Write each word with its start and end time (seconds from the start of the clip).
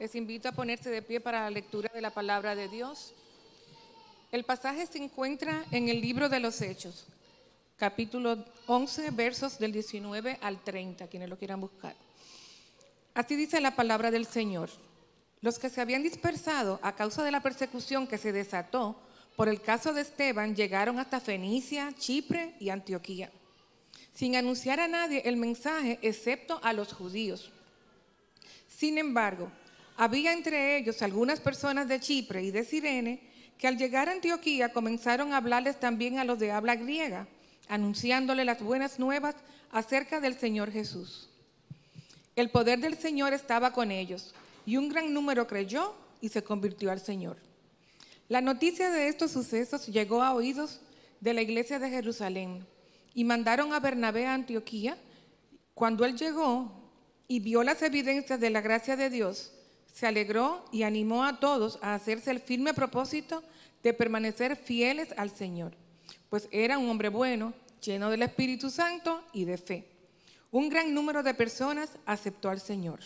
Les 0.00 0.14
invito 0.14 0.48
a 0.48 0.52
ponerse 0.52 0.88
de 0.88 1.02
pie 1.02 1.20
para 1.20 1.42
la 1.42 1.50
lectura 1.50 1.90
de 1.92 2.00
la 2.00 2.08
palabra 2.08 2.54
de 2.56 2.68
Dios. 2.68 3.12
El 4.32 4.44
pasaje 4.44 4.86
se 4.86 4.96
encuentra 4.96 5.62
en 5.72 5.90
el 5.90 6.00
libro 6.00 6.30
de 6.30 6.40
los 6.40 6.62
Hechos, 6.62 7.04
capítulo 7.76 8.42
11, 8.66 9.10
versos 9.10 9.58
del 9.58 9.72
19 9.72 10.38
al 10.40 10.64
30, 10.64 11.06
quienes 11.08 11.28
lo 11.28 11.36
quieran 11.36 11.60
buscar. 11.60 11.94
Así 13.12 13.36
dice 13.36 13.60
la 13.60 13.76
palabra 13.76 14.10
del 14.10 14.24
Señor. 14.24 14.70
Los 15.42 15.58
que 15.58 15.68
se 15.68 15.82
habían 15.82 16.02
dispersado 16.02 16.80
a 16.80 16.96
causa 16.96 17.22
de 17.22 17.32
la 17.32 17.42
persecución 17.42 18.06
que 18.06 18.16
se 18.16 18.32
desató 18.32 18.96
por 19.36 19.50
el 19.50 19.60
caso 19.60 19.92
de 19.92 20.00
Esteban 20.00 20.56
llegaron 20.56 20.98
hasta 20.98 21.20
Fenicia, 21.20 21.92
Chipre 21.98 22.54
y 22.58 22.70
Antioquía, 22.70 23.30
sin 24.14 24.34
anunciar 24.34 24.80
a 24.80 24.88
nadie 24.88 25.20
el 25.26 25.36
mensaje 25.36 25.98
excepto 26.00 26.58
a 26.62 26.72
los 26.72 26.94
judíos. 26.94 27.50
Sin 28.66 28.96
embargo, 28.96 29.52
había 29.96 30.32
entre 30.32 30.76
ellos 30.76 31.02
algunas 31.02 31.40
personas 31.40 31.88
de 31.88 32.00
Chipre 32.00 32.42
y 32.42 32.50
de 32.50 32.64
Sirene 32.64 33.20
que 33.58 33.68
al 33.68 33.76
llegar 33.76 34.08
a 34.08 34.12
Antioquía 34.12 34.72
comenzaron 34.72 35.32
a 35.32 35.36
hablarles 35.36 35.78
también 35.78 36.18
a 36.18 36.24
los 36.24 36.38
de 36.38 36.50
habla 36.50 36.76
griega, 36.76 37.28
anunciándole 37.68 38.44
las 38.44 38.62
buenas 38.62 38.98
nuevas 38.98 39.34
acerca 39.70 40.20
del 40.20 40.38
Señor 40.38 40.72
Jesús. 40.72 41.28
El 42.36 42.50
poder 42.50 42.80
del 42.80 42.96
Señor 42.96 43.34
estaba 43.34 43.72
con 43.72 43.90
ellos 43.90 44.34
y 44.64 44.76
un 44.76 44.88
gran 44.88 45.12
número 45.12 45.46
creyó 45.46 45.94
y 46.20 46.30
se 46.30 46.42
convirtió 46.42 46.90
al 46.90 47.00
Señor. 47.00 47.36
La 48.28 48.40
noticia 48.40 48.90
de 48.90 49.08
estos 49.08 49.32
sucesos 49.32 49.86
llegó 49.88 50.22
a 50.22 50.32
oídos 50.32 50.80
de 51.20 51.34
la 51.34 51.42
iglesia 51.42 51.78
de 51.78 51.90
Jerusalén 51.90 52.66
y 53.12 53.24
mandaron 53.24 53.72
a 53.72 53.80
Bernabé 53.80 54.26
a 54.26 54.34
Antioquía. 54.34 54.96
Cuando 55.74 56.04
él 56.04 56.16
llegó 56.16 56.72
y 57.28 57.40
vio 57.40 57.62
las 57.62 57.82
evidencias 57.82 58.40
de 58.40 58.50
la 58.50 58.60
gracia 58.60 58.96
de 58.96 59.10
Dios, 59.10 59.52
se 59.92 60.06
alegró 60.06 60.64
y 60.72 60.82
animó 60.82 61.24
a 61.24 61.40
todos 61.40 61.78
a 61.82 61.94
hacerse 61.94 62.30
el 62.30 62.40
firme 62.40 62.74
propósito 62.74 63.42
de 63.82 63.94
permanecer 63.94 64.56
fieles 64.56 65.14
al 65.16 65.30
Señor, 65.30 65.72
pues 66.28 66.48
era 66.50 66.78
un 66.78 66.88
hombre 66.88 67.08
bueno, 67.08 67.52
lleno 67.80 68.10
del 68.10 68.22
Espíritu 68.22 68.70
Santo 68.70 69.22
y 69.32 69.44
de 69.44 69.56
fe. 69.56 69.86
Un 70.50 70.68
gran 70.68 70.92
número 70.92 71.22
de 71.22 71.34
personas 71.34 71.90
aceptó 72.06 72.50
al 72.50 72.60
Señor. 72.60 73.00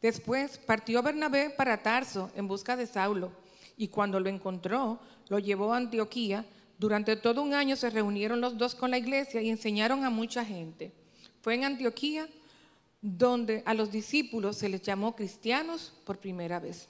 Después 0.00 0.58
partió 0.58 1.02
Bernabé 1.02 1.50
para 1.50 1.82
Tarso 1.82 2.30
en 2.34 2.48
busca 2.48 2.76
de 2.76 2.86
Saulo, 2.86 3.32
y 3.76 3.88
cuando 3.88 4.20
lo 4.20 4.28
encontró, 4.28 5.00
lo 5.28 5.38
llevó 5.38 5.72
a 5.72 5.78
Antioquía. 5.78 6.44
Durante 6.78 7.16
todo 7.16 7.42
un 7.42 7.54
año 7.54 7.76
se 7.76 7.90
reunieron 7.90 8.40
los 8.40 8.58
dos 8.58 8.74
con 8.74 8.90
la 8.90 8.98
iglesia 8.98 9.40
y 9.40 9.50
enseñaron 9.50 10.04
a 10.04 10.10
mucha 10.10 10.44
gente. 10.44 10.92
Fue 11.40 11.54
en 11.54 11.64
Antioquía 11.64 12.28
donde 13.02 13.64
a 13.66 13.74
los 13.74 13.90
discípulos 13.90 14.56
se 14.56 14.68
les 14.68 14.80
llamó 14.80 15.16
cristianos 15.16 15.92
por 16.04 16.18
primera 16.18 16.60
vez. 16.60 16.86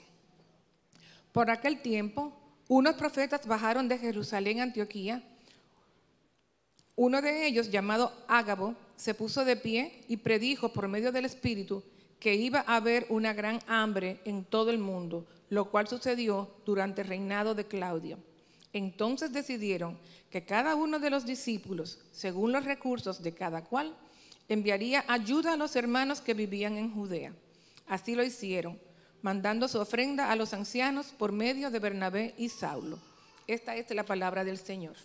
Por 1.31 1.49
aquel 1.49 1.81
tiempo, 1.81 2.31
unos 2.67 2.95
profetas 2.95 3.47
bajaron 3.47 3.87
de 3.87 3.97
Jerusalén 3.97 4.59
a 4.59 4.63
Antioquía. 4.63 5.23
Uno 6.95 7.21
de 7.21 7.47
ellos, 7.47 7.71
llamado 7.71 8.13
Ágabo, 8.27 8.75
se 8.95 9.15
puso 9.15 9.43
de 9.43 9.55
pie 9.55 10.03
y 10.07 10.17
predijo 10.17 10.71
por 10.71 10.87
medio 10.87 11.11
del 11.11 11.25
Espíritu 11.25 11.83
que 12.19 12.35
iba 12.35 12.63
a 12.67 12.75
haber 12.75 13.07
una 13.09 13.33
gran 13.33 13.59
hambre 13.67 14.21
en 14.23 14.45
todo 14.45 14.69
el 14.69 14.77
mundo, 14.77 15.25
lo 15.49 15.71
cual 15.71 15.87
sucedió 15.87 16.51
durante 16.63 17.01
el 17.01 17.07
reinado 17.07 17.55
de 17.55 17.65
Claudio. 17.65 18.19
Entonces 18.71 19.33
decidieron 19.33 19.97
que 20.29 20.45
cada 20.45 20.75
uno 20.75 20.99
de 20.99 21.09
los 21.09 21.25
discípulos, 21.25 21.99
según 22.11 22.51
los 22.51 22.65
recursos 22.65 23.21
de 23.21 23.33
cada 23.33 23.63
cual, 23.63 23.95
enviaría 24.49 25.03
ayuda 25.07 25.53
a 25.53 25.57
los 25.57 25.75
hermanos 25.75 26.21
que 26.21 26.33
vivían 26.33 26.77
en 26.77 26.91
Judea. 26.91 27.33
Así 27.87 28.15
lo 28.15 28.23
hicieron, 28.23 28.79
mandando 29.21 29.67
su 29.67 29.79
ofrenda 29.79 30.31
a 30.31 30.35
los 30.35 30.53
ancianos 30.53 31.13
por 31.17 31.31
medio 31.31 31.71
de 31.71 31.79
Bernabé 31.79 32.33
y 32.37 32.49
Saulo. 32.49 32.99
Esta 33.47 33.75
es 33.75 33.89
la 33.93 34.03
palabra 34.03 34.43
del 34.43 34.57
Señor. 34.57 34.95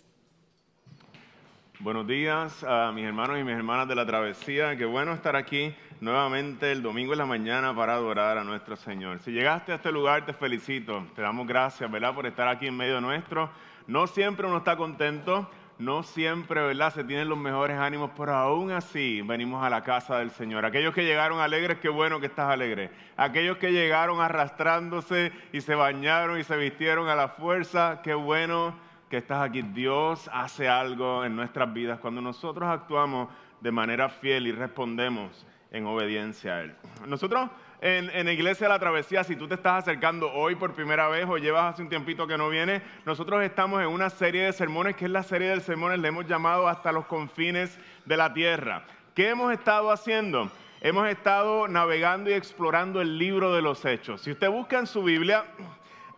Buenos 1.81 2.07
días 2.07 2.61
a 2.63 2.91
mis 2.91 3.05
hermanos 3.05 3.39
y 3.39 3.43
mis 3.43 3.55
hermanas 3.55 3.87
de 3.87 3.95
la 3.95 4.05
travesía. 4.05 4.75
Qué 4.75 4.83
bueno 4.83 5.13
estar 5.13 5.37
aquí 5.37 5.73
nuevamente 6.01 6.73
el 6.73 6.81
domingo 6.81 7.13
en 7.13 7.19
la 7.19 7.25
mañana 7.25 7.73
para 7.73 7.93
adorar 7.95 8.37
a 8.37 8.43
nuestro 8.43 8.75
Señor. 8.75 9.21
Si 9.21 9.31
llegaste 9.31 9.71
a 9.71 9.75
este 9.75 9.91
lugar, 9.91 10.25
te 10.25 10.33
felicito. 10.33 11.07
Te 11.15 11.21
damos 11.21 11.47
gracias, 11.47 11.89
¿verdad?, 11.89 12.13
por 12.13 12.25
estar 12.25 12.49
aquí 12.49 12.67
en 12.67 12.75
medio 12.75 12.99
nuestro. 12.99 13.49
No 13.87 14.07
siempre 14.07 14.45
uno 14.45 14.57
está 14.57 14.75
contento, 14.75 15.49
no 15.79 16.03
siempre, 16.03 16.61
¿verdad? 16.61 16.93
Se 16.93 17.05
tienen 17.05 17.29
los 17.29 17.37
mejores 17.37 17.77
ánimos, 17.77 18.11
pero 18.17 18.33
aún 18.33 18.69
así 18.71 19.21
venimos 19.21 19.63
a 19.63 19.69
la 19.69 19.81
casa 19.81 20.19
del 20.19 20.29
Señor. 20.29 20.65
Aquellos 20.65 20.93
que 20.93 21.05
llegaron 21.05 21.39
alegres, 21.39 21.79
qué 21.79 21.87
bueno 21.87 22.19
que 22.19 22.25
estás 22.25 22.49
alegre. 22.49 22.91
Aquellos 23.15 23.57
que 23.57 23.71
llegaron 23.71 24.19
arrastrándose 24.19 25.31
y 25.53 25.61
se 25.61 25.75
bañaron 25.75 26.37
y 26.37 26.43
se 26.43 26.57
vistieron 26.57 27.07
a 27.07 27.15
la 27.15 27.29
fuerza, 27.29 28.01
qué 28.03 28.13
bueno 28.13 28.75
que 29.09 29.17
estás 29.17 29.41
aquí. 29.41 29.61
Dios 29.61 30.29
hace 30.33 30.67
algo 30.67 31.23
en 31.23 31.37
nuestras 31.37 31.73
vidas 31.73 31.99
cuando 31.99 32.19
nosotros 32.19 32.67
actuamos 32.69 33.29
de 33.61 33.71
manera 33.71 34.09
fiel 34.09 34.47
y 34.47 34.51
respondemos 34.51 35.45
en 35.71 35.85
obediencia 35.85 36.55
a 36.55 36.61
Él. 36.61 36.75
Nosotros 37.07 37.49
en, 37.81 38.25
la 38.25 38.31
iglesia 38.31 38.67
de 38.67 38.73
la 38.73 38.79
travesía, 38.79 39.23
si 39.23 39.35
tú 39.35 39.47
te 39.47 39.55
estás 39.55 39.83
acercando 39.83 40.31
hoy 40.33 40.55
por 40.55 40.73
primera 40.73 41.07
vez 41.07 41.25
o 41.27 41.37
llevas 41.37 41.73
hace 41.73 41.81
un 41.81 41.89
tiempito 41.89 42.27
que 42.27 42.37
no 42.37 42.49
vienes, 42.49 42.81
nosotros 43.05 43.41
estamos 43.43 43.81
en 43.81 43.87
una 43.87 44.09
serie 44.09 44.43
de 44.43 44.53
sermones 44.53 44.95
que 44.95 45.05
es 45.05 45.11
la 45.11 45.23
serie 45.23 45.49
de 45.49 45.61
sermones, 45.61 45.99
le 45.99 46.09
hemos 46.09 46.27
llamado 46.27 46.67
hasta 46.67 46.91
los 46.91 47.05
confines 47.05 47.77
de 48.05 48.17
la 48.17 48.33
tierra. 48.33 48.83
¿Qué 49.15 49.29
hemos 49.29 49.53
estado 49.53 49.91
haciendo? 49.91 50.51
Hemos 50.81 51.07
estado 51.09 51.67
navegando 51.67 52.29
y 52.29 52.33
explorando 52.33 53.01
el 53.01 53.17
libro 53.17 53.53
de 53.53 53.61
los 53.61 53.83
hechos. 53.85 54.21
Si 54.21 54.31
usted 54.31 54.49
busca 54.49 54.79
en 54.79 54.87
su 54.87 55.03
Biblia, 55.03 55.45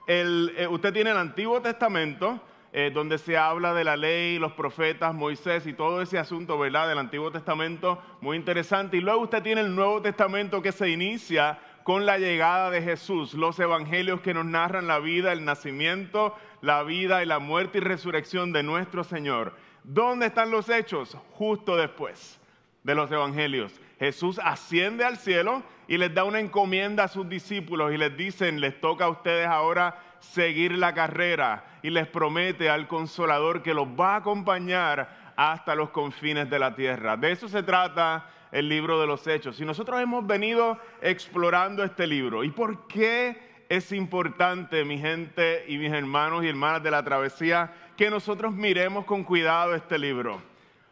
eh, 0.08 0.68
usted 0.70 0.94
tiene 0.94 1.12
el 1.12 1.18
Antiguo 1.18 1.62
Testamento, 1.62 2.40
eh, 2.74 2.90
donde 2.94 3.18
se 3.18 3.38
habla 3.38 3.74
de 3.74 3.84
la 3.84 3.98
ley, 3.98 4.40
los 4.40 4.54
profetas, 4.54 5.14
Moisés 5.14 5.68
y 5.68 5.74
todo 5.74 6.02
ese 6.02 6.18
asunto, 6.18 6.58
¿verdad? 6.58 6.88
Del 6.88 7.00
Antiguo 7.00 7.32
Testamento, 7.32 8.02
muy 8.22 8.38
interesante. 8.38 8.98
Y 8.98 9.02
luego 9.02 9.22
usted 9.22 9.44
tiene 9.44 9.62
el 9.62 9.76
Nuevo 9.76 10.02
Testamento 10.02 10.62
que 10.62 10.72
se 10.72 10.90
inicia 10.90 11.59
con 11.84 12.06
la 12.06 12.18
llegada 12.18 12.70
de 12.70 12.82
Jesús, 12.82 13.34
los 13.34 13.59
evangelios 13.59 14.22
que 14.22 14.34
nos 14.34 14.46
narran 14.46 14.88
la 14.88 15.00
vida, 15.00 15.34
el 15.34 15.44
nacimiento, 15.44 16.36
la 16.62 16.84
vida 16.84 17.24
y 17.24 17.26
la 17.26 17.40
muerte 17.40 17.80
y 17.80 17.82
resurrección 17.82 18.54
de 18.54 18.64
nuestro 18.64 19.03
Señor. 19.03 19.53
¿Dónde 19.84 20.28
están 20.28 20.52
los 20.52 20.70
hechos? 20.70 21.18
Justo 21.32 21.76
después 21.76 22.40
de 22.84 22.96
los 22.96 23.12
evangelios. 23.12 23.80
Jesús 24.00 24.40
asciende 24.44 25.03
al 25.03 25.18
cielo 25.18 25.64
y 25.88 25.98
les 25.98 26.14
da 26.14 26.24
una 26.24 26.40
encomienda 26.40 27.03
a 27.03 27.08
sus 27.08 27.28
discípulos 27.28 27.92
y 27.92 27.98
les 27.98 28.16
dicen, 28.16 28.62
les 28.62 28.80
toca 28.80 29.06
a 29.06 29.09
ustedes 29.09 29.48
ahora 29.48 30.00
seguir 30.22 30.78
la 30.78 30.94
carrera 30.94 31.66
y 31.82 31.90
les 31.90 32.08
promete 32.08 32.70
al 32.70 32.88
consolador 32.88 33.62
que 33.62 33.74
los 33.74 33.88
va 33.88 34.14
a 34.14 34.18
acompañar 34.18 35.34
hasta 35.36 35.76
los 35.76 35.90
confines 35.90 36.50
de 36.50 36.59
la 36.59 36.76
tierra. 36.76 37.18
De 37.18 37.32
eso 37.32 37.50
se 37.50 37.64
trata 37.64 38.30
el 38.52 38.70
libro 38.70 39.00
de 39.00 39.08
los 39.08 39.26
hechos. 39.28 39.59
Y 39.59 39.66
nosotros 39.66 40.00
hemos 40.00 40.26
venido 40.26 40.78
explorando 41.02 41.84
este 41.84 42.06
libro. 42.06 42.44
¿Y 42.44 42.52
por 42.52 42.88
qué 42.88 43.66
es 43.68 43.92
importante, 43.92 44.86
mi 44.86 44.98
gente 45.00 45.66
y 45.68 45.78
mis 45.78 45.92
hermanos 45.92 46.44
y 46.44 46.50
hermanas 46.50 46.84
de 46.84 46.92
la 46.92 47.03
travesía, 47.03 47.74
que 47.98 48.09
nosotros 48.09 48.53
miremos 48.53 49.06
con 49.06 49.24
cuidado 49.24 49.74
este 49.74 49.98
libro? 49.98 50.42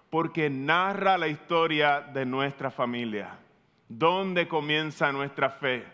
Porque 0.10 0.50
narra 0.50 1.18
la 1.18 1.28
historia 1.28 2.02
de 2.02 2.26
nuestra 2.26 2.72
familia. 2.72 3.38
¿Dónde 3.88 4.48
comienza 4.48 5.12
nuestra 5.12 5.50
fe? 5.50 5.86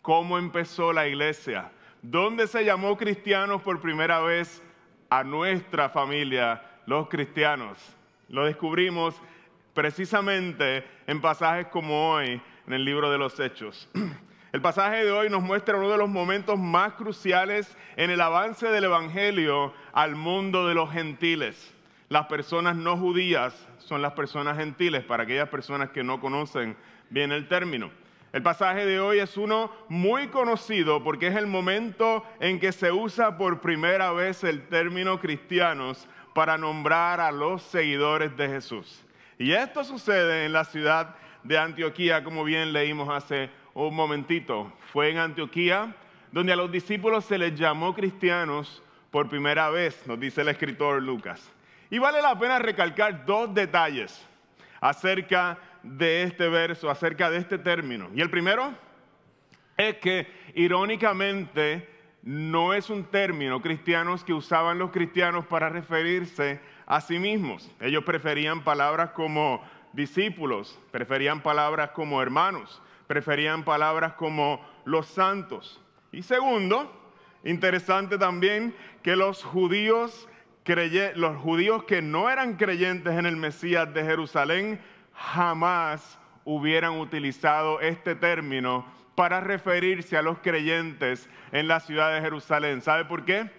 ¿Cómo 0.00 0.38
empezó 0.38 0.92
la 0.92 1.06
iglesia? 1.06 1.70
¿Dónde 2.02 2.48
se 2.48 2.64
llamó 2.64 2.96
cristianos 2.96 3.62
por 3.62 3.80
primera 3.80 4.18
vez 4.18 4.60
a 5.08 5.22
nuestra 5.22 5.88
familia, 5.88 6.60
los 6.84 7.08
cristianos? 7.08 7.78
Lo 8.28 8.44
descubrimos 8.44 9.14
precisamente 9.72 10.84
en 11.06 11.20
pasajes 11.20 11.68
como 11.68 12.10
hoy 12.10 12.42
en 12.66 12.72
el 12.72 12.84
libro 12.84 13.08
de 13.08 13.18
los 13.18 13.38
Hechos. 13.38 13.88
El 14.52 14.60
pasaje 14.60 15.04
de 15.04 15.12
hoy 15.12 15.30
nos 15.30 15.44
muestra 15.44 15.76
uno 15.76 15.90
de 15.90 15.96
los 15.96 16.08
momentos 16.08 16.58
más 16.58 16.94
cruciales 16.94 17.74
en 17.94 18.10
el 18.10 18.20
avance 18.20 18.66
del 18.66 18.82
Evangelio 18.82 19.72
al 19.92 20.16
mundo 20.16 20.66
de 20.66 20.74
los 20.74 20.90
gentiles. 20.90 21.72
Las 22.08 22.26
personas 22.26 22.74
no 22.74 22.96
judías 22.96 23.54
son 23.78 24.02
las 24.02 24.14
personas 24.14 24.58
gentiles, 24.58 25.04
para 25.04 25.22
aquellas 25.22 25.48
personas 25.48 25.90
que 25.90 26.02
no 26.02 26.20
conocen 26.20 26.76
bien 27.10 27.30
el 27.30 27.46
término. 27.46 27.92
El 28.32 28.42
pasaje 28.42 28.86
de 28.86 28.98
hoy 28.98 29.18
es 29.18 29.36
uno 29.36 29.70
muy 29.90 30.28
conocido 30.28 31.04
porque 31.04 31.26
es 31.26 31.36
el 31.36 31.46
momento 31.46 32.24
en 32.40 32.58
que 32.58 32.72
se 32.72 32.90
usa 32.90 33.36
por 33.36 33.60
primera 33.60 34.10
vez 34.12 34.42
el 34.42 34.66
término 34.68 35.20
cristianos 35.20 36.08
para 36.32 36.56
nombrar 36.56 37.20
a 37.20 37.30
los 37.30 37.62
seguidores 37.62 38.34
de 38.38 38.48
Jesús. 38.48 39.04
Y 39.38 39.52
esto 39.52 39.84
sucede 39.84 40.46
en 40.46 40.54
la 40.54 40.64
ciudad 40.64 41.14
de 41.42 41.58
Antioquía, 41.58 42.24
como 42.24 42.42
bien 42.42 42.72
leímos 42.72 43.10
hace 43.10 43.50
un 43.74 43.94
momentito. 43.94 44.72
Fue 44.92 45.10
en 45.10 45.18
Antioquía 45.18 45.94
donde 46.30 46.54
a 46.54 46.56
los 46.56 46.72
discípulos 46.72 47.26
se 47.26 47.36
les 47.36 47.54
llamó 47.54 47.94
cristianos 47.94 48.82
por 49.10 49.28
primera 49.28 49.68
vez, 49.68 50.06
nos 50.06 50.18
dice 50.18 50.40
el 50.40 50.48
escritor 50.48 51.02
Lucas. 51.02 51.52
Y 51.90 51.98
vale 51.98 52.22
la 52.22 52.38
pena 52.38 52.58
recalcar 52.58 53.26
dos 53.26 53.52
detalles 53.52 54.26
acerca 54.80 55.58
de 55.82 56.22
este 56.22 56.48
verso, 56.48 56.90
acerca 56.90 57.30
de 57.30 57.38
este 57.38 57.58
término. 57.58 58.10
Y 58.14 58.20
el 58.20 58.30
primero 58.30 58.72
es 59.76 59.96
que 59.96 60.26
irónicamente 60.54 61.88
no 62.22 62.72
es 62.72 62.88
un 62.88 63.04
término 63.04 63.60
cristianos 63.60 64.22
que 64.22 64.32
usaban 64.32 64.78
los 64.78 64.90
cristianos 64.90 65.44
para 65.46 65.68
referirse 65.68 66.60
a 66.86 67.00
sí 67.00 67.18
mismos. 67.18 67.70
Ellos 67.80 68.04
preferían 68.04 68.62
palabras 68.62 69.10
como 69.10 69.62
discípulos, 69.92 70.78
preferían 70.90 71.42
palabras 71.42 71.90
como 71.90 72.22
hermanos, 72.22 72.80
preferían 73.06 73.64
palabras 73.64 74.14
como 74.14 74.64
los 74.84 75.06
santos. 75.06 75.80
Y 76.12 76.22
segundo, 76.22 76.92
interesante 77.44 78.18
también 78.18 78.74
que 79.02 79.16
los 79.16 79.42
judíos, 79.42 80.28
los 81.16 81.36
judíos 81.38 81.84
que 81.84 82.02
no 82.02 82.30
eran 82.30 82.56
creyentes 82.56 83.18
en 83.18 83.26
el 83.26 83.36
Mesías 83.36 83.92
de 83.92 84.04
Jerusalén 84.04 84.80
jamás 85.14 86.18
hubieran 86.44 86.98
utilizado 86.98 87.80
este 87.80 88.14
término 88.14 88.84
para 89.14 89.40
referirse 89.40 90.16
a 90.16 90.22
los 90.22 90.38
creyentes 90.38 91.28
en 91.52 91.68
la 91.68 91.80
ciudad 91.80 92.14
de 92.14 92.20
Jerusalén. 92.20 92.80
¿Sabe 92.80 93.04
por 93.04 93.24
qué? 93.24 93.50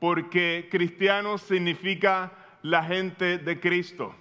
Porque 0.00 0.68
cristiano 0.70 1.38
significa 1.38 2.32
la 2.62 2.82
gente 2.82 3.38
de 3.38 3.60
Cristo. 3.60 4.14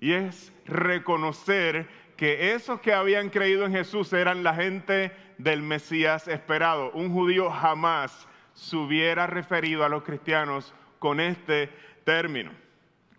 Y 0.00 0.12
es 0.12 0.52
reconocer 0.66 1.88
que 2.16 2.52
esos 2.52 2.80
que 2.80 2.92
habían 2.92 3.30
creído 3.30 3.64
en 3.64 3.72
Jesús 3.72 4.12
eran 4.12 4.42
la 4.42 4.54
gente 4.54 5.12
del 5.38 5.62
Mesías 5.62 6.28
esperado. 6.28 6.90
Un 6.92 7.12
judío 7.12 7.50
jamás 7.50 8.28
se 8.52 8.76
hubiera 8.76 9.26
referido 9.26 9.84
a 9.84 9.88
los 9.88 10.02
cristianos 10.02 10.74
con 10.98 11.18
este 11.18 11.70
término. 12.04 12.52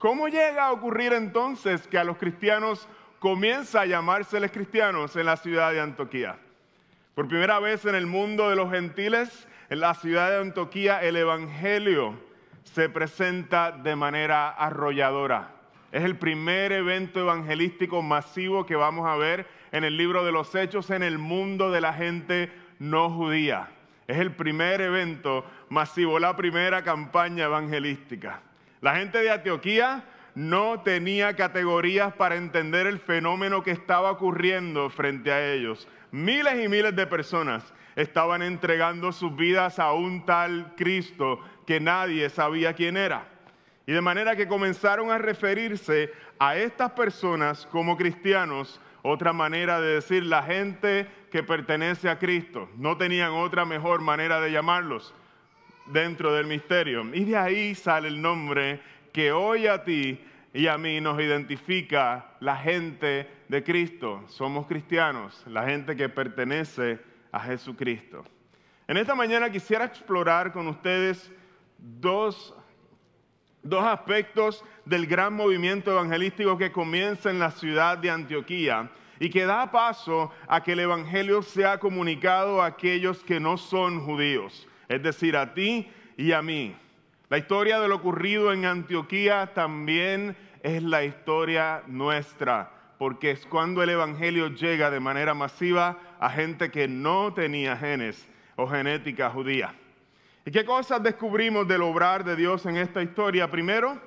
¿Cómo 0.02 0.28
llega 0.30 0.66
a 0.66 0.72
ocurrir 0.72 1.14
entonces 1.14 1.88
que 1.88 2.00
a 2.00 2.04
los 2.04 2.18
cristianos 2.18 2.90
comienza 3.20 3.82
a 3.82 3.86
llamárseles 3.86 4.52
cristianos 4.52 5.16
en 5.16 5.28
la 5.28 5.38
ciudad 5.38 5.72
de 5.72 5.80
Antioquía? 5.80 6.40
Por 7.14 7.28
primera 7.28 7.60
vez 7.60 7.86
en 7.86 7.94
el 7.94 8.08
mundo 8.08 8.50
de 8.50 8.56
los 8.56 8.72
gentiles, 8.72 9.48
en 9.70 9.80
la 9.80 9.94
ciudad 9.94 10.32
de 10.32 10.38
Antioquía, 10.38 11.04
el 11.04 11.18
Evangelio 11.18 12.16
se 12.64 12.90
presenta 12.90 13.72
de 13.72 13.96
manera 13.96 14.50
arrolladora. 14.50 15.52
Es 15.92 16.04
el 16.04 16.18
primer 16.18 16.72
evento 16.72 17.20
evangelístico 17.20 18.02
masivo 18.02 18.66
que 18.66 18.76
vamos 18.76 19.08
a 19.08 19.18
ver 19.18 19.46
en 19.72 19.84
el 19.84 19.98
libro 19.98 20.26
de 20.26 20.32
los 20.32 20.56
Hechos 20.56 20.90
en 20.90 21.04
el 21.04 21.20
mundo 21.20 21.70
de 21.70 21.80
la 21.80 21.94
gente 21.94 22.52
no 22.80 23.08
judía. 23.12 23.70
Es 24.08 24.18
el 24.18 24.32
primer 24.32 24.82
evento 24.82 25.46
masivo, 25.70 26.18
la 26.18 26.36
primera 26.36 26.84
campaña 26.84 27.46
evangelística. 27.46 28.42
La 28.82 28.96
gente 28.96 29.20
de 29.20 29.30
Antioquía 29.30 30.04
no 30.34 30.82
tenía 30.82 31.36
categorías 31.36 32.14
para 32.14 32.36
entender 32.36 32.88
el 32.88 33.00
fenómeno 33.00 33.62
que 33.62 33.70
estaba 33.70 34.10
ocurriendo 34.10 34.90
frente 34.90 35.32
a 35.32 35.54
ellos. 35.54 35.88
Miles 36.10 36.66
y 36.66 36.68
miles 36.68 36.96
de 36.96 37.06
personas 37.06 37.64
estaban 37.96 38.42
entregando 38.42 39.12
sus 39.12 39.36
vidas 39.36 39.78
a 39.78 39.94
un 39.94 40.26
tal 40.26 40.74
Cristo 40.76 41.40
que 41.68 41.80
nadie 41.80 42.28
sabía 42.32 42.74
quién 42.74 42.98
era. 42.98 43.28
Y 43.86 43.92
de 43.92 44.02
manera 44.02 44.36
que 44.36 44.48
comenzaron 44.48 45.12
a 45.12 45.20
referirse 45.20 46.12
a 46.40 46.56
estas 46.56 46.92
personas 46.94 47.68
como 47.68 47.98
cristianos, 47.98 48.82
otra 49.04 49.32
manera 49.32 49.80
de 49.80 49.96
decir 49.96 50.24
la 50.26 50.42
gente 50.42 51.08
que 51.32 51.44
pertenece 51.44 52.10
a 52.10 52.18
Cristo. 52.18 52.68
No 52.78 52.98
tenían 52.98 53.32
otra 53.32 53.64
mejor 53.64 54.02
manera 54.02 54.42
de 54.42 54.52
llamarlos 54.52 55.14
dentro 55.92 56.34
del 56.34 56.48
misterio. 56.48 57.04
Y 57.14 57.26
de 57.26 57.38
ahí 57.38 57.76
sale 57.76 58.08
el 58.08 58.22
nombre 58.22 58.82
que 59.12 59.32
hoy 59.32 59.68
a 59.68 59.84
ti 59.84 60.20
y 60.54 60.68
a 60.68 60.78
mí 60.78 61.00
nos 61.00 61.20
identifica 61.20 62.36
la 62.40 62.58
gente 62.58 63.28
de 63.48 63.64
Cristo. 63.64 64.24
Somos 64.28 64.68
cristianos, 64.68 65.44
la 65.48 65.66
gente 65.66 65.96
que 65.96 66.10
pertenece 66.10 67.00
a 67.32 67.40
Jesucristo. 67.40 68.26
En 68.88 68.98
esta 68.98 69.16
mañana 69.16 69.50
quisiera 69.50 69.86
explorar 69.86 70.52
con 70.52 70.68
ustedes 70.68 71.32
dos 71.78 72.54
dos 73.64 73.84
aspectos 73.84 74.64
del 74.86 75.06
gran 75.06 75.34
movimiento 75.34 75.92
evangelístico 75.92 76.58
que 76.58 76.72
comienza 76.72 77.30
en 77.30 77.40
la 77.40 77.52
ciudad 77.52 77.98
de 77.98 78.10
Antioquía 78.10 78.90
y 79.20 79.30
que 79.30 79.46
da 79.46 79.72
paso 79.72 80.32
a 80.48 80.64
que 80.64 80.72
el 80.72 80.80
Evangelio 80.80 81.44
sea 81.44 81.80
comunicado 81.80 82.62
a 82.62 82.66
aquellos 82.66 83.24
que 83.24 83.40
no 83.40 83.58
son 83.58 84.04
judíos, 84.04 84.68
es 84.92 85.02
decir, 85.02 85.38
a 85.38 85.54
ti 85.54 85.90
y 86.18 86.34
a 86.34 86.42
mí. 86.42 86.76
La 87.30 87.38
historia 87.38 87.80
de 87.80 87.88
lo 87.88 87.96
ocurrido 87.96 88.52
en 88.52 88.66
Antioquía 88.66 89.52
también 89.54 90.36
es 90.64 90.84
la 90.84 91.06
historia 91.06 91.82
nuestra, 91.88 92.70
porque 92.98 93.32
es 93.32 93.46
cuando 93.46 93.82
el 93.82 93.90
Evangelio 93.90 94.50
llega 94.50 94.92
de 94.92 95.00
manera 95.00 95.34
masiva 95.34 95.98
a 96.20 96.30
gente 96.30 96.72
que 96.72 96.90
no 96.90 97.34
tenía 97.34 97.78
genes 97.78 98.28
o 98.58 98.68
genética 98.68 99.30
judía. 99.30 99.74
¿Y 100.46 100.52
qué 100.52 100.66
cosas 100.66 101.02
descubrimos 101.02 101.66
del 101.70 101.84
obrar 101.84 102.26
de 102.26 102.36
Dios 102.36 102.66
en 102.66 102.76
esta 102.76 103.02
historia? 103.02 103.50
Primero, 103.50 103.98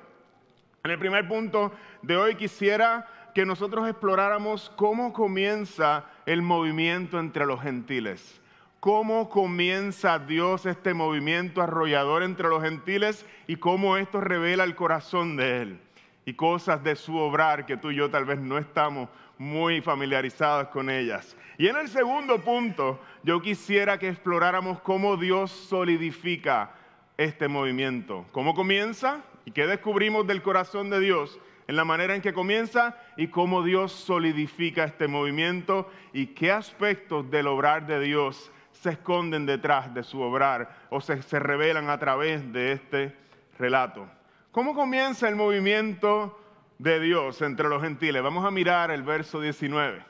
en 0.83 0.91
el 0.91 0.99
primer 0.99 1.27
punto 1.27 1.73
de 2.03 2.15
hoy 2.15 2.35
quisiera 2.35 3.07
que 3.33 3.43
nosotros 3.43 3.89
exploráramos 3.89 4.71
cómo 4.75 5.13
comienza 5.13 6.05
el 6.27 6.43
movimiento 6.43 7.19
entre 7.19 7.47
los 7.47 7.59
gentiles. 7.59 8.39
Cómo 8.85 9.29
comienza 9.29 10.19
Dios 10.19 10.67
este 10.67 10.93
movimiento 10.93 11.63
arrollador 11.63 12.21
entre 12.21 12.49
los 12.49 12.61
gentiles 12.61 13.25
y 13.47 13.55
cómo 13.55 13.97
esto 13.97 14.21
revela 14.21 14.63
el 14.63 14.75
corazón 14.75 15.37
de 15.37 15.63
Él. 15.63 15.79
Y 16.23 16.35
cosas 16.35 16.83
de 16.83 16.95
su 16.95 17.17
obrar 17.17 17.65
que 17.65 17.77
tú 17.77 17.89
y 17.89 17.95
yo 17.95 18.11
tal 18.11 18.25
vez 18.25 18.37
no 18.37 18.59
estamos 18.59 19.09
muy 19.39 19.81
familiarizados 19.81 20.67
con 20.67 20.91
ellas. 20.91 21.35
Y 21.57 21.65
en 21.65 21.77
el 21.77 21.87
segundo 21.87 22.41
punto, 22.41 22.99
yo 23.23 23.41
quisiera 23.41 23.97
que 23.97 24.07
exploráramos 24.07 24.79
cómo 24.81 25.17
Dios 25.17 25.49
solidifica 25.49 26.69
este 27.17 27.47
movimiento. 27.47 28.27
¿Cómo 28.31 28.53
comienza? 28.53 29.23
¿Y 29.45 29.51
qué 29.51 29.65
descubrimos 29.65 30.27
del 30.27 30.43
corazón 30.43 30.91
de 30.91 30.99
Dios? 30.99 31.39
En 31.67 31.75
la 31.75 31.85
manera 31.85 32.13
en 32.13 32.21
que 32.21 32.33
comienza 32.33 32.95
y 33.17 33.29
cómo 33.29 33.63
Dios 33.63 33.91
solidifica 33.91 34.83
este 34.83 35.07
movimiento 35.07 35.89
y 36.13 36.27
qué 36.27 36.51
aspectos 36.51 37.31
del 37.31 37.47
obrar 37.47 37.87
de 37.87 37.99
Dios 37.99 38.51
se 38.85 38.91
esconden 38.91 39.47
detrás 39.47 39.91
de 39.95 40.03
su 40.03 40.21
obrar 40.21 40.69
o 40.91 41.01
se, 41.01 41.39
revelan 41.39 41.89
a 41.89 41.97
través 41.97 42.53
de 42.53 42.73
este 42.73 43.17
relato. 43.57 44.07
¿Cómo 44.51 44.75
comienza 44.75 45.27
el 45.27 45.35
movimiento 45.35 46.39
de 46.77 46.99
Dios 46.99 47.41
entre 47.41 47.67
los 47.67 47.81
gentiles? 47.81 48.21
Vamos 48.21 48.45
a 48.45 48.51
mirar 48.51 48.91
el 48.91 49.01
verso 49.01 49.41
19. 49.41 50.03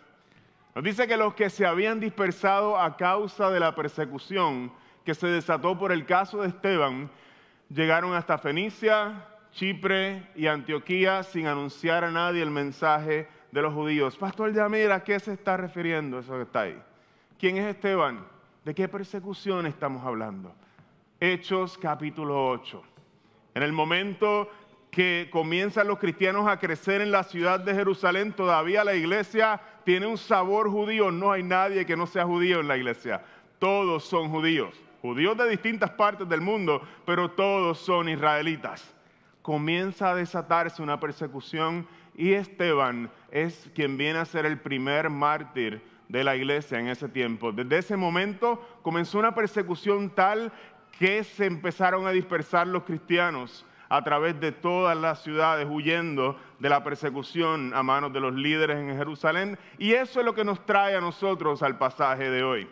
Nos 0.75 0.83
dice 0.83 1.07
que 1.07 1.15
los 1.15 1.35
que 1.35 1.49
se 1.49 1.65
habían 1.65 2.01
dispersado 2.01 2.77
a 2.77 2.97
causa 2.97 3.49
de 3.49 3.61
la 3.61 3.73
persecución 3.75 4.73
que 5.05 5.15
se 5.15 5.27
desató 5.27 5.79
por 5.79 5.93
el 5.93 6.05
caso 6.05 6.41
de 6.41 6.49
Esteban, 6.49 7.09
llegaron 7.69 8.13
hasta 8.13 8.37
Fenicia, 8.37 9.25
Chipre 9.53 10.27
y 10.35 10.47
Antioquía 10.47 11.23
sin 11.23 11.47
anunciar 11.47 12.03
a 12.03 12.11
nadie 12.11 12.43
el 12.43 12.51
mensaje 12.51 13.29
de 13.53 13.61
los 13.61 13.73
judíos. 13.73 14.17
Pastor 14.17 14.51
Yamir, 14.51 14.91
¿a 14.91 15.01
qué 15.01 15.17
se 15.17 15.31
está 15.31 15.55
refiriendo 15.55 16.19
eso 16.19 16.33
que 16.33 16.41
está 16.41 16.61
ahí? 16.61 16.77
¿Quién 17.39 17.55
es 17.55 17.73
Esteban? 17.73 18.34
¿De 18.65 18.73
qué 18.73 18.87
persecución 18.87 19.67
estamos 19.67 20.03
hablando? 20.03 20.51
Hechos 21.19 21.77
capítulo 21.77 22.49
8. 22.49 22.81
En 23.53 23.61
el 23.61 23.71
momento 23.71 24.49
que 24.89 25.29
comienzan 25.31 25.87
los 25.87 25.99
cristianos 25.99 26.47
a 26.47 26.57
crecer 26.57 27.01
en 27.01 27.11
la 27.11 27.21
ciudad 27.21 27.59
de 27.59 27.75
Jerusalén, 27.75 28.33
todavía 28.33 28.83
la 28.83 28.95
iglesia 28.95 29.61
tiene 29.83 30.07
un 30.07 30.17
sabor 30.17 30.71
judío. 30.71 31.11
No 31.11 31.31
hay 31.31 31.43
nadie 31.43 31.85
que 31.85 31.95
no 31.95 32.07
sea 32.07 32.25
judío 32.25 32.59
en 32.59 32.67
la 32.67 32.75
iglesia. 32.75 33.23
Todos 33.59 34.03
son 34.03 34.29
judíos. 34.31 34.73
Judíos 35.03 35.37
de 35.37 35.47
distintas 35.47 35.91
partes 35.91 36.27
del 36.27 36.41
mundo, 36.41 36.81
pero 37.05 37.29
todos 37.29 37.77
son 37.77 38.09
israelitas. 38.09 38.95
Comienza 39.43 40.09
a 40.09 40.15
desatarse 40.15 40.81
una 40.81 40.99
persecución 40.99 41.87
y 42.15 42.33
Esteban 42.33 43.11
es 43.29 43.69
quien 43.75 43.95
viene 43.95 44.17
a 44.17 44.25
ser 44.25 44.47
el 44.47 44.59
primer 44.59 45.11
mártir 45.11 45.83
de 46.07 46.23
la 46.23 46.35
iglesia 46.35 46.79
en 46.79 46.87
ese 46.87 47.09
tiempo. 47.09 47.51
Desde 47.51 47.77
ese 47.77 47.97
momento 47.97 48.79
comenzó 48.81 49.19
una 49.19 49.35
persecución 49.35 50.09
tal 50.09 50.51
que 50.99 51.23
se 51.23 51.45
empezaron 51.45 52.07
a 52.07 52.11
dispersar 52.11 52.67
los 52.67 52.83
cristianos 52.83 53.65
a 53.89 54.03
través 54.03 54.39
de 54.39 54.51
todas 54.51 54.97
las 54.97 55.21
ciudades 55.23 55.67
huyendo 55.69 56.39
de 56.59 56.69
la 56.69 56.83
persecución 56.83 57.73
a 57.73 57.83
manos 57.83 58.13
de 58.13 58.19
los 58.19 58.33
líderes 58.33 58.77
en 58.77 58.97
Jerusalén. 58.97 59.57
Y 59.77 59.93
eso 59.93 60.19
es 60.19 60.25
lo 60.25 60.33
que 60.33 60.45
nos 60.45 60.65
trae 60.65 60.95
a 60.95 61.01
nosotros 61.01 61.61
al 61.61 61.77
pasaje 61.77 62.29
de 62.29 62.43
hoy. 62.43 62.67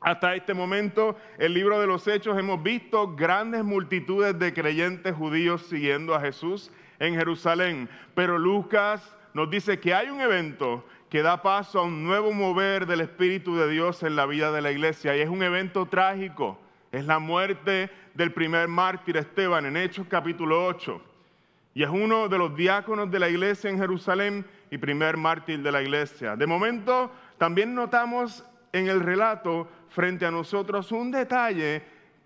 Hasta 0.00 0.34
este 0.34 0.52
momento, 0.52 1.16
el 1.38 1.54
libro 1.54 1.78
de 1.78 1.86
los 1.86 2.08
Hechos, 2.08 2.36
hemos 2.36 2.60
visto 2.62 3.14
grandes 3.14 3.62
multitudes 3.62 4.36
de 4.36 4.52
creyentes 4.52 5.14
judíos 5.14 5.62
siguiendo 5.62 6.14
a 6.14 6.20
Jesús 6.20 6.72
en 6.98 7.14
Jerusalén. 7.14 7.88
Pero 8.14 8.36
Lucas 8.36 9.16
nos 9.32 9.48
dice 9.48 9.78
que 9.78 9.94
hay 9.94 10.08
un 10.08 10.20
evento 10.20 10.84
que 11.12 11.20
da 11.20 11.42
paso 11.42 11.78
a 11.78 11.82
un 11.82 12.04
nuevo 12.04 12.32
mover 12.32 12.86
del 12.86 13.02
Espíritu 13.02 13.54
de 13.54 13.68
Dios 13.68 14.02
en 14.02 14.16
la 14.16 14.24
vida 14.24 14.50
de 14.50 14.62
la 14.62 14.72
iglesia. 14.72 15.14
Y 15.14 15.20
es 15.20 15.28
un 15.28 15.42
evento 15.42 15.84
trágico. 15.84 16.58
Es 16.90 17.04
la 17.04 17.18
muerte 17.18 17.90
del 18.14 18.32
primer 18.32 18.66
mártir 18.66 19.18
Esteban 19.18 19.66
en 19.66 19.76
Hechos 19.76 20.06
capítulo 20.08 20.64
8. 20.64 21.02
Y 21.74 21.82
es 21.82 21.90
uno 21.90 22.30
de 22.30 22.38
los 22.38 22.56
diáconos 22.56 23.10
de 23.10 23.18
la 23.18 23.28
iglesia 23.28 23.68
en 23.68 23.78
Jerusalén 23.78 24.46
y 24.70 24.78
primer 24.78 25.18
mártir 25.18 25.60
de 25.60 25.70
la 25.70 25.82
iglesia. 25.82 26.34
De 26.34 26.46
momento, 26.46 27.12
también 27.36 27.74
notamos 27.74 28.42
en 28.72 28.88
el 28.88 29.00
relato 29.00 29.68
frente 29.90 30.24
a 30.24 30.30
nosotros 30.30 30.92
un 30.92 31.10
detalle 31.10 31.82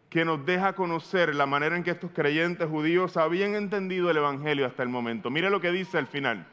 que 0.09 0.25
nos 0.25 0.47
deja 0.47 0.75
conocer 0.75 1.35
la 1.35 1.47
manera 1.47 1.76
en 1.76 1.83
que 1.83 1.90
estos 1.90 2.12
creyentes 2.12 2.69
judíos 2.69 3.16
habían 3.16 3.57
entendido 3.57 4.12
el 4.12 4.19
Evangelio 4.19 4.64
hasta 4.64 4.85
el 4.85 4.90
momento. 4.90 5.28
Mire 5.28 5.50
lo 5.50 5.61
que 5.61 5.73
dice 5.73 5.99
al 5.99 6.07
final. 6.07 6.47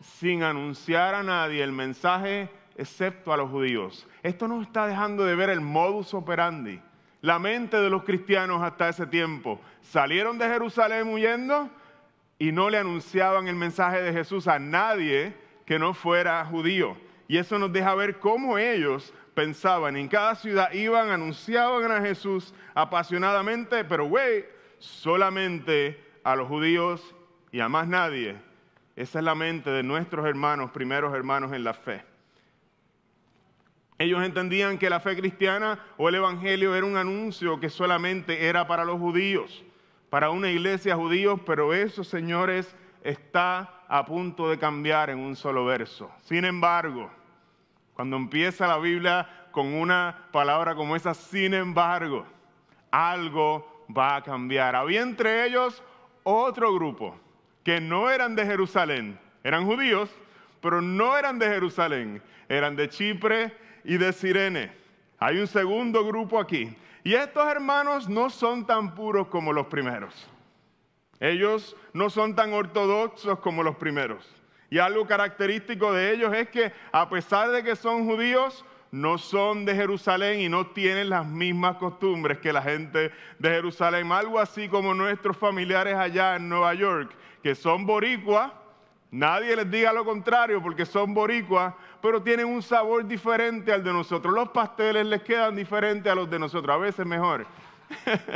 Sin 0.00 0.42
anunciar 0.42 1.14
a 1.14 1.22
nadie 1.22 1.62
el 1.62 1.72
mensaje 1.72 2.50
excepto 2.76 3.32
a 3.32 3.36
los 3.36 3.50
judíos. 3.50 4.06
Esto 4.22 4.48
nos 4.48 4.66
está 4.66 4.86
dejando 4.86 5.24
de 5.24 5.34
ver 5.34 5.50
el 5.50 5.60
modus 5.60 6.14
operandi, 6.14 6.80
la 7.20 7.38
mente 7.38 7.76
de 7.76 7.90
los 7.90 8.04
cristianos 8.04 8.62
hasta 8.62 8.88
ese 8.88 9.06
tiempo. 9.06 9.60
Salieron 9.82 10.38
de 10.38 10.46
Jerusalén 10.46 11.08
huyendo 11.08 11.68
y 12.38 12.52
no 12.52 12.70
le 12.70 12.78
anunciaban 12.78 13.48
el 13.48 13.56
mensaje 13.56 14.00
de 14.00 14.12
Jesús 14.12 14.46
a 14.46 14.58
nadie 14.58 15.34
que 15.66 15.78
no 15.78 15.92
fuera 15.92 16.44
judío. 16.46 16.96
Y 17.26 17.36
eso 17.36 17.58
nos 17.58 17.72
deja 17.72 17.94
ver 17.94 18.20
cómo 18.20 18.56
ellos 18.56 19.12
pensaban. 19.34 19.96
En 19.96 20.08
cada 20.08 20.36
ciudad 20.36 20.72
iban, 20.72 21.10
anunciaban 21.10 21.90
a 21.90 22.00
Jesús 22.00 22.54
apasionadamente, 22.74 23.84
pero 23.84 24.06
güey, 24.06 24.46
solamente 24.78 26.02
a 26.22 26.36
los 26.36 26.48
judíos 26.48 27.14
y 27.50 27.60
a 27.60 27.68
más 27.68 27.88
nadie. 27.88 28.47
Esa 28.98 29.20
es 29.20 29.24
la 29.24 29.36
mente 29.36 29.70
de 29.70 29.84
nuestros 29.84 30.26
hermanos, 30.26 30.72
primeros 30.72 31.14
hermanos 31.14 31.52
en 31.52 31.62
la 31.62 31.72
fe. 31.72 32.02
Ellos 33.96 34.24
entendían 34.24 34.76
que 34.76 34.90
la 34.90 34.98
fe 34.98 35.16
cristiana 35.16 35.78
o 35.98 36.08
el 36.08 36.16
Evangelio 36.16 36.74
era 36.74 36.84
un 36.84 36.96
anuncio 36.96 37.60
que 37.60 37.70
solamente 37.70 38.48
era 38.48 38.66
para 38.66 38.84
los 38.84 38.98
judíos, 38.98 39.64
para 40.10 40.30
una 40.30 40.50
iglesia 40.50 40.96
judíos, 40.96 41.38
pero 41.46 41.72
eso, 41.74 42.02
señores, 42.02 42.74
está 43.04 43.84
a 43.86 44.04
punto 44.04 44.50
de 44.50 44.58
cambiar 44.58 45.10
en 45.10 45.20
un 45.20 45.36
solo 45.36 45.64
verso. 45.64 46.10
Sin 46.22 46.44
embargo, 46.44 47.08
cuando 47.94 48.16
empieza 48.16 48.66
la 48.66 48.78
Biblia 48.78 49.46
con 49.52 49.74
una 49.74 50.26
palabra 50.32 50.74
como 50.74 50.96
esa, 50.96 51.14
sin 51.14 51.54
embargo, 51.54 52.26
algo 52.90 53.86
va 53.96 54.16
a 54.16 54.22
cambiar. 54.24 54.74
Había 54.74 55.02
entre 55.02 55.46
ellos 55.46 55.84
otro 56.24 56.74
grupo 56.74 57.27
que 57.68 57.82
no 57.82 58.08
eran 58.08 58.34
de 58.34 58.46
Jerusalén, 58.46 59.18
eran 59.44 59.66
judíos, 59.66 60.08
pero 60.62 60.80
no 60.80 61.18
eran 61.18 61.38
de 61.38 61.48
Jerusalén, 61.48 62.22
eran 62.48 62.74
de 62.76 62.88
Chipre 62.88 63.52
y 63.84 63.98
de 63.98 64.10
Sirene. 64.14 64.72
Hay 65.18 65.38
un 65.38 65.46
segundo 65.46 66.02
grupo 66.02 66.40
aquí. 66.40 66.74
Y 67.04 67.12
estos 67.12 67.46
hermanos 67.46 68.08
no 68.08 68.30
son 68.30 68.66
tan 68.66 68.94
puros 68.94 69.26
como 69.26 69.52
los 69.52 69.66
primeros. 69.66 70.30
Ellos 71.20 71.76
no 71.92 72.08
son 72.08 72.34
tan 72.34 72.54
ortodoxos 72.54 73.38
como 73.40 73.62
los 73.62 73.76
primeros. 73.76 74.26
Y 74.70 74.78
algo 74.78 75.06
característico 75.06 75.92
de 75.92 76.14
ellos 76.14 76.32
es 76.32 76.48
que 76.48 76.72
a 76.90 77.10
pesar 77.10 77.50
de 77.50 77.62
que 77.62 77.76
son 77.76 78.06
judíos, 78.06 78.64
no 78.90 79.18
son 79.18 79.66
de 79.66 79.74
Jerusalén 79.74 80.40
y 80.40 80.48
no 80.48 80.68
tienen 80.68 81.10
las 81.10 81.26
mismas 81.26 81.76
costumbres 81.76 82.38
que 82.38 82.50
la 82.50 82.62
gente 82.62 83.12
de 83.38 83.50
Jerusalén. 83.50 84.10
Algo 84.10 84.38
así 84.38 84.70
como 84.70 84.94
nuestros 84.94 85.36
familiares 85.36 85.96
allá 85.96 86.36
en 86.36 86.48
Nueva 86.48 86.72
York, 86.72 87.14
que 87.48 87.54
son 87.54 87.86
boricuas. 87.86 88.52
Nadie 89.10 89.56
les 89.56 89.70
diga 89.70 89.90
lo 89.90 90.04
contrario 90.04 90.62
porque 90.62 90.84
son 90.84 91.14
boricuas, 91.14 91.72
pero 92.02 92.22
tienen 92.22 92.44
un 92.44 92.60
sabor 92.60 93.06
diferente 93.06 93.72
al 93.72 93.82
de 93.82 93.90
nosotros. 93.90 94.34
Los 94.34 94.50
pasteles 94.50 95.06
les 95.06 95.22
quedan 95.22 95.56
diferentes 95.56 96.12
a 96.12 96.14
los 96.14 96.28
de 96.28 96.38
nosotros, 96.38 96.74
a 96.74 96.76
veces 96.76 97.06
mejor. 97.06 97.46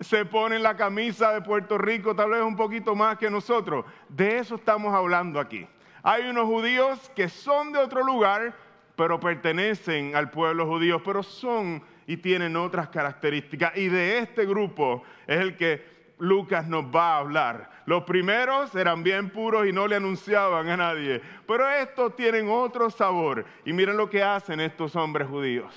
se 0.00 0.26
ponen 0.26 0.62
la 0.62 0.76
camisa 0.76 1.32
de 1.32 1.40
Puerto 1.40 1.78
Rico 1.78 2.14
tal 2.14 2.28
vez 2.28 2.42
un 2.42 2.56
poquito 2.56 2.94
más 2.94 3.16
que 3.16 3.30
nosotros. 3.30 3.86
De 4.10 4.36
eso 4.36 4.56
estamos 4.56 4.92
hablando 4.92 5.40
aquí. 5.40 5.66
Hay 6.02 6.28
unos 6.28 6.44
judíos 6.44 7.10
que 7.16 7.30
son 7.30 7.72
de 7.72 7.78
otro 7.78 8.04
lugar, 8.04 8.54
pero 8.96 9.18
pertenecen 9.18 10.14
al 10.14 10.30
pueblo 10.30 10.66
judío, 10.66 11.02
pero 11.02 11.22
son 11.22 11.82
y 12.06 12.18
tienen 12.18 12.54
otras 12.56 12.90
características. 12.90 13.74
Y 13.78 13.88
de 13.88 14.18
este 14.18 14.44
grupo 14.44 15.04
es 15.26 15.40
el 15.40 15.56
que 15.56 15.99
Lucas 16.20 16.68
nos 16.68 16.84
va 16.84 17.14
a 17.14 17.18
hablar. 17.18 17.70
Los 17.86 18.04
primeros 18.04 18.74
eran 18.74 19.02
bien 19.02 19.30
puros 19.30 19.66
y 19.66 19.72
no 19.72 19.88
le 19.88 19.96
anunciaban 19.96 20.68
a 20.68 20.76
nadie, 20.76 21.20
pero 21.46 21.68
estos 21.68 22.14
tienen 22.14 22.48
otro 22.48 22.90
sabor. 22.90 23.44
Y 23.64 23.72
miren 23.72 23.96
lo 23.96 24.08
que 24.08 24.22
hacen 24.22 24.60
estos 24.60 24.94
hombres 24.94 25.28
judíos. 25.28 25.74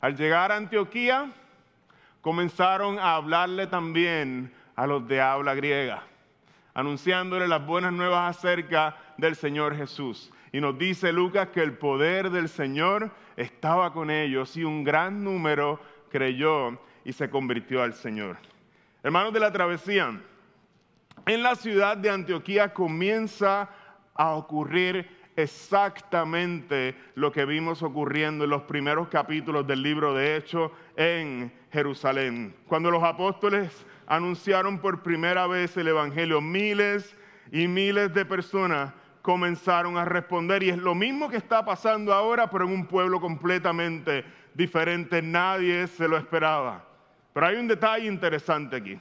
Al 0.00 0.16
llegar 0.16 0.52
a 0.52 0.56
Antioquía, 0.56 1.32
comenzaron 2.20 2.98
a 2.98 3.16
hablarle 3.16 3.66
también 3.66 4.52
a 4.76 4.86
los 4.86 5.06
de 5.08 5.20
habla 5.20 5.54
griega, 5.54 6.02
anunciándole 6.74 7.48
las 7.48 7.64
buenas 7.64 7.92
nuevas 7.92 8.36
acerca 8.36 8.96
del 9.16 9.34
Señor 9.34 9.76
Jesús. 9.76 10.30
Y 10.52 10.60
nos 10.60 10.78
dice 10.78 11.12
Lucas 11.12 11.48
que 11.48 11.62
el 11.62 11.76
poder 11.76 12.30
del 12.30 12.48
Señor 12.48 13.10
estaba 13.36 13.92
con 13.92 14.10
ellos 14.10 14.56
y 14.56 14.64
un 14.64 14.84
gran 14.84 15.24
número 15.24 15.80
creyó 16.10 16.78
y 17.04 17.12
se 17.12 17.28
convirtió 17.28 17.82
al 17.82 17.94
Señor. 17.94 18.36
Hermanos 19.04 19.34
de 19.34 19.40
la 19.40 19.52
travesía, 19.52 20.18
en 21.26 21.42
la 21.42 21.56
ciudad 21.56 21.94
de 21.94 22.08
Antioquía 22.08 22.72
comienza 22.72 23.68
a 24.14 24.30
ocurrir 24.30 25.06
exactamente 25.36 26.96
lo 27.14 27.30
que 27.30 27.44
vimos 27.44 27.82
ocurriendo 27.82 28.44
en 28.44 28.50
los 28.50 28.62
primeros 28.62 29.08
capítulos 29.08 29.66
del 29.66 29.82
libro 29.82 30.14
de 30.14 30.36
Hechos 30.36 30.70
en 30.96 31.52
Jerusalén. 31.70 32.56
Cuando 32.66 32.90
los 32.90 33.02
apóstoles 33.02 33.84
anunciaron 34.06 34.78
por 34.78 35.02
primera 35.02 35.46
vez 35.46 35.76
el 35.76 35.88
Evangelio, 35.88 36.40
miles 36.40 37.14
y 37.52 37.68
miles 37.68 38.14
de 38.14 38.24
personas 38.24 38.94
comenzaron 39.20 39.98
a 39.98 40.06
responder 40.06 40.62
y 40.62 40.70
es 40.70 40.78
lo 40.78 40.94
mismo 40.94 41.28
que 41.28 41.36
está 41.36 41.62
pasando 41.62 42.14
ahora, 42.14 42.48
pero 42.48 42.64
en 42.64 42.72
un 42.72 42.86
pueblo 42.86 43.20
completamente 43.20 44.24
diferente. 44.54 45.20
Nadie 45.20 45.88
se 45.88 46.08
lo 46.08 46.16
esperaba. 46.16 46.93
Pero 47.34 47.46
hay 47.46 47.56
un 47.56 47.68
detalle 47.68 48.06
interesante 48.06 48.76
aquí. 48.76 48.98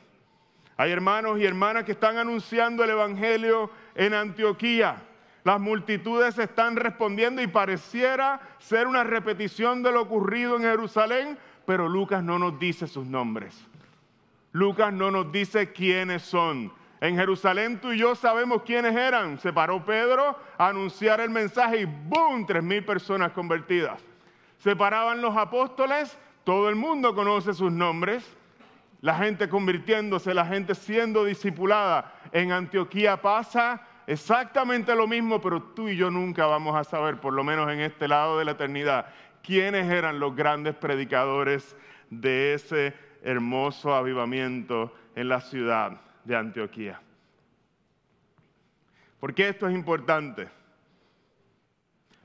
Hay 0.75 0.91
hermanos 0.91 1.39
y 1.39 1.45
hermanas 1.45 1.85
que 1.85 1.93
están 1.93 2.17
anunciando 2.17 2.83
el 2.83 2.89
Evangelio 2.89 3.69
en 3.95 4.13
Antioquía 4.13 4.97
las 5.43 5.59
multitudes 5.59 6.37
están 6.39 6.77
respondiendo 6.77 7.41
y 7.41 7.47
pareciera 7.47 8.39
ser 8.59 8.87
una 8.87 9.03
repetición 9.03 9.83
de 9.83 9.91
lo 9.91 10.01
ocurrido 10.01 10.55
en 10.55 10.63
Jerusalén, 10.63 11.37
pero 11.65 11.89
Lucas 11.89 12.23
no 12.23 12.39
nos 12.39 12.57
dice 12.59 12.87
sus 12.87 13.05
nombres. 13.05 13.67
Lucas 14.53 14.93
no 14.93 15.11
nos 15.11 15.31
dice 15.31 15.73
quiénes 15.73 16.21
son. 16.21 16.71
En 17.01 17.17
Jerusalén 17.17 17.81
tú 17.81 17.91
y 17.91 17.97
yo 17.97 18.15
sabemos 18.15 18.61
quiénes 18.63 18.95
eran. 18.95 19.37
Se 19.39 19.51
paró 19.51 19.83
Pedro 19.83 20.37
a 20.57 20.69
anunciar 20.69 21.19
el 21.19 21.29
mensaje 21.29 21.81
y 21.81 21.85
¡boom! 21.85 22.45
Tres 22.45 22.63
mil 22.63 22.85
personas 22.85 23.33
convertidas. 23.33 24.01
Se 24.59 24.77
paraban 24.77 25.21
los 25.21 25.35
apóstoles, 25.35 26.17
todo 26.43 26.69
el 26.69 26.75
mundo 26.75 27.15
conoce 27.15 27.53
sus 27.53 27.71
nombres. 27.71 28.37
La 29.01 29.15
gente 29.15 29.49
convirtiéndose, 29.49 30.33
la 30.33 30.45
gente 30.45 30.75
siendo 30.75 31.25
discipulada. 31.25 32.13
En 32.31 32.51
Antioquía 32.51 33.21
pasa 33.21 33.85
exactamente 34.07 34.95
lo 34.95 35.07
mismo, 35.07 35.41
pero 35.41 35.61
tú 35.61 35.89
y 35.89 35.97
yo 35.97 36.09
nunca 36.09 36.45
vamos 36.45 36.75
a 36.75 36.83
saber, 36.83 37.19
por 37.19 37.33
lo 37.33 37.43
menos 37.43 37.69
en 37.71 37.81
este 37.81 38.07
lado 38.07 38.39
de 38.39 38.45
la 38.45 38.51
eternidad, 38.51 39.07
quiénes 39.41 39.91
eran 39.91 40.19
los 40.19 40.35
grandes 40.35 40.75
predicadores 40.75 41.75
de 42.09 42.53
ese 42.53 42.93
hermoso 43.23 43.93
avivamiento 43.93 44.93
en 45.15 45.29
la 45.29 45.41
ciudad 45.41 45.99
de 46.23 46.35
Antioquía. 46.35 47.01
¿Por 49.19 49.33
qué 49.33 49.49
esto 49.49 49.67
es 49.67 49.75
importante? 49.75 50.49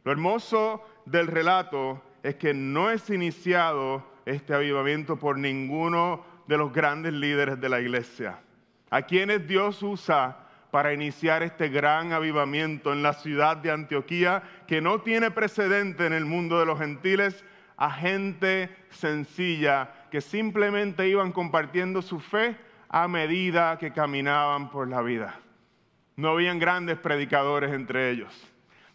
Lo 0.05 0.13
hermoso 0.13 0.85
del 1.07 1.27
relato 1.27 2.03
es 2.23 2.37
que 2.37 2.55
no 2.55 2.91
es 2.91 3.09
iniciado 3.11 4.05
este 4.27 4.55
avivamiento 4.55 5.17
por 5.17 5.39
ninguno 5.39 6.25
de 6.47 6.57
los 6.57 6.73
grandes 6.73 7.13
líderes 7.13 7.61
de 7.61 7.69
la 7.69 7.81
iglesia, 7.81 8.41
a 8.91 9.03
quienes 9.03 9.47
Dios 9.47 9.83
usa 9.83 10.49
para 10.71 10.93
iniciar 10.93 11.43
este 11.43 11.69
gran 11.69 12.13
avivamiento 12.13 12.93
en 12.93 13.03
la 13.03 13.15
ciudad 13.15 13.57
de 13.57 13.71
Antioquía 13.71 14.43
que 14.67 14.81
no 14.81 15.01
tiene 15.01 15.31
precedente 15.31 16.07
en 16.07 16.13
el 16.13 16.25
mundo 16.25 16.59
de 16.59 16.67
los 16.67 16.79
gentiles, 16.79 17.45
a 17.77 17.91
gente 17.91 18.71
sencilla 18.91 19.93
que 20.11 20.21
simplemente 20.21 21.09
iban 21.09 21.33
compartiendo 21.33 22.03
su 22.03 22.21
fe 22.21 22.57
a 22.89 23.09
medida 23.09 23.79
que 23.79 23.93
caminaban 23.93 24.71
por 24.71 24.89
la 24.89 25.01
vida. 25.03 25.39
No 26.17 26.31
habían 26.31 26.59
grandes 26.59 26.99
predicadores 26.99 27.73
entre 27.73 28.11
ellos, 28.11 28.33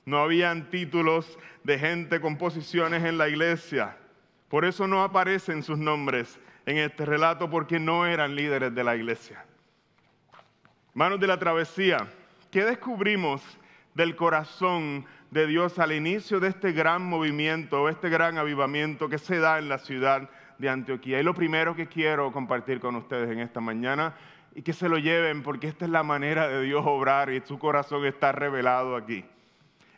no 0.06 0.20
habían 0.20 0.70
títulos 0.70 1.38
de 1.64 1.80
gente 1.80 2.20
con 2.20 2.38
posiciones 2.38 3.04
en 3.04 3.18
la 3.18 3.30
iglesia. 3.30 3.98
Por 4.50 4.66
eso 4.66 4.88
no 4.88 5.04
aparecen 5.04 5.64
sus 5.64 5.78
nombres 5.78 6.40
en 6.66 6.78
este 6.78 7.06
relato 7.06 7.50
porque 7.50 7.80
no 7.80 8.06
eran 8.06 8.36
líderes 8.36 8.74
de 8.74 8.84
la 8.84 8.96
iglesia. 8.96 9.46
Manos 10.94 11.20
de 11.20 11.28
la 11.28 11.40
travesía, 11.40 12.08
¿qué 12.52 12.64
descubrimos 12.64 13.42
del 13.96 14.16
corazón 14.16 15.06
de 15.32 15.48
Dios 15.48 15.80
al 15.80 15.92
inicio 15.92 16.40
de 16.40 16.50
este 16.50 16.72
gran 16.72 17.04
movimiento, 17.04 17.90
este 17.90 18.10
gran 18.10 18.38
avivamiento 18.38 19.10
que 19.10 19.18
se 19.18 19.40
da 19.40 19.58
en 19.58 19.70
la 19.70 19.80
ciudad 19.80 20.30
de 20.60 20.70
Antioquía? 20.70 21.20
Y 21.20 21.24
lo 21.24 21.34
primero 21.34 21.76
que 21.76 21.88
quiero 21.88 22.32
compartir 22.32 22.80
con 22.80 22.96
ustedes 22.96 23.32
en 23.32 23.40
esta 23.40 23.60
mañana 23.60 24.14
y 24.54 24.62
que 24.62 24.74
se 24.74 24.88
lo 24.88 24.98
lleven 24.98 25.42
porque 25.42 25.68
esta 25.68 25.86
es 25.86 25.92
la 25.92 26.04
manera 26.04 26.48
de 26.48 26.62
Dios 26.62 26.84
obrar 26.86 27.32
y 27.32 27.42
su 27.42 27.58
corazón 27.58 28.06
está 28.06 28.32
revelado 28.32 28.96
aquí. 28.96 29.26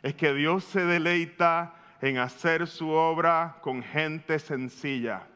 Es 0.02 0.14
que 0.14 0.34
Dios 0.34 0.64
se 0.64 0.84
deleita 0.84 1.74
en 2.00 2.18
hacer 2.18 2.66
su 2.66 2.90
obra 2.90 3.56
con 3.62 3.82
gente 3.82 4.38
sencilla. 4.38 5.26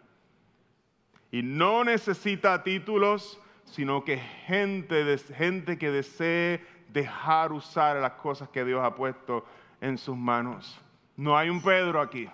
Y 1.31 1.43
no 1.43 1.85
necesita 1.85 2.63
títulos, 2.63 3.41
sino 3.65 4.05
que 4.05 4.19
gente, 4.19 5.17
gente 5.19 5.79
que 5.79 5.91
desee 5.91 6.65
dejar 6.89 7.53
usar 7.53 7.97
las 7.97 8.13
cosas 8.13 8.49
que 8.49 8.65
Dios 8.65 8.83
ha 8.85 8.95
puesto 8.95 9.45
en 9.81 9.97
sus 9.97 10.17
manos. 10.17 10.81
No 11.17 11.37
hay 11.37 11.49
un 11.51 11.63
Pedro 11.63 12.01
aquí, 12.01 12.29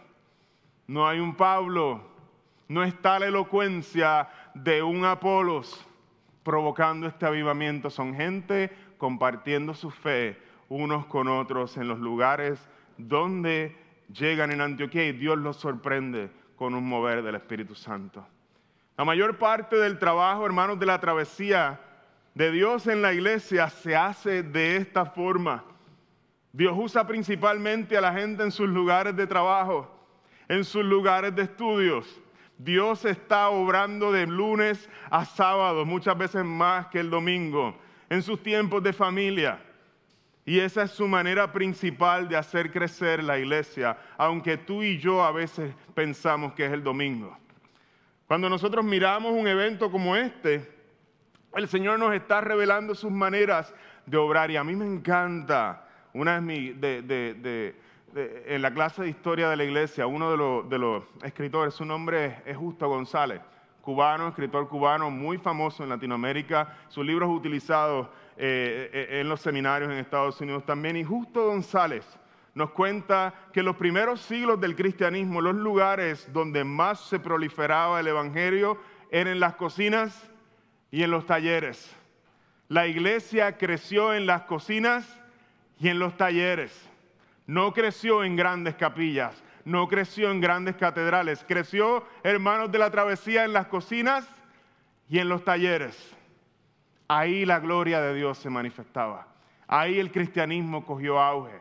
no 0.87 1.07
hay 1.07 1.19
un 1.21 1.35
Pablo, 1.35 2.01
no 2.69 2.83
está 2.83 3.19
la 3.19 3.27
elocuencia 3.27 4.29
de 4.55 4.83
un 4.83 5.05
Apolos 5.05 5.87
provocando 6.43 7.07
este 7.07 7.27
avivamiento. 7.27 7.91
Son 7.91 8.15
gente 8.15 8.75
compartiendo 8.99 9.75
su 9.75 9.91
fe 9.91 10.41
unos 10.69 11.07
con 11.07 11.29
otros 11.29 11.77
en 11.77 11.89
los 11.89 11.99
lugares 11.99 12.59
donde 12.99 13.77
llegan 14.13 14.53
en 14.53 14.61
Antioquía 14.61 15.07
y 15.07 15.13
Dios 15.13 15.39
los 15.39 15.57
sorprende 15.57 16.31
con 16.57 16.75
un 16.75 16.89
mover 16.89 17.23
del 17.23 17.35
Espíritu 17.35 17.75
Santo. 17.75 18.27
La 18.97 19.05
mayor 19.05 19.39
parte 19.39 19.77
del 19.77 19.99
trabajo, 19.99 20.47
hermanos, 20.47 20.79
de 20.79 20.87
la 20.87 21.01
travesía 21.01 21.81
de 22.35 22.51
Dios 22.51 22.87
en 22.87 23.03
la 23.03 23.13
iglesia 23.13 23.69
se 23.69 23.95
hace 23.95 24.43
de 24.43 24.77
esta 24.77 25.07
forma. 25.07 25.65
Dios 26.53 26.75
usa 26.77 27.07
principalmente 27.07 27.97
a 27.97 28.01
la 28.01 28.13
gente 28.13 28.43
en 28.43 28.51
sus 28.51 28.69
lugares 28.69 29.15
de 29.17 29.27
trabajo, 29.27 29.91
en 30.49 30.65
sus 30.65 30.85
lugares 30.85 31.35
de 31.35 31.43
estudios. 31.43 32.23
Dios 32.59 33.05
está 33.05 33.51
obrando 33.51 34.11
de 34.13 34.27
lunes 34.27 34.89
a 35.11 35.27
sábado, 35.27 35.85
muchas 35.85 36.17
veces 36.17 36.45
más 36.45 36.87
que 36.87 37.01
el 37.01 37.11
domingo, 37.11 37.77
en 38.09 38.23
sus 38.23 38.43
tiempos 38.43 38.83
de 38.83 38.95
familia. 38.95 39.63
Y 40.49 40.61
esa 40.61 40.85
es 40.85 40.93
su 40.93 41.09
manera 41.09 41.53
principal 41.53 42.29
de 42.29 42.37
hacer 42.37 42.71
crecer 42.71 43.23
la 43.25 43.37
iglesia, 43.37 43.99
aunque 44.17 44.57
tú 44.57 44.85
y 44.85 44.97
yo 44.97 45.25
a 45.25 45.33
veces 45.33 45.75
pensamos 45.93 46.53
que 46.53 46.65
es 46.65 46.73
el 46.73 46.85
domingo. 46.85 47.37
Cuando 48.29 48.49
nosotros 48.49 48.85
miramos 48.85 49.33
un 49.33 49.49
evento 49.49 49.91
como 49.91 50.15
este, 50.15 50.73
el 51.57 51.67
Señor 51.67 51.99
nos 51.99 52.15
está 52.15 52.41
revelando 52.41 52.95
sus 52.95 53.11
maneras 53.11 53.75
de 54.07 54.17
obrar 54.19 54.53
y 54.53 54.57
a 54.57 54.63
mí 54.63 54.77
me 54.77 54.87
encanta. 54.87 55.89
Una 56.13 56.41
de, 56.41 57.75
en 58.47 58.63
la 58.63 58.73
clase 58.73 59.03
de 59.03 59.09
historia 59.09 59.51
de 59.51 59.57
la 59.57 59.65
iglesia, 59.65 60.07
uno 60.07 60.31
de 60.63 60.79
los, 60.79 61.05
escritores, 61.25 61.75
su 61.75 61.85
nombre 61.85 62.41
es 62.47 62.57
Justo 62.57 62.89
González, 62.89 63.41
cubano, 63.81 64.29
escritor 64.29 64.69
cubano 64.69 65.11
muy 65.11 65.39
famoso 65.39 65.83
en 65.83 65.89
Latinoamérica, 65.89 66.77
sus 66.89 67.05
libros 67.05 67.29
utilizados 67.31 68.09
eh, 68.37 68.91
eh, 68.93 69.21
en 69.21 69.29
los 69.29 69.41
seminarios 69.41 69.91
en 69.91 69.99
Estados 69.99 70.41
Unidos 70.41 70.65
también. 70.67 70.97
Y 70.97 71.05
Justo 71.05 71.47
González 71.47 72.05
nos 72.55 72.71
cuenta 72.71 73.35
que 73.53 73.61
en 73.61 73.67
los 73.67 73.77
primeros 73.77 74.21
siglos 74.21 74.61
del 74.61 74.77
cristianismo, 74.77 75.41
los 75.41 75.55
lugares 75.55 76.31
donde 76.33 76.65
más 76.65 77.01
se 77.01 77.19
proliferaba 77.19 78.01
el 78.01 78.09
Evangelio 78.09 78.79
eran 79.11 79.35
en 79.35 79.41
las 79.41 79.57
cocinas 79.57 80.31
y 80.91 81.03
en 81.03 81.11
los 81.11 81.27
talleres. 81.27 81.95
La 82.69 82.87
iglesia 82.87 83.59
creció 83.59 84.15
en 84.15 84.27
las 84.27 84.43
cocinas 84.43 85.21
y 85.79 85.89
en 85.89 85.99
los 85.99 86.17
talleres. 86.17 86.89
No 87.47 87.73
creció 87.73 88.25
en 88.25 88.37
grandes 88.37 88.75
capillas, 88.75 89.43
no 89.65 89.87
creció 89.87 90.31
en 90.31 90.41
grandes 90.41 90.77
catedrales, 90.77 91.45
creció, 91.47 92.05
hermanos 92.23 92.73
de 92.73 92.79
la 92.79 92.91
travesía, 92.91 93.45
en 93.45 93.53
las 93.53 93.67
cocinas 93.67 94.29
y 95.09 95.19
en 95.19 95.29
los 95.29 95.45
talleres. 95.45 96.16
Ahí 97.09 97.45
la 97.45 97.61
gloria 97.61 98.01
de 98.01 98.15
Dios 98.15 98.39
se 98.39 98.51
manifestaba. 98.51 99.29
Ahí 99.69 99.99
el 99.99 100.11
cristianismo 100.11 100.85
cogió 100.85 101.21
auge. 101.21 101.61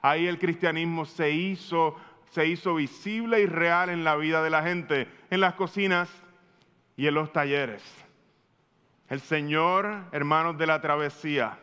Ahí 0.00 0.26
el 0.26 0.38
cristianismo 0.38 1.04
se 1.04 1.30
hizo, 1.30 1.96
se 2.30 2.46
hizo 2.46 2.74
visible 2.74 3.40
y 3.40 3.46
real 3.46 3.90
en 3.90 4.04
la 4.04 4.16
vida 4.16 4.42
de 4.42 4.50
la 4.50 4.62
gente, 4.62 5.08
en 5.30 5.40
las 5.40 5.54
cocinas 5.54 6.08
y 6.96 7.06
en 7.06 7.14
los 7.14 7.32
talleres. 7.32 7.82
El 9.08 9.20
Señor, 9.20 10.04
hermanos 10.12 10.56
de 10.58 10.66
la 10.66 10.80
travesía, 10.80 11.58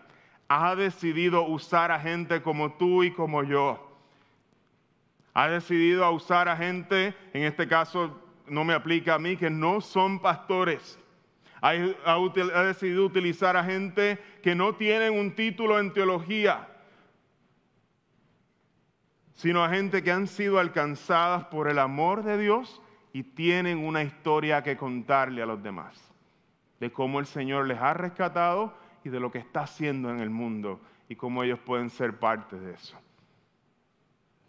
ha 0.47 0.75
decidido 0.75 1.43
usar 1.43 1.91
a 1.91 1.99
gente 1.99 2.41
como 2.41 2.73
tú 2.73 3.03
y 3.03 3.11
como 3.11 3.43
yo. 3.43 3.81
Ha 5.33 5.47
decidido 5.49 6.09
usar 6.11 6.47
a 6.49 6.57
gente, 6.57 7.15
en 7.33 7.43
este 7.43 7.67
caso 7.67 8.21
no 8.47 8.63
me 8.63 8.73
aplica 8.73 9.15
a 9.15 9.19
mí, 9.19 9.38
que 9.38 9.49
no 9.49 9.81
son 9.81 10.19
pastores 10.19 10.99
ha, 11.65 12.63
decidido 12.63 13.06
utilizar 13.06 13.58
a 13.58 13.63
gente 13.63 14.19
que 14.43 14.54
no 14.54 14.75
tienen 14.75 15.13
un 15.13 15.34
título 15.34 15.80
en 15.80 15.93
teología, 15.93 16.67
sino 19.34 19.63
a 19.63 19.69
gente 19.69 20.04
que 20.04 20.12
han 20.12 20.28
sido 20.28 20.60
alcanzadas 20.60 21.45
por 21.45 21.67
el 21.67 21.80
amor 21.80 22.23
de 22.23 22.38
Dios 22.38 22.82
y 23.13 23.23
tienen 23.23 23.80
una 23.80 24.04
historia 24.04 24.62
que 24.62 24.78
contarle 24.78 25.41
a 25.41 25.45
los 25.47 25.62
demás, 25.62 26.13
de 26.80 26.91
cómo 26.91 27.19
el 27.19 27.25
Señor 27.25 27.67
les 27.67 27.80
ha 27.80 27.93
rescatado 27.93 28.73
y 29.04 29.10
de 29.10 29.19
lo 29.19 29.32
que 29.32 29.39
está 29.39 29.62
haciendo 29.62 30.10
en 30.12 30.19
el 30.19 30.30
mundo 30.30 30.80
y 31.10 31.15
cómo 31.15 31.43
ellos 31.43 31.60
pueden 31.60 31.89
ser 31.89 32.19
parte 32.19 32.60
de 32.60 32.73
eso. 32.73 32.97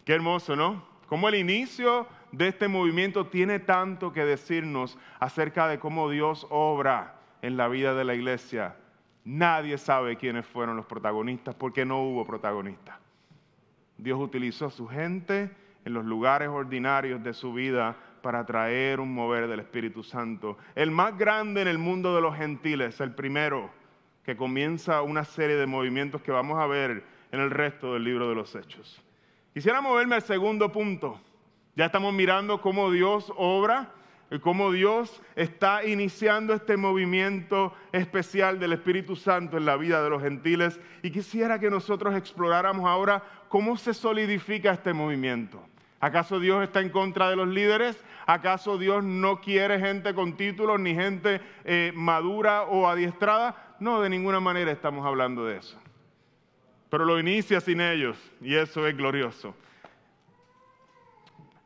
Qué 0.05 0.13
hermoso, 0.13 0.55
¿no? 0.55 0.96
Como 1.07 1.29
el 1.29 1.37
inicio 1.37 2.07
de 2.33 2.49
este 2.49 2.69
movimiento 2.69 3.27
tiene 3.27 3.61
tanto 3.61 4.13
que 4.13 4.25
decirnos 4.25 4.99
acerca 5.21 5.69
de 5.69 5.79
cómo 5.79 6.11
Dios 6.11 6.47
obra 6.51 7.17
en 7.43 7.57
la 7.57 7.69
vida 7.69 7.95
de 7.95 8.05
la 8.05 8.15
iglesia. 8.15 8.77
Nadie 9.25 9.79
sabe 9.79 10.17
quiénes 10.17 10.47
fueron 10.47 10.77
los 10.77 10.87
protagonistas 10.87 11.55
porque 11.55 11.85
no 11.85 12.03
hubo 12.03 12.25
protagonistas. 12.25 12.97
Dios 13.99 14.21
utilizó 14.21 14.67
a 14.67 14.71
su 14.71 14.87
gente 14.87 15.51
en 15.85 15.95
los 15.95 16.05
lugares 16.05 16.49
ordinarios 16.49 17.23
de 17.23 17.33
su 17.33 17.53
vida 17.53 17.97
para 18.21 18.45
traer 18.45 18.99
un 18.99 19.15
mover 19.15 19.47
del 19.47 19.61
Espíritu 19.61 20.03
Santo. 20.03 20.59
El 20.75 20.91
más 20.91 21.17
grande 21.17 21.63
en 21.63 21.69
el 21.69 21.79
mundo 21.79 22.15
de 22.15 22.21
los 22.21 22.37
gentiles, 22.37 23.01
el 23.01 23.15
primero 23.15 23.71
que 24.25 24.37
comienza 24.37 25.03
una 25.03 25.25
serie 25.25 25.55
de 25.55 25.67
movimientos 25.67 26.21
que 26.23 26.33
vamos 26.33 26.59
a 26.59 26.67
ver 26.67 27.05
en 27.31 27.41
el 27.41 27.51
resto 27.51 27.95
del 27.95 28.03
libro 28.03 28.29
de 28.29 28.35
los 28.35 28.55
Hechos. 28.57 29.06
Quisiera 29.57 29.81
moverme 29.81 30.17
al 30.17 30.23
segundo 30.23 30.71
punto. 30.71 31.19
Ya 31.77 31.87
estamos 31.87 32.13
mirando 32.13 32.61
cómo 32.61 32.91
Dios 32.91 33.33
obra 33.39 33.91
cómo 34.43 34.71
Dios 34.71 35.23
está 35.35 35.83
iniciando 35.83 36.53
este 36.53 36.77
movimiento 36.77 37.73
especial 37.91 38.59
del 38.59 38.75
Espíritu 38.75 39.17
Santo 39.17 39.57
en 39.57 39.65
la 39.65 39.79
vida 39.79 40.03
de 40.03 40.11
los 40.11 40.23
gentiles. 40.23 40.79
Y 41.03 41.11
quisiera 41.11 41.59
que 41.59 41.71
nosotros 41.71 42.15
exploráramos 42.15 42.85
ahora 42.85 43.23
cómo 43.49 43.79
se 43.79 43.95
solidifica 43.95 44.75
este 44.75 44.93
movimiento. 44.93 45.67
¿Acaso 46.01 46.39
Dios 46.39 46.63
está 46.63 46.83
en 46.83 46.91
contra 46.91 47.31
de 47.31 47.37
los 47.37 47.49
líderes? 47.49 48.05
¿Acaso 48.27 48.77
Dios 48.77 49.03
no 49.05 49.41
quiere 49.41 49.81
gente 49.81 50.13
con 50.13 50.37
títulos 50.37 50.79
ni 50.81 50.95
gente 50.95 51.41
eh, 51.65 51.93
madura 51.95 52.65
o 52.65 52.87
adiestrada? 52.87 53.75
No, 53.81 54.03
de 54.03 54.11
ninguna 54.11 54.39
manera 54.39 54.71
estamos 54.71 55.07
hablando 55.07 55.47
de 55.47 55.57
eso. 55.57 55.81
Pero 56.97 57.05
lo 57.05 57.21
inicia 57.21 57.61
sin 57.61 57.83
ellos 57.83 58.17
y 58.41 58.55
eso 58.55 58.87
es 58.87 58.97
glorioso. 58.97 59.55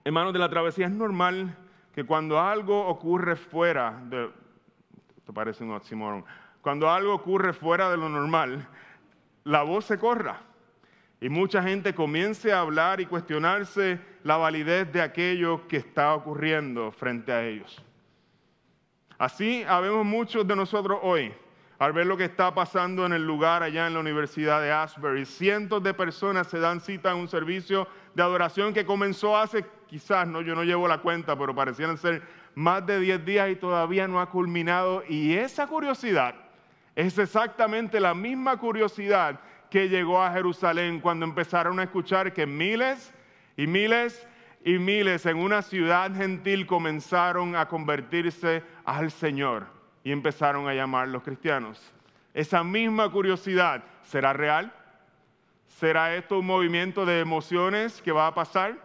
Hermanos 0.02 0.32
de 0.32 0.40
la 0.40 0.48
travesía, 0.48 0.86
es 0.86 0.92
normal 0.92 1.56
que 1.94 2.02
cuando 2.02 2.40
algo 2.40 2.88
ocurre 2.88 3.36
fuera 3.36 4.02
de... 4.06 4.28
Esto 5.16 5.32
parece 5.32 5.62
un 5.62 5.70
oxímoron. 5.70 6.24
Cuando 6.62 6.90
algo 6.90 7.14
ocurre 7.14 7.52
fuera 7.52 7.88
de 7.92 7.96
lo 7.96 8.08
normal, 8.08 8.66
la 9.44 9.62
voz 9.62 9.84
se 9.84 10.00
corra 10.00 10.40
y 11.20 11.28
mucha 11.28 11.62
gente 11.62 11.94
comience 11.94 12.52
a 12.52 12.62
hablar 12.62 13.00
y 13.00 13.06
cuestionarse 13.06 14.00
la 14.24 14.36
validez 14.36 14.92
de 14.92 15.00
aquello 15.00 15.68
que 15.68 15.76
está 15.76 16.12
ocurriendo 16.12 16.90
frente 16.90 17.30
a 17.30 17.46
ellos. 17.46 17.80
Así 19.16 19.62
habemos 19.68 20.04
muchos 20.04 20.44
de 20.44 20.56
nosotros 20.56 20.98
hoy 21.00 21.32
al 21.80 21.94
ver 21.94 22.06
lo 22.06 22.18
que 22.18 22.26
está 22.26 22.52
pasando 22.52 23.06
en 23.06 23.14
el 23.14 23.26
lugar 23.26 23.62
allá 23.62 23.86
en 23.86 23.94
la 23.94 24.00
Universidad 24.00 24.60
de 24.60 24.70
Asbury. 24.70 25.24
Cientos 25.24 25.82
de 25.82 25.94
personas 25.94 26.46
se 26.46 26.60
dan 26.60 26.78
cita 26.78 27.10
en 27.10 27.16
un 27.16 27.26
servicio 27.26 27.88
de 28.14 28.22
adoración 28.22 28.74
que 28.74 28.84
comenzó 28.84 29.34
hace, 29.34 29.64
quizás, 29.86 30.28
no, 30.28 30.42
yo 30.42 30.54
no 30.54 30.62
llevo 30.62 30.86
la 30.86 30.98
cuenta, 30.98 31.38
pero 31.38 31.54
parecían 31.54 31.96
ser 31.96 32.22
más 32.54 32.84
de 32.84 33.00
10 33.00 33.24
días 33.24 33.48
y 33.48 33.56
todavía 33.56 34.06
no 34.06 34.20
ha 34.20 34.28
culminado. 34.28 35.02
Y 35.08 35.32
esa 35.32 35.66
curiosidad 35.66 36.34
es 36.94 37.16
exactamente 37.16 37.98
la 37.98 38.12
misma 38.12 38.58
curiosidad 38.58 39.40
que 39.70 39.88
llegó 39.88 40.22
a 40.22 40.32
Jerusalén 40.32 41.00
cuando 41.00 41.24
empezaron 41.24 41.80
a 41.80 41.84
escuchar 41.84 42.34
que 42.34 42.44
miles 42.44 43.14
y 43.56 43.66
miles 43.66 44.28
y 44.66 44.76
miles 44.76 45.24
en 45.24 45.38
una 45.38 45.62
ciudad 45.62 46.14
gentil 46.14 46.66
comenzaron 46.66 47.56
a 47.56 47.68
convertirse 47.68 48.62
al 48.84 49.10
Señor 49.10 49.79
y 50.04 50.12
empezaron 50.12 50.68
a 50.68 50.74
llamar 50.74 51.08
los 51.08 51.22
cristianos. 51.22 51.80
Esa 52.32 52.62
misma 52.62 53.10
curiosidad, 53.10 53.82
¿será 54.02 54.32
real? 54.32 54.72
¿Será 55.66 56.14
esto 56.14 56.38
un 56.38 56.46
movimiento 56.46 57.04
de 57.04 57.20
emociones 57.20 58.00
que 58.02 58.12
va 58.12 58.26
a 58.26 58.34
pasar? 58.34 58.76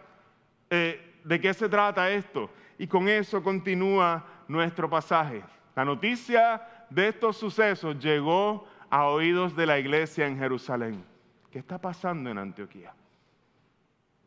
Eh, 0.70 1.20
¿De 1.24 1.40
qué 1.40 1.52
se 1.54 1.68
trata 1.68 2.10
esto? 2.10 2.50
Y 2.78 2.86
con 2.86 3.08
eso 3.08 3.42
continúa 3.42 4.24
nuestro 4.48 4.88
pasaje. 4.88 5.42
La 5.74 5.84
noticia 5.84 6.62
de 6.90 7.08
estos 7.08 7.36
sucesos 7.36 7.98
llegó 7.98 8.66
a 8.90 9.06
oídos 9.06 9.56
de 9.56 9.66
la 9.66 9.78
iglesia 9.78 10.26
en 10.26 10.38
Jerusalén. 10.38 11.04
¿Qué 11.50 11.58
está 11.58 11.78
pasando 11.78 12.30
en 12.30 12.38
Antioquía? 12.38 12.92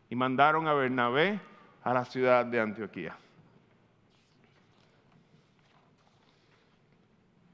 y 0.10 0.16
mandaron 0.16 0.68
a 0.68 0.74
Bernabé 0.74 1.40
a 1.84 1.94
la 1.94 2.04
ciudad 2.04 2.46
de 2.46 2.60
Antioquía. 2.60 3.16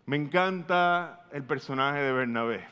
Me 0.06 0.18
encanta 0.18 1.26
el 1.32 1.44
personaje 1.44 2.00
de 2.00 2.12
Bernabé. 2.12 2.66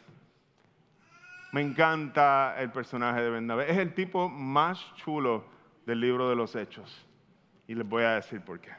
Me 1.51 1.61
encanta 1.61 2.55
el 2.59 2.71
personaje 2.71 3.21
de 3.21 3.29
Bernabé. 3.29 3.71
Es 3.71 3.77
el 3.77 3.93
tipo 3.93 4.29
más 4.29 4.79
chulo 4.95 5.45
del 5.85 5.99
libro 5.99 6.29
de 6.29 6.35
los 6.35 6.55
Hechos. 6.55 7.05
Y 7.67 7.75
les 7.75 7.87
voy 7.87 8.03
a 8.03 8.15
decir 8.15 8.41
por 8.41 8.59
qué. 8.59 8.71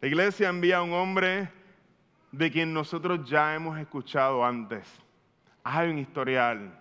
La 0.00 0.08
iglesia 0.08 0.48
envía 0.48 0.78
a 0.78 0.82
un 0.82 0.92
hombre 0.92 1.50
de 2.32 2.50
quien 2.50 2.72
nosotros 2.72 3.28
ya 3.28 3.54
hemos 3.54 3.78
escuchado 3.78 4.44
antes. 4.44 4.86
Hay 5.62 5.90
un 5.90 5.98
historial 5.98 6.78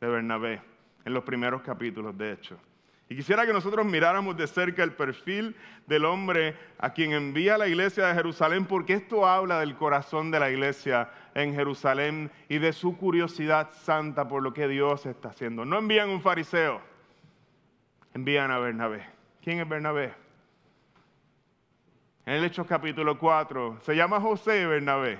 de 0.00 0.08
Bernabé 0.08 0.62
en 1.04 1.12
los 1.12 1.24
primeros 1.24 1.62
capítulos, 1.62 2.16
de 2.16 2.32
hecho. 2.32 2.58
Y 3.08 3.16
quisiera 3.16 3.46
que 3.46 3.52
nosotros 3.52 3.84
miráramos 3.84 4.36
de 4.36 4.46
cerca 4.46 4.82
el 4.82 4.92
perfil 4.92 5.54
del 5.86 6.06
hombre 6.06 6.56
a 6.78 6.92
quien 6.94 7.12
envía 7.12 7.58
la 7.58 7.68
iglesia 7.68 8.06
de 8.06 8.14
Jerusalén, 8.14 8.64
porque 8.64 8.94
esto 8.94 9.26
habla 9.26 9.60
del 9.60 9.76
corazón 9.76 10.30
de 10.30 10.40
la 10.40 10.50
iglesia 10.50 11.10
en 11.34 11.54
Jerusalén 11.54 12.30
y 12.48 12.58
de 12.58 12.72
su 12.72 12.96
curiosidad 12.96 13.70
santa 13.72 14.26
por 14.26 14.42
lo 14.42 14.54
que 14.54 14.68
Dios 14.68 15.04
está 15.04 15.28
haciendo. 15.28 15.66
No 15.66 15.78
envían 15.78 16.08
un 16.08 16.22
fariseo, 16.22 16.80
envían 18.14 18.50
a 18.50 18.58
Bernabé. 18.58 19.06
¿Quién 19.42 19.60
es 19.60 19.68
Bernabé? 19.68 20.14
En 22.24 22.34
el 22.34 22.44
Hechos 22.44 22.66
capítulo 22.66 23.18
4, 23.18 23.80
se 23.82 23.94
llama 23.94 24.18
José 24.18 24.64
Bernabé, 24.64 25.18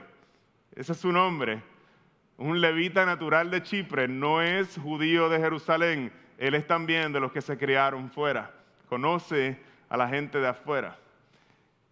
ese 0.75 0.93
es 0.93 0.99
su 0.99 1.13
nombre, 1.13 1.63
un 2.39 2.63
levita 2.63 3.05
natural 3.05 3.51
de 3.51 3.63
Chipre, 3.63 4.09
no 4.09 4.41
es 4.41 4.79
judío 4.79 5.29
de 5.29 5.39
Jerusalén, 5.39 6.11
él 6.39 6.55
es 6.55 6.67
también 6.67 7.13
de 7.13 7.21
los 7.21 7.33
que 7.33 7.41
se 7.41 7.57
criaron 7.57 8.11
fuera, 8.11 8.51
conoce 8.89 9.59
a 9.89 9.97
la 9.97 10.09
gente 10.09 10.39
de 10.39 10.49
afuera. 10.49 10.97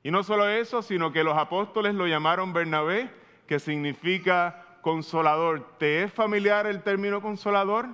Y 0.02 0.10
no 0.10 0.22
solo 0.22 0.48
eso, 0.48 0.82
sino 0.82 1.12
que 1.12 1.22
los 1.22 1.36
apóstoles 1.36 1.94
lo 1.94 2.06
llamaron 2.06 2.52
Bernabé, 2.52 3.08
que 3.46 3.58
significa 3.58 4.64
consolador. 4.80 5.76
¿Te 5.78 6.02
es 6.02 6.12
familiar 6.12 6.66
el 6.66 6.82
término 6.82 7.22
consolador? 7.22 7.86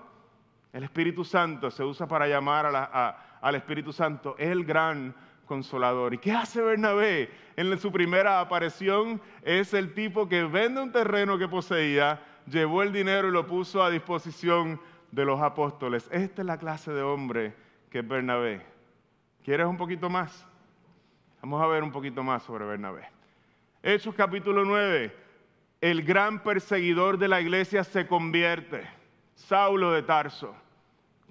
El 0.72 0.84
Espíritu 0.84 1.24
Santo 1.24 1.70
se 1.70 1.84
usa 1.84 2.06
para 2.06 2.26
llamar 2.26 2.66
al 3.40 3.54
Espíritu 3.54 3.92
Santo 3.92 4.37
el 4.38 4.64
gran 4.64 5.14
consolador. 5.46 6.14
¿Y 6.14 6.18
qué 6.18 6.32
hace 6.32 6.62
Bernabé? 6.62 7.30
En 7.56 7.78
su 7.78 7.90
primera 7.90 8.40
aparición 8.40 9.20
es 9.42 9.74
el 9.74 9.92
tipo 9.94 10.28
que 10.28 10.44
vende 10.44 10.80
un 10.80 10.92
terreno 10.92 11.38
que 11.38 11.48
poseía, 11.48 12.20
llevó 12.46 12.82
el 12.82 12.92
dinero 12.92 13.28
y 13.28 13.32
lo 13.32 13.46
puso 13.46 13.82
a 13.82 13.90
disposición 13.90 14.80
de 15.11 15.25
los 15.25 15.40
apóstoles. 15.40 16.09
Esta 16.12 16.42
es 16.42 16.47
la 16.47 16.59
clase 16.59 16.92
de 16.92 17.03
hombre 17.03 17.55
que 17.90 18.01
es 18.01 18.09
Bernabé. 18.09 18.64
¿Quieres 19.44 19.66
un 19.66 19.77
poquito 19.77 20.11
más? 20.11 20.47
Vamos 21.42 21.62
a 21.62 21.66
ver 21.66 21.83
un 21.83 21.92
poquito 21.92 22.23
más 22.23 22.42
sobre 22.42 22.64
Bernabé. 22.64 23.09
Hechos 23.83 24.14
capítulo 24.14 24.64
9. 24.64 25.14
El 25.81 26.03
gran 26.03 26.42
perseguidor 26.42 27.18
de 27.18 27.29
la 27.29 27.40
iglesia 27.40 27.85
se 27.85 28.07
convierte. 28.07 28.87
Saulo 29.35 29.92
de 29.92 30.03
Tarso 30.03 30.55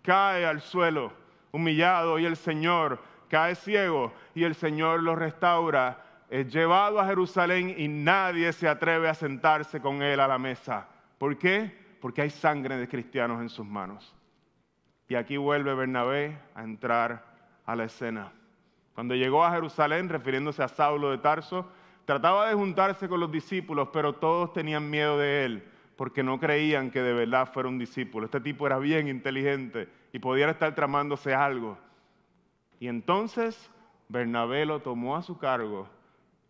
cae 0.02 0.46
al 0.46 0.62
suelo, 0.62 1.12
humillado, 1.52 2.18
y 2.18 2.26
el 2.26 2.38
Señor 2.38 3.00
cae 3.30 3.56
ciego 3.56 4.14
y 4.34 4.46
el 4.46 4.56
Señor 4.56 5.04
lo 5.04 5.16
restaura, 5.16 6.04
es 6.30 6.52
llevado 6.52 7.00
a 7.00 7.06
Jerusalén 7.06 7.76
y 7.78 7.88
nadie 7.88 8.52
se 8.54 8.68
atreve 8.68 9.10
a 9.10 9.14
sentarse 9.14 9.82
con 9.82 10.02
él 10.02 10.20
a 10.20 10.28
la 10.28 10.38
mesa. 10.38 10.88
¿Por 11.18 11.38
qué? 11.38 11.87
Porque 12.08 12.22
hay 12.22 12.30
sangre 12.30 12.78
de 12.78 12.88
cristianos 12.88 13.42
en 13.42 13.50
sus 13.50 13.66
manos. 13.66 14.16
Y 15.10 15.16
aquí 15.16 15.36
vuelve 15.36 15.76
Bernabé 15.76 16.40
a 16.56 16.64
entrar 16.64 17.22
a 17.66 17.76
la 17.76 17.84
escena. 17.84 18.32
Cuando 18.96 19.14
llegó 19.14 19.44
a 19.44 19.52
Jerusalén, 19.52 20.08
refiriéndose 20.08 20.64
a 20.64 20.70
Saulo 20.70 21.12
de 21.12 21.18
Tarso, 21.18 21.70
trataba 22.06 22.48
de 22.48 22.56
juntarse 22.56 23.10
con 23.10 23.20
los 23.20 23.30
discípulos, 23.30 23.90
pero 23.92 24.14
todos 24.14 24.54
tenían 24.54 24.90
miedo 24.90 25.18
de 25.18 25.44
él, 25.44 25.70
porque 25.98 26.24
no 26.24 26.40
creían 26.40 26.92
que 26.92 27.02
de 27.02 27.12
verdad 27.12 27.52
fuera 27.52 27.68
un 27.68 27.78
discípulo. 27.78 28.28
Este 28.28 28.40
tipo 28.40 28.66
era 28.66 28.80
bien 28.80 29.10
inteligente 29.10 29.90
y 30.14 30.20
podía 30.20 30.50
estar 30.50 30.74
tramándose 30.74 31.36
algo. 31.36 31.78
Y 32.80 32.88
entonces 32.88 33.70
Bernabé 34.08 34.66
lo 34.66 34.80
tomó 34.80 35.18
a 35.18 35.24
su 35.24 35.38
cargo 35.38 35.90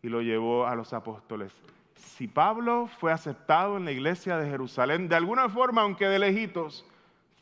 y 0.04 0.10
lo 0.10 0.22
llevó 0.22 0.68
a 0.68 0.76
los 0.76 0.94
apóstoles. 0.94 1.52
Si 1.98 2.28
Pablo 2.28 2.88
fue 3.00 3.12
aceptado 3.12 3.78
en 3.78 3.86
la 3.86 3.92
iglesia 3.92 4.38
de 4.38 4.50
Jerusalén, 4.50 5.10
de 5.10 5.16
alguna 5.16 5.50
forma, 5.50 5.82
aunque 5.82 6.08
de 6.08 6.20
lejitos, 6.20 6.86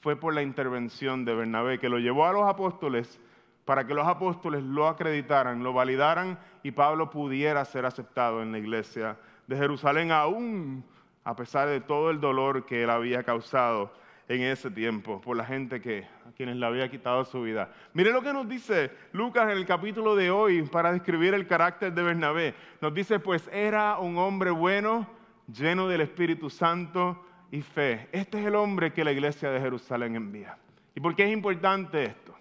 fue 0.01 0.15
por 0.15 0.33
la 0.33 0.41
intervención 0.41 1.25
de 1.25 1.35
Bernabé, 1.35 1.79
que 1.79 1.89
lo 1.89 1.99
llevó 1.99 2.25
a 2.25 2.33
los 2.33 2.47
apóstoles 2.47 3.19
para 3.65 3.85
que 3.87 3.93
los 3.93 4.07
apóstoles 4.07 4.63
lo 4.63 4.87
acreditaran, 4.87 5.63
lo 5.63 5.73
validaran 5.73 6.39
y 6.63 6.71
Pablo 6.71 7.09
pudiera 7.09 7.65
ser 7.65 7.85
aceptado 7.85 8.41
en 8.41 8.51
la 8.51 8.59
iglesia 8.59 9.17
de 9.47 9.57
Jerusalén, 9.57 10.11
aún 10.11 10.85
a 11.23 11.35
pesar 11.35 11.67
de 11.67 11.81
todo 11.81 12.11
el 12.11 12.21
dolor 12.21 12.65
que 12.65 12.83
él 12.83 12.89
había 12.89 13.23
causado 13.23 13.91
en 14.27 14.41
ese 14.41 14.71
tiempo 14.71 15.21
por 15.21 15.38
la 15.38 15.45
gente 15.45 15.81
que, 15.81 16.07
a 16.27 16.31
quienes 16.31 16.55
le 16.55 16.65
había 16.65 16.89
quitado 16.89 17.25
su 17.25 17.41
vida. 17.43 17.71
Mire 17.93 18.11
lo 18.11 18.21
que 18.21 18.33
nos 18.33 18.47
dice 18.47 18.91
Lucas 19.11 19.43
en 19.43 19.57
el 19.57 19.65
capítulo 19.65 20.15
de 20.15 20.31
hoy 20.31 20.63
para 20.63 20.91
describir 20.91 21.33
el 21.33 21.47
carácter 21.47 21.93
de 21.93 22.03
Bernabé. 22.03 22.55
Nos 22.81 22.93
dice, 22.93 23.19
pues 23.19 23.47
era 23.53 23.99
un 23.99 24.17
hombre 24.17 24.49
bueno, 24.49 25.07
lleno 25.51 25.88
del 25.88 26.01
Espíritu 26.01 26.49
Santo 26.49 27.23
y 27.51 27.61
fe. 27.61 28.09
Este 28.11 28.39
es 28.39 28.47
el 28.47 28.55
hombre 28.55 28.93
que 28.93 29.03
la 29.03 29.11
iglesia 29.11 29.51
de 29.51 29.59
Jerusalén 29.59 30.15
envía. 30.15 30.57
¿Y 30.95 30.99
por 30.99 31.15
qué 31.15 31.25
es 31.25 31.31
importante 31.31 32.03
esto? 32.03 32.33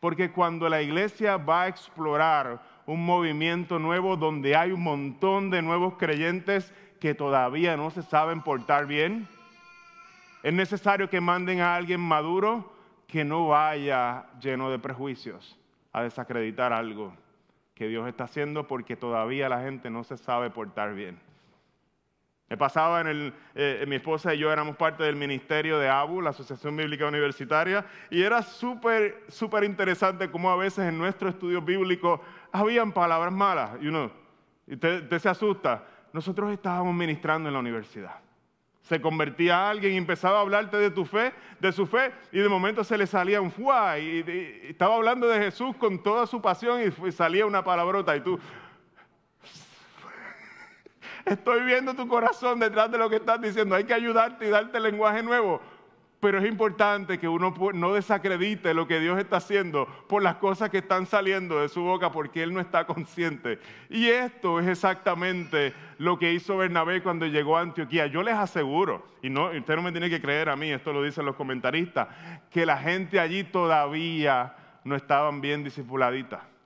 Porque 0.00 0.30
cuando 0.30 0.68
la 0.68 0.80
iglesia 0.80 1.38
va 1.38 1.62
a 1.62 1.68
explorar 1.68 2.62
un 2.86 3.04
movimiento 3.04 3.78
nuevo 3.78 4.16
donde 4.16 4.54
hay 4.54 4.70
un 4.70 4.82
montón 4.82 5.50
de 5.50 5.60
nuevos 5.60 5.94
creyentes 5.98 6.72
que 7.00 7.14
todavía 7.14 7.76
no 7.76 7.90
se 7.90 8.02
saben 8.02 8.42
portar 8.42 8.86
bien, 8.86 9.28
es 10.42 10.52
necesario 10.52 11.10
que 11.10 11.20
manden 11.20 11.60
a 11.60 11.74
alguien 11.74 12.00
maduro 12.00 12.72
que 13.06 13.24
no 13.24 13.48
vaya 13.48 14.26
lleno 14.40 14.70
de 14.70 14.78
prejuicios 14.78 15.58
a 15.92 16.02
desacreditar 16.02 16.72
algo 16.72 17.14
que 17.74 17.88
Dios 17.88 18.06
está 18.06 18.24
haciendo 18.24 18.66
porque 18.66 18.96
todavía 18.96 19.48
la 19.48 19.62
gente 19.62 19.90
no 19.90 20.04
se 20.04 20.16
sabe 20.16 20.50
portar 20.50 20.94
bien. 20.94 21.18
Me 22.50 22.56
pasaba 22.56 23.00
en 23.02 23.06
el, 23.08 23.34
eh, 23.54 23.84
mi 23.86 23.96
esposa 23.96 24.34
y 24.34 24.38
yo 24.38 24.50
éramos 24.50 24.76
parte 24.76 25.02
del 25.02 25.16
ministerio 25.16 25.78
de 25.78 25.88
ABU, 25.88 26.22
la 26.22 26.30
Asociación 26.30 26.76
Bíblica 26.76 27.06
Universitaria, 27.06 27.84
y 28.10 28.22
era 28.22 28.42
súper, 28.42 29.24
súper 29.28 29.64
interesante 29.64 30.30
cómo 30.30 30.50
a 30.50 30.56
veces 30.56 30.88
en 30.88 30.96
nuestro 30.96 31.28
estudio 31.28 31.60
bíblico 31.60 32.22
habían 32.50 32.92
palabras 32.92 33.32
malas, 33.32 33.72
y 33.82 33.88
uno, 33.88 34.10
se 34.66 35.28
asusta. 35.28 35.84
Nosotros 36.12 36.50
estábamos 36.50 36.94
ministrando 36.94 37.50
en 37.50 37.52
la 37.52 37.60
universidad 37.60 38.27
se 38.82 39.00
convertía 39.00 39.58
a 39.58 39.70
alguien 39.70 39.92
y 39.94 39.96
empezaba 39.96 40.38
a 40.38 40.40
hablarte 40.40 40.76
de 40.76 40.90
tu 40.90 41.04
fe, 41.04 41.32
de 41.60 41.72
su 41.72 41.86
fe, 41.86 42.12
y 42.32 42.38
de 42.38 42.48
momento 42.48 42.82
se 42.84 42.96
le 42.96 43.06
salía 43.06 43.40
un 43.40 43.50
fuá, 43.50 43.98
y, 43.98 44.24
estaba 44.68 44.96
hablando 44.96 45.28
de 45.28 45.38
Jesús 45.38 45.76
con 45.76 46.02
toda 46.02 46.26
su 46.26 46.40
pasión 46.40 46.80
y 46.82 47.12
salía 47.12 47.46
una 47.46 47.62
palabrota, 47.62 48.16
y 48.16 48.20
tú, 48.20 48.38
estoy 51.26 51.62
viendo 51.62 51.94
tu 51.94 52.08
corazón 52.08 52.60
detrás 52.60 52.90
de 52.90 52.98
lo 52.98 53.10
que 53.10 53.16
estás 53.16 53.40
diciendo, 53.40 53.74
hay 53.74 53.84
que 53.84 53.94
ayudarte 53.94 54.46
y 54.46 54.50
darte 54.50 54.80
lenguaje 54.80 55.22
nuevo. 55.22 55.60
Pero 56.20 56.38
es 56.38 56.46
importante 56.46 57.18
que 57.18 57.28
uno 57.28 57.54
no 57.74 57.94
desacredite 57.94 58.74
lo 58.74 58.88
que 58.88 58.98
Dios 58.98 59.18
está 59.18 59.36
haciendo 59.36 59.86
por 60.08 60.20
las 60.22 60.36
cosas 60.36 60.68
que 60.68 60.78
están 60.78 61.06
saliendo 61.06 61.60
de 61.60 61.68
su 61.68 61.82
boca 61.82 62.10
porque 62.10 62.42
Él 62.42 62.52
no 62.52 62.60
está 62.60 62.86
consciente. 62.88 63.60
Y 63.88 64.08
esto 64.08 64.58
es 64.58 64.66
exactamente 64.66 65.72
lo 65.98 66.18
que 66.18 66.32
hizo 66.32 66.56
Bernabé 66.56 67.02
cuando 67.02 67.26
llegó 67.26 67.56
a 67.56 67.60
Antioquía. 67.60 68.06
Yo 68.06 68.22
les 68.22 68.34
aseguro, 68.34 69.06
y 69.22 69.30
no, 69.30 69.50
usted 69.50 69.76
no 69.76 69.82
me 69.82 69.92
tiene 69.92 70.10
que 70.10 70.20
creer 70.20 70.48
a 70.48 70.56
mí, 70.56 70.70
esto 70.70 70.92
lo 70.92 71.04
dicen 71.04 71.24
los 71.24 71.36
comentaristas, 71.36 72.08
que 72.50 72.66
la 72.66 72.78
gente 72.78 73.20
allí 73.20 73.44
todavía 73.44 74.56
no 74.82 74.96
estaban 74.96 75.40
bien 75.40 75.62
discipuladitas. 75.62 76.57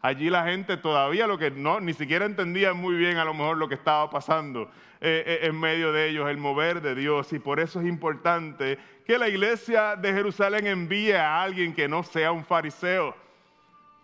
Allí 0.00 0.30
la 0.30 0.44
gente 0.44 0.76
todavía 0.76 1.26
lo 1.26 1.38
que 1.38 1.50
no, 1.50 1.80
ni 1.80 1.92
siquiera 1.92 2.24
entendía 2.24 2.72
muy 2.72 2.94
bien 2.94 3.16
a 3.16 3.24
lo 3.24 3.34
mejor 3.34 3.56
lo 3.56 3.68
que 3.68 3.74
estaba 3.74 4.08
pasando 4.08 4.70
eh, 5.00 5.24
eh, 5.26 5.38
en 5.42 5.58
medio 5.58 5.92
de 5.92 6.08
ellos, 6.08 6.28
el 6.28 6.36
mover 6.36 6.80
de 6.80 6.94
Dios. 6.94 7.32
Y 7.32 7.40
por 7.40 7.58
eso 7.58 7.80
es 7.80 7.86
importante 7.86 8.78
que 9.04 9.18
la 9.18 9.28
iglesia 9.28 9.96
de 9.96 10.12
Jerusalén 10.12 10.68
envíe 10.68 11.12
a 11.12 11.42
alguien 11.42 11.74
que 11.74 11.88
no 11.88 12.04
sea 12.04 12.30
un 12.30 12.44
fariseo, 12.44 13.16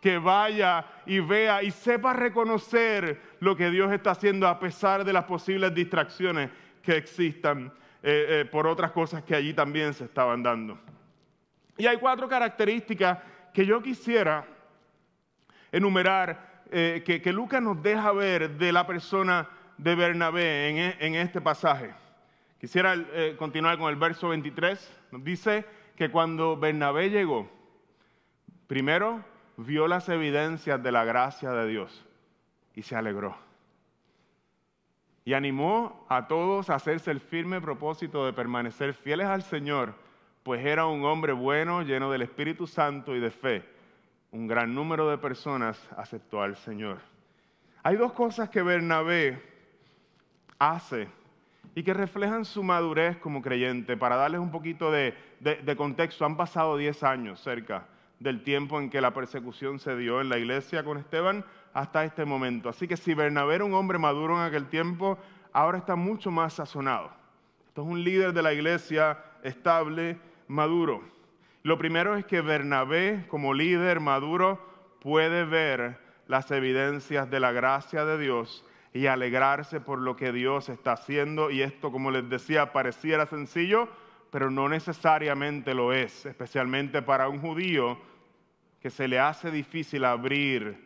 que 0.00 0.18
vaya 0.18 0.84
y 1.06 1.20
vea 1.20 1.62
y 1.62 1.70
sepa 1.70 2.12
reconocer 2.12 3.20
lo 3.38 3.56
que 3.56 3.70
Dios 3.70 3.92
está 3.92 4.10
haciendo 4.10 4.48
a 4.48 4.58
pesar 4.58 5.04
de 5.04 5.12
las 5.12 5.24
posibles 5.24 5.72
distracciones 5.74 6.50
que 6.82 6.96
existan 6.96 7.72
eh, 8.02 8.46
por 8.50 8.66
otras 8.66 8.90
cosas 8.90 9.22
que 9.22 9.36
allí 9.36 9.54
también 9.54 9.94
se 9.94 10.04
estaban 10.04 10.42
dando. 10.42 10.76
Y 11.78 11.86
hay 11.86 11.98
cuatro 11.98 12.28
características 12.28 13.18
que 13.52 13.64
yo 13.64 13.80
quisiera 13.80 14.44
enumerar 15.74 16.62
eh, 16.70 17.02
que, 17.04 17.32
Lucas 17.32 17.60
nos 17.60 17.82
deja 17.82 18.12
ver 18.12 18.58
de 18.58 18.72
la 18.72 18.86
persona 18.86 19.48
de 19.76 19.96
Bernabé 19.96 20.68
en, 20.68 21.14
e, 21.14 21.20
este 21.20 21.40
pasaje. 21.40 21.92
Quisiera 22.60 22.94
eh, 22.94 23.34
continuar 23.36 23.76
con 23.76 23.90
el 23.90 23.96
verso 23.96 24.28
23. 24.28 25.02
Nos 25.10 25.24
dice 25.24 25.66
que 25.96 26.10
cuando 26.10 26.56
Bernabé 26.56 27.10
llegó, 27.10 27.50
primero 28.68 29.24
vio 29.56 29.88
las 29.88 30.08
evidencias 30.08 30.80
de 30.80 30.92
la 30.92 31.04
gracia 31.04 31.50
de 31.50 31.66
Dios 31.66 32.04
y 32.76 32.82
se 32.82 32.94
alegró. 32.94 33.36
Y 35.24 35.32
animó 35.32 36.06
a 36.08 36.28
todos 36.28 36.70
a 36.70 36.76
hacerse 36.76 37.10
el 37.10 37.18
firme 37.18 37.60
propósito 37.60 38.24
de 38.26 38.32
permanecer 38.32 38.94
fieles 38.94 39.26
al 39.26 39.42
Señor, 39.42 39.94
pues 40.44 40.64
era 40.64 40.86
un 40.86 41.04
hombre 41.04 41.32
bueno, 41.32 41.82
lleno 41.82 42.12
del 42.12 42.22
Espíritu 42.22 42.68
Santo 42.68 43.16
y 43.16 43.20
de 43.20 43.30
fe. 43.32 43.73
Un 44.34 44.48
gran 44.48 44.74
número 44.74 45.08
de 45.08 45.16
personas 45.16 45.78
aceptó 45.96 46.42
al 46.42 46.56
Señor. 46.56 46.98
Hay 47.84 47.94
dos 47.94 48.14
cosas 48.14 48.48
que 48.48 48.62
Bernabé 48.62 49.40
hace 50.58 51.06
y 51.76 51.84
que 51.84 51.94
reflejan 51.94 52.44
su 52.44 52.64
madurez 52.64 53.16
como 53.18 53.40
creyente. 53.40 53.96
Para 53.96 54.16
darles 54.16 54.40
un 54.40 54.50
poquito 54.50 54.90
de, 54.90 55.14
contexto, 55.76 56.24
han 56.24 56.36
pasado 56.36 56.76
10 56.76 57.04
años 57.04 57.38
cerca 57.38 57.86
del 58.18 58.42
tiempo 58.42 58.80
en 58.80 58.90
que 58.90 59.00
la 59.00 59.14
persecución 59.14 59.78
se 59.78 59.96
dio 59.96 60.20
en 60.20 60.28
la 60.28 60.38
iglesia 60.38 60.82
con 60.82 60.98
Esteban 60.98 61.44
hasta 61.72 62.04
este 62.04 62.24
momento. 62.24 62.68
Así 62.68 62.88
que 62.88 62.96
si 62.96 63.14
Bernabé 63.14 63.54
era 63.54 63.64
un 63.64 63.74
hombre 63.74 63.98
maduro 63.98 64.34
en 64.34 64.42
aquel 64.42 64.66
tiempo, 64.66 65.16
ahora 65.52 65.78
está 65.78 65.94
mucho 65.94 66.32
más 66.32 66.54
sazonado. 66.54 67.12
Esto 67.68 67.82
es 67.82 67.86
un 67.86 68.02
líder 68.02 68.32
de 68.32 68.42
la 68.42 68.52
iglesia 68.52 69.16
estable, 69.44 70.18
maduro. 70.48 71.04
Lo 71.64 71.78
primero 71.78 72.14
es 72.14 72.26
que 72.26 72.42
Bernabé, 72.42 73.24
como 73.26 73.54
líder 73.54 73.98
maduro, 73.98 74.60
puede 75.00 75.46
ver 75.46 75.98
las 76.26 76.50
evidencias 76.50 77.30
de 77.30 77.40
la 77.40 77.52
gracia 77.52 78.04
de 78.04 78.18
Dios 78.18 78.66
y 78.92 79.06
alegrarse 79.06 79.80
por 79.80 79.98
lo 79.98 80.14
que 80.14 80.30
Dios 80.30 80.68
está 80.68 80.92
haciendo. 80.92 81.50
Y 81.50 81.62
esto, 81.62 81.90
como 81.90 82.10
les 82.10 82.28
decía, 82.28 82.70
pareciera 82.70 83.24
sencillo, 83.24 83.88
pero 84.30 84.50
no 84.50 84.68
necesariamente 84.68 85.72
lo 85.72 85.94
es, 85.94 86.26
especialmente 86.26 87.00
para 87.00 87.30
un 87.30 87.40
judío 87.40 87.98
que 88.78 88.90
se 88.90 89.08
le 89.08 89.18
hace 89.18 89.50
difícil 89.50 90.04
abrir 90.04 90.76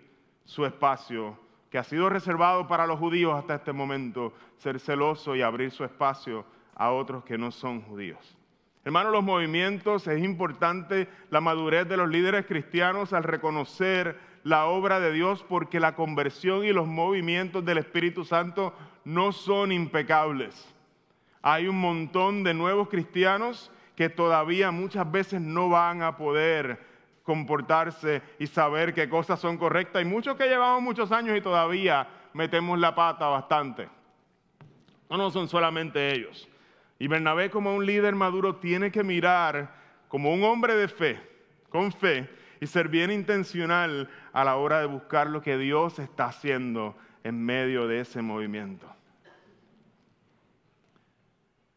su 0.44 0.64
espacio, 0.64 1.36
que 1.72 1.78
ha 1.78 1.84
sido 1.84 2.08
reservado 2.08 2.68
para 2.68 2.86
los 2.86 3.00
judíos 3.00 3.36
hasta 3.36 3.56
este 3.56 3.72
momento, 3.72 4.32
ser 4.58 4.78
celoso 4.78 5.34
y 5.34 5.42
abrir 5.42 5.72
su 5.72 5.82
espacio 5.82 6.44
a 6.76 6.92
otros 6.92 7.24
que 7.24 7.36
no 7.36 7.50
son 7.50 7.82
judíos. 7.82 8.37
Hermanos, 8.88 9.12
los 9.12 9.22
movimientos, 9.22 10.06
es 10.06 10.24
importante 10.24 11.08
la 11.28 11.42
madurez 11.42 11.86
de 11.86 11.98
los 11.98 12.08
líderes 12.08 12.46
cristianos 12.46 13.12
al 13.12 13.22
reconocer 13.22 14.18
la 14.44 14.64
obra 14.64 14.98
de 14.98 15.12
Dios 15.12 15.44
porque 15.46 15.78
la 15.78 15.94
conversión 15.94 16.64
y 16.64 16.72
los 16.72 16.86
movimientos 16.86 17.62
del 17.66 17.76
Espíritu 17.76 18.24
Santo 18.24 18.72
no 19.04 19.32
son 19.32 19.72
impecables. 19.72 20.74
Hay 21.42 21.68
un 21.68 21.78
montón 21.78 22.42
de 22.44 22.54
nuevos 22.54 22.88
cristianos 22.88 23.70
que 23.94 24.08
todavía 24.08 24.70
muchas 24.70 25.12
veces 25.12 25.42
no 25.42 25.68
van 25.68 26.00
a 26.00 26.16
poder 26.16 26.80
comportarse 27.24 28.22
y 28.38 28.46
saber 28.46 28.94
qué 28.94 29.06
cosas 29.06 29.38
son 29.38 29.58
correctas. 29.58 30.00
Y 30.00 30.06
muchos 30.06 30.34
que 30.36 30.48
llevamos 30.48 30.80
muchos 30.80 31.12
años 31.12 31.36
y 31.36 31.42
todavía 31.42 32.08
metemos 32.32 32.78
la 32.78 32.94
pata 32.94 33.26
bastante. 33.26 33.86
No, 35.10 35.18
no 35.18 35.30
son 35.30 35.46
solamente 35.46 36.14
ellos. 36.14 36.47
Y 36.98 37.06
Bernabé 37.06 37.50
como 37.50 37.74
un 37.74 37.86
líder 37.86 38.14
maduro 38.14 38.56
tiene 38.56 38.90
que 38.90 39.04
mirar 39.04 39.74
como 40.08 40.32
un 40.32 40.42
hombre 40.42 40.74
de 40.74 40.88
fe, 40.88 41.20
con 41.68 41.92
fe, 41.92 42.28
y 42.60 42.66
ser 42.66 42.88
bien 42.88 43.10
intencional 43.10 44.10
a 44.32 44.44
la 44.44 44.56
hora 44.56 44.80
de 44.80 44.86
buscar 44.86 45.28
lo 45.28 45.42
que 45.42 45.56
Dios 45.56 45.98
está 45.98 46.26
haciendo 46.26 46.96
en 47.22 47.44
medio 47.44 47.86
de 47.86 48.00
ese 48.00 48.20
movimiento. 48.20 48.86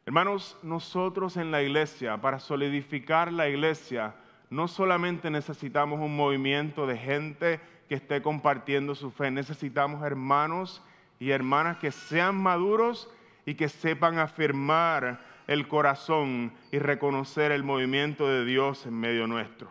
Hermanos, 0.06 0.58
nosotros 0.64 1.38
en 1.38 1.52
la 1.52 1.62
iglesia, 1.62 2.20
para 2.20 2.40
solidificar 2.40 3.32
la 3.32 3.48
iglesia, 3.48 4.16
no 4.50 4.68
solamente 4.68 5.30
necesitamos 5.30 6.00
un 6.00 6.16
movimiento 6.16 6.88
de 6.88 6.98
gente 6.98 7.60
que 7.88 7.96
esté 7.96 8.22
compartiendo 8.22 8.96
su 8.96 9.12
fe, 9.12 9.30
necesitamos 9.30 10.04
hermanos 10.04 10.82
y 11.20 11.30
hermanas 11.30 11.78
que 11.78 11.92
sean 11.92 12.36
maduros 12.36 13.10
y 13.46 13.56
que 13.56 13.70
sepan 13.70 14.20
afirmar 14.20 15.20
el 15.48 15.68
corazón 15.68 16.54
y 16.72 16.80
reconocer 16.80 17.52
el 17.52 17.64
movimiento 17.64 18.28
de 18.28 18.46
Dios 18.46 18.86
en 18.86 19.00
medio 19.00 19.28
nuestro. 19.28 19.70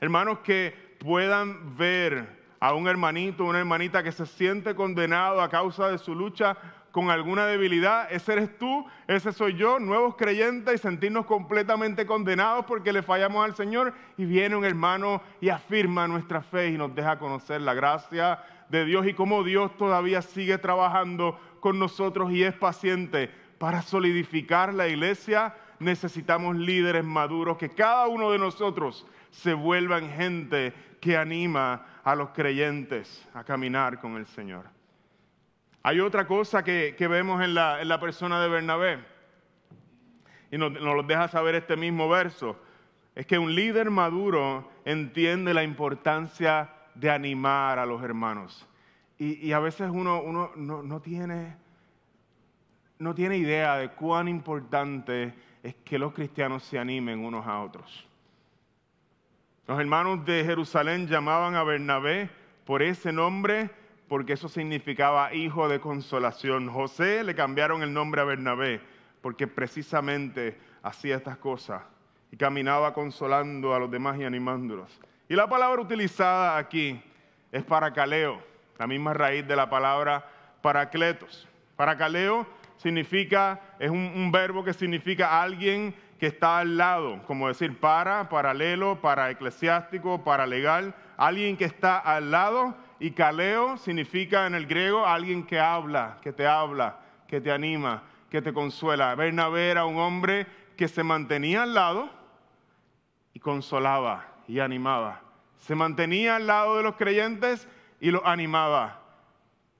Hermanos 0.00 0.40
que 0.40 0.96
puedan 0.98 1.76
ver 1.76 2.38
a 2.60 2.74
un 2.74 2.88
hermanito, 2.88 3.44
una 3.44 3.60
hermanita 3.60 4.02
que 4.02 4.12
se 4.12 4.26
siente 4.26 4.74
condenado 4.74 5.40
a 5.40 5.48
causa 5.48 5.88
de 5.88 5.98
su 5.98 6.14
lucha 6.14 6.56
con 6.90 7.10
alguna 7.10 7.46
debilidad, 7.46 8.10
ese 8.10 8.32
eres 8.32 8.58
tú, 8.58 8.84
ese 9.06 9.32
soy 9.32 9.54
yo, 9.54 9.78
nuevos 9.78 10.16
creyentes 10.16 10.74
y 10.74 10.78
sentirnos 10.78 11.26
completamente 11.26 12.06
condenados 12.06 12.64
porque 12.64 12.92
le 12.92 13.02
fallamos 13.02 13.44
al 13.44 13.54
Señor 13.54 13.94
y 14.16 14.24
viene 14.24 14.56
un 14.56 14.64
hermano 14.64 15.22
y 15.40 15.50
afirma 15.50 16.08
nuestra 16.08 16.42
fe 16.42 16.68
y 16.68 16.78
nos 16.78 16.94
deja 16.94 17.18
conocer 17.18 17.60
la 17.60 17.74
gracia 17.74 18.42
de 18.68 18.84
Dios 18.84 19.06
y 19.06 19.14
cómo 19.14 19.44
Dios 19.44 19.76
todavía 19.76 20.22
sigue 20.22 20.58
trabajando 20.58 21.38
con 21.58 21.78
nosotros 21.78 22.32
y 22.32 22.42
es 22.42 22.54
paciente. 22.54 23.30
Para 23.58 23.82
solidificar 23.82 24.72
la 24.72 24.88
iglesia 24.88 25.54
necesitamos 25.78 26.56
líderes 26.56 27.04
maduros, 27.04 27.56
que 27.56 27.70
cada 27.70 28.06
uno 28.08 28.30
de 28.30 28.38
nosotros 28.38 29.06
se 29.30 29.54
vuelvan 29.54 30.10
gente 30.10 30.72
que 31.00 31.16
anima 31.16 31.86
a 32.04 32.14
los 32.14 32.30
creyentes 32.30 33.26
a 33.34 33.44
caminar 33.44 34.00
con 34.00 34.16
el 34.16 34.26
Señor. 34.26 34.66
Hay 35.82 36.00
otra 36.00 36.26
cosa 36.26 36.64
que, 36.64 36.94
vemos 36.98 37.42
en 37.42 37.54
la, 37.54 37.98
persona 38.00 38.40
de 38.40 38.48
Bernabé, 38.48 38.98
y 40.50 40.58
nos, 40.58 40.72
lo 40.72 41.02
deja 41.02 41.28
saber 41.28 41.54
este 41.54 41.76
mismo 41.76 42.08
verso, 42.08 42.58
es 43.14 43.26
que 43.26 43.38
un 43.38 43.54
líder 43.54 43.90
maduro 43.90 44.70
entiende 44.84 45.54
la 45.54 45.62
importancia 45.62 46.70
de 46.94 47.10
animar 47.10 47.78
a 47.78 47.86
los 47.86 48.02
hermanos. 48.02 48.66
Y, 49.18 49.50
a 49.50 49.58
veces 49.58 49.90
uno, 49.92 50.52
no, 50.54 51.00
tiene, 51.00 51.56
no 52.98 53.14
tiene 53.14 53.36
idea 53.36 53.76
de 53.76 53.90
cuán 53.90 54.28
importante 54.28 55.34
es 55.62 55.74
que 55.84 55.98
los 55.98 56.12
cristianos 56.12 56.62
se 56.62 56.78
animen 56.78 57.24
unos 57.24 57.44
a 57.44 57.60
otros. 57.60 58.06
Los 59.66 59.80
hermanos 59.80 60.24
de 60.24 60.44
Jerusalén 60.44 61.08
llamaban 61.08 61.56
a 61.56 61.64
Bernabé 61.64 62.30
por 62.64 62.80
ese 62.80 63.12
nombre 63.12 63.70
porque 64.06 64.34
eso 64.34 64.48
significaba 64.48 65.34
hijo 65.34 65.68
de 65.68 65.80
consolación. 65.80 66.68
José 66.68 67.24
le 67.24 67.34
cambiaron 67.34 67.82
el 67.82 67.92
nombre 67.92 68.20
a 68.20 68.24
Bernabé 68.24 68.80
porque 69.20 69.46
precisamente 69.46 70.56
hacía 70.82 71.16
estas 71.16 71.38
cosas 71.38 71.82
y 72.30 72.36
caminaba 72.36 72.94
consolando 72.94 73.74
a 73.74 73.78
los 73.78 73.90
demás 73.90 74.18
y 74.18 74.24
animándolos. 74.24 75.00
Y 75.28 75.34
la 75.34 75.48
palabra 75.48 75.82
utilizada 75.82 76.56
aquí 76.56 77.00
es 77.52 77.64
para 77.64 77.92
caleo, 77.92 78.40
la 78.78 78.86
misma 78.86 79.12
raíz 79.12 79.46
de 79.46 79.56
la 79.56 79.68
palabra 79.68 80.24
paracletos. 80.62 81.48
Paracaleo 81.76 82.46
significa, 82.76 83.60
es 83.78 83.90
un, 83.90 84.30
verbo 84.32 84.64
que 84.64 84.72
significa 84.72 85.42
alguien 85.42 85.94
que 86.18 86.26
está 86.26 86.58
al 86.58 86.76
lado, 86.76 87.22
como 87.26 87.48
decir 87.48 87.78
para, 87.78 88.28
paralelo, 88.28 89.00
para 89.00 89.30
eclesiástico, 89.30 90.24
para 90.24 90.46
legal, 90.46 90.94
alguien 91.16 91.56
que 91.56 91.64
está 91.64 91.98
al 91.98 92.30
lado 92.30 92.74
y 92.98 93.12
caleo 93.12 93.76
significa 93.76 94.46
en 94.46 94.54
el 94.54 94.66
griego 94.66 95.06
alguien 95.06 95.46
que 95.46 95.60
habla, 95.60 96.18
que 96.22 96.32
te 96.32 96.46
habla, 96.46 96.98
que 97.28 97.40
te 97.40 97.52
anima, 97.52 98.02
que 98.30 98.42
te 98.42 98.52
consuela. 98.52 99.14
Bernabé 99.14 99.70
era 99.70 99.84
un 99.84 99.98
hombre 99.98 100.46
que 100.76 100.88
se 100.88 101.02
mantenía 101.02 101.62
al 101.62 101.74
lado 101.74 102.10
y 103.32 103.40
consolaba 103.40 104.26
y 104.48 104.58
animaba. 104.58 105.20
Se 105.58 105.74
mantenía 105.74 106.36
al 106.36 106.46
lado 106.46 106.76
de 106.76 106.82
los 106.82 106.96
creyentes 106.96 107.68
y 108.00 108.10
los 108.10 108.22
animaba. 108.24 109.00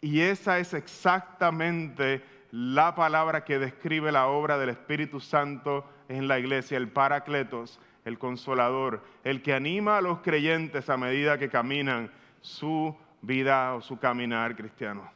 Y 0.01 0.21
esa 0.21 0.59
es 0.59 0.75
exactamente 0.75 2.23
la 2.51 2.95
palabra 2.95 3.45
que 3.45 3.59
describe 3.59 4.13
la 4.13 4.29
obra 4.29 4.59
del 4.59 4.71
Espíritu 4.71 5.21
Santo 5.21 5.85
en 6.09 6.29
la 6.29 6.39
iglesia, 6.39 6.79
el 6.79 6.89
Paracletos, 6.89 7.81
el 8.05 8.19
consolador, 8.19 9.03
el 9.25 9.43
que 9.43 9.55
anima 9.55 9.99
a 9.99 10.03
los 10.03 10.21
creyentes 10.21 10.89
a 10.89 10.97
medida 10.97 11.39
que 11.39 11.51
caminan 11.51 12.11
su 12.41 12.97
vida 13.21 13.75
o 13.75 13.81
su 13.81 13.99
caminar 13.99 14.57
cristiano. 14.57 15.11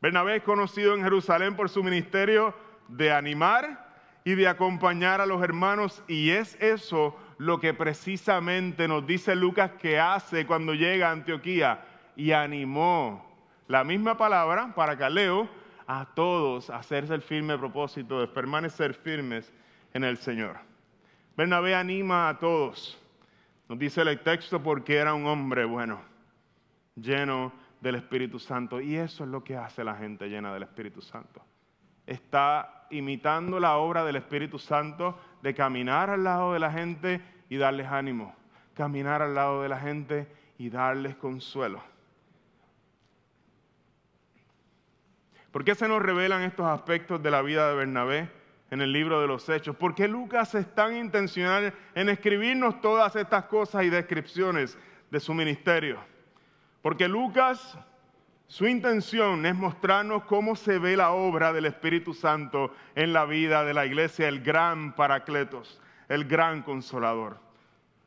Bernabé 0.00 0.36
es 0.36 0.42
conocido 0.42 0.94
en 0.94 1.02
Jerusalén 1.02 1.56
por 1.56 1.70
su 1.70 1.82
ministerio 1.82 2.54
de 2.88 3.12
animar 3.12 3.86
y 4.24 4.34
de 4.34 4.48
acompañar 4.48 5.20
a 5.20 5.26
los 5.26 5.42
hermanos 5.42 6.02
y 6.06 6.30
es 6.30 6.56
eso 6.60 7.16
lo 7.38 7.60
que 7.60 7.72
precisamente 7.74 8.88
nos 8.88 9.06
dice 9.06 9.34
Lucas 9.34 9.70
que 9.78 9.98
hace 9.98 10.46
cuando 10.46 10.74
llega 10.74 11.08
a 11.08 11.12
Antioquía 11.12 11.80
y 12.16 12.32
animó 12.32 13.24
la 13.68 13.84
misma 13.84 14.16
palabra 14.16 14.74
para 14.74 14.96
Caleo 14.96 15.48
a 15.86 16.06
todos 16.14 16.70
a 16.70 16.76
hacerse 16.76 17.14
el 17.14 17.22
firme 17.22 17.56
propósito 17.58 18.20
de 18.20 18.26
permanecer 18.26 18.94
firmes 18.94 19.52
en 19.92 20.04
el 20.04 20.16
Señor. 20.16 20.56
Bernabé 21.36 21.74
anima 21.74 22.28
a 22.28 22.38
todos. 22.38 22.98
Nos 23.68 23.78
dice 23.78 24.02
el 24.02 24.20
texto 24.20 24.62
porque 24.62 24.96
era 24.96 25.14
un 25.14 25.26
hombre 25.26 25.64
bueno 25.64 26.00
lleno 26.94 27.52
del 27.80 27.96
Espíritu 27.96 28.38
Santo. 28.38 28.80
Y 28.80 28.96
eso 28.96 29.24
es 29.24 29.30
lo 29.30 29.44
que 29.44 29.56
hace 29.56 29.84
la 29.84 29.94
gente 29.94 30.28
llena 30.28 30.52
del 30.52 30.62
Espíritu 30.62 31.02
Santo. 31.02 31.42
Está 32.06 32.86
imitando 32.90 33.60
la 33.60 33.76
obra 33.76 34.04
del 34.04 34.16
Espíritu 34.16 34.58
Santo 34.58 35.18
de 35.42 35.54
caminar 35.54 36.10
al 36.10 36.24
lado 36.24 36.52
de 36.52 36.60
la 36.60 36.70
gente 36.70 37.20
y 37.48 37.56
darles 37.56 37.88
ánimo, 37.88 38.34
caminar 38.74 39.22
al 39.22 39.34
lado 39.34 39.62
de 39.62 39.68
la 39.68 39.78
gente 39.78 40.28
y 40.58 40.70
darles 40.70 41.16
consuelo. 41.16 41.82
¿Por 45.56 45.64
qué 45.64 45.74
se 45.74 45.88
nos 45.88 46.02
revelan 46.02 46.42
estos 46.42 46.66
aspectos 46.66 47.22
de 47.22 47.30
la 47.30 47.40
vida 47.40 47.66
de 47.70 47.76
Bernabé 47.76 48.28
en 48.70 48.82
el 48.82 48.92
libro 48.92 49.22
de 49.22 49.26
los 49.26 49.48
Hechos? 49.48 49.74
¿Por 49.74 49.94
qué 49.94 50.06
Lucas 50.06 50.54
es 50.54 50.74
tan 50.74 50.94
intencional 50.94 51.72
en 51.94 52.10
escribirnos 52.10 52.82
todas 52.82 53.16
estas 53.16 53.46
cosas 53.46 53.84
y 53.84 53.88
descripciones 53.88 54.76
de 55.10 55.18
su 55.18 55.32
ministerio? 55.32 55.98
Porque 56.82 57.08
Lucas, 57.08 57.78
su 58.46 58.66
intención 58.66 59.46
es 59.46 59.54
mostrarnos 59.54 60.24
cómo 60.24 60.56
se 60.56 60.78
ve 60.78 60.94
la 60.94 61.12
obra 61.12 61.54
del 61.54 61.64
Espíritu 61.64 62.12
Santo 62.12 62.74
en 62.94 63.14
la 63.14 63.24
vida 63.24 63.64
de 63.64 63.72
la 63.72 63.86
iglesia, 63.86 64.28
el 64.28 64.42
gran 64.42 64.94
Paracletos, 64.94 65.80
el 66.10 66.26
gran 66.26 66.60
consolador. 66.64 67.45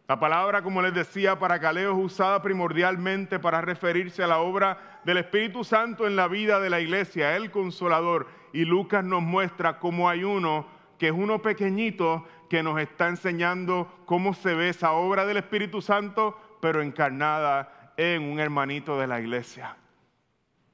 La 0.09 0.19
palabra, 0.19 0.63
como 0.63 0.81
les 0.81 0.95
decía, 0.95 1.37
paracaleo 1.37 1.91
es 1.91 2.05
usada 2.05 2.41
primordialmente 2.41 3.37
para 3.37 3.61
referirse 3.61 4.23
a 4.23 4.27
la 4.27 4.39
obra 4.39 5.01
del 5.05 5.17
Espíritu 5.17 5.63
Santo 5.63 6.07
en 6.07 6.15
la 6.15 6.27
vida 6.27 6.59
de 6.59 6.71
la 6.71 6.79
iglesia, 6.79 7.35
el 7.35 7.51
consolador. 7.51 8.25
Y 8.51 8.65
Lucas 8.65 9.05
nos 9.05 9.21
muestra 9.21 9.77
cómo 9.77 10.09
hay 10.09 10.23
uno 10.23 10.65
que 10.97 11.09
es 11.09 11.13
uno 11.13 11.43
pequeñito 11.43 12.25
que 12.49 12.63
nos 12.63 12.79
está 12.79 13.07
enseñando 13.07 14.01
cómo 14.07 14.33
se 14.33 14.55
ve 14.55 14.69
esa 14.69 14.93
obra 14.93 15.27
del 15.27 15.37
Espíritu 15.37 15.79
Santo, 15.79 16.35
pero 16.59 16.81
encarnada 16.81 17.93
en 17.95 18.23
un 18.23 18.39
hermanito 18.39 18.99
de 18.99 19.05
la 19.05 19.21
iglesia. 19.21 19.77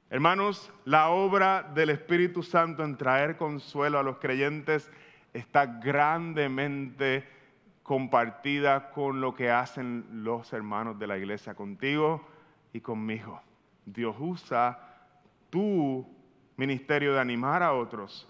Hermanos, 0.10 0.72
la 0.86 1.10
obra 1.10 1.62
del 1.76 1.90
Espíritu 1.90 2.42
Santo 2.42 2.86
en 2.86 2.96
traer 2.96 3.36
consuelo 3.36 4.00
a 4.00 4.04
los 4.04 4.16
creyentes 4.16 4.90
está 5.34 5.66
grandemente 5.66 7.35
compartida 7.86 8.90
con 8.90 9.22
lo 9.22 9.36
que 9.36 9.52
hacen 9.52 10.08
los 10.24 10.52
hermanos 10.54 10.98
de 10.98 11.06
la 11.06 11.20
iglesia 11.20 11.54
contigo 11.54 12.28
y 12.74 12.82
conmigo. 12.82 13.40
Dios 13.86 14.16
usa 14.20 14.80
tu 15.52 16.04
ministerio 16.58 17.14
de 17.14 17.20
animar 17.20 17.62
a 17.62 17.74
otros 17.74 18.28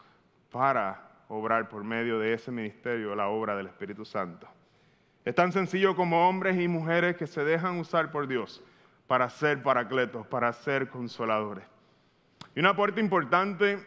para 0.51 1.09
obrar 1.29 1.69
por 1.69 1.85
medio 1.85 2.19
de 2.19 2.33
ese 2.33 2.51
ministerio 2.51 3.15
la 3.15 3.29
obra 3.29 3.55
del 3.55 3.67
Espíritu 3.67 4.03
Santo. 4.03 4.45
Es 5.23 5.33
tan 5.33 5.53
sencillo 5.53 5.95
como 5.95 6.27
hombres 6.27 6.59
y 6.59 6.67
mujeres 6.67 7.15
que 7.15 7.25
se 7.25 7.45
dejan 7.45 7.79
usar 7.79 8.11
por 8.11 8.27
Dios 8.27 8.61
para 9.07 9.29
ser 9.29 9.63
paracletos, 9.63 10.27
para 10.27 10.51
ser 10.51 10.89
consoladores. 10.89 11.63
Y 12.55 12.59
una 12.59 12.75
parte 12.75 12.99
importante 12.99 13.79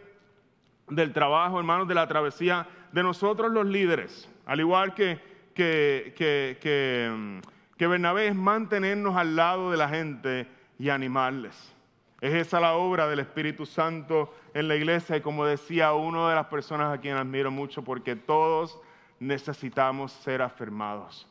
del 0.89 1.13
trabajo, 1.13 1.59
hermanos, 1.59 1.89
de 1.89 1.95
la 1.95 2.09
travesía 2.09 2.67
de 2.91 3.03
nosotros 3.03 3.53
los 3.53 3.67
líderes, 3.67 4.31
al 4.47 4.61
igual 4.61 4.95
que 4.95 5.29
que, 5.59 6.57
que, 6.61 7.11
mm, 7.13 7.39
que, 7.77 7.87
Bernabé 7.89 8.29
es 8.29 8.35
mantenernos 8.37 9.17
al 9.17 9.35
lado 9.35 9.73
de 9.73 9.77
la 9.77 9.89
gente 9.89 10.47
y 10.79 10.89
animarles. 10.89 11.75
Es 12.21 12.33
esa 12.35 12.61
la 12.61 12.75
obra 12.75 13.09
del 13.09 13.19
Espíritu 13.19 13.67
Santo 13.67 14.33
en 14.55 14.69
la 14.69 14.77
iglesia 14.77 15.17
y 15.17 15.21
como 15.21 15.45
decía 15.45 15.93
una 15.95 16.29
de 16.29 16.37
las 16.37 16.47
personas 16.47 16.95
a 16.95 17.01
quien 17.01 17.17
admiro 17.17 17.51
mucho, 17.51 17.83
porque 17.83 18.15
todos 18.15 18.79
necesitamos 19.19 20.13
ser 20.13 20.43
afirmados. 20.43 21.27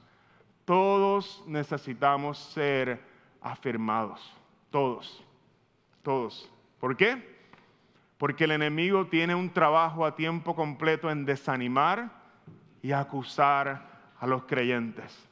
Todos 0.66 1.42
necesitamos 1.48 2.38
ser 2.38 3.02
afirmados. 3.42 4.34
Todos. 4.72 5.24
Todos. 6.04 6.52
¿Por 6.82 6.98
qué? 6.98 7.38
Porque 8.18 8.44
el 8.44 8.52
enemigo 8.52 9.08
tiene 9.08 9.36
un 9.36 9.50
trabajo 9.52 10.06
a 10.06 10.16
tiempo 10.18 10.54
completo 10.54 11.10
en 11.10 11.24
desanimar 11.24 12.12
y 12.82 12.92
acusar 12.92 13.97
a 14.20 14.28
los 14.28 14.44
creyentes. 14.44 15.28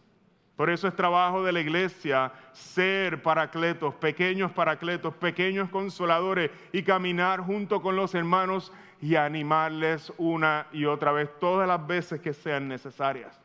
Por 0.56 0.70
eso 0.70 0.88
es 0.88 0.96
trabajo 0.96 1.44
de 1.44 1.52
la 1.52 1.60
iglesia 1.60 2.32
ser 2.54 3.22
paracletos, 3.22 3.94
pequeños 3.96 4.52
paracletos, 4.52 5.14
pequeños 5.16 5.70
consoladores 5.70 6.50
y 6.72 6.84
caminar 6.84 7.42
junto 7.42 7.82
con 7.82 7.98
los 7.98 8.16
hermanos 8.16 8.72
y 9.02 9.16
animarles 9.16 10.14
una 10.18 10.68
y 10.72 10.86
otra 10.86 11.12
vez, 11.12 11.30
todas 11.40 11.68
las 11.68 11.86
veces 11.86 12.22
que 12.22 12.34
sean 12.34 12.70
necesarias. 12.70 13.38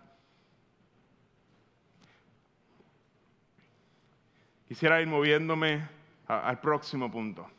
Quisiera 4.68 5.00
ir 5.00 5.08
moviéndome 5.08 5.88
al 6.28 6.60
próximo 6.60 7.10
punto 7.10 7.50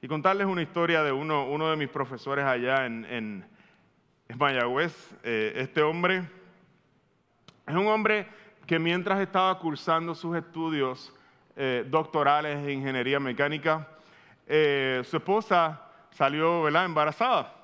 y 0.00 0.08
contarles 0.08 0.46
una 0.46 0.62
historia 0.62 1.02
de 1.02 1.12
uno, 1.12 1.46
uno 1.46 1.70
de 1.70 1.76
mis 1.76 1.90
profesores 1.90 2.46
allá 2.46 2.86
en, 2.86 3.04
en, 3.04 3.58
Mayagüez. 4.38 5.14
Eh, 5.22 5.52
este 5.56 5.82
hombre 5.82 6.22
es 7.68 7.74
un 7.74 7.86
hombre 7.86 8.26
que 8.66 8.78
mientras 8.78 9.20
estaba 9.20 9.58
cursando 9.58 10.14
sus 10.14 10.36
estudios 10.36 11.14
eh, 11.56 11.84
doctorales 11.88 12.56
en 12.58 12.70
ingeniería 12.70 13.20
mecánica, 13.20 13.88
eh, 14.46 15.02
su 15.04 15.16
esposa 15.16 15.82
salió 16.10 16.66
embarazada. 16.68 17.54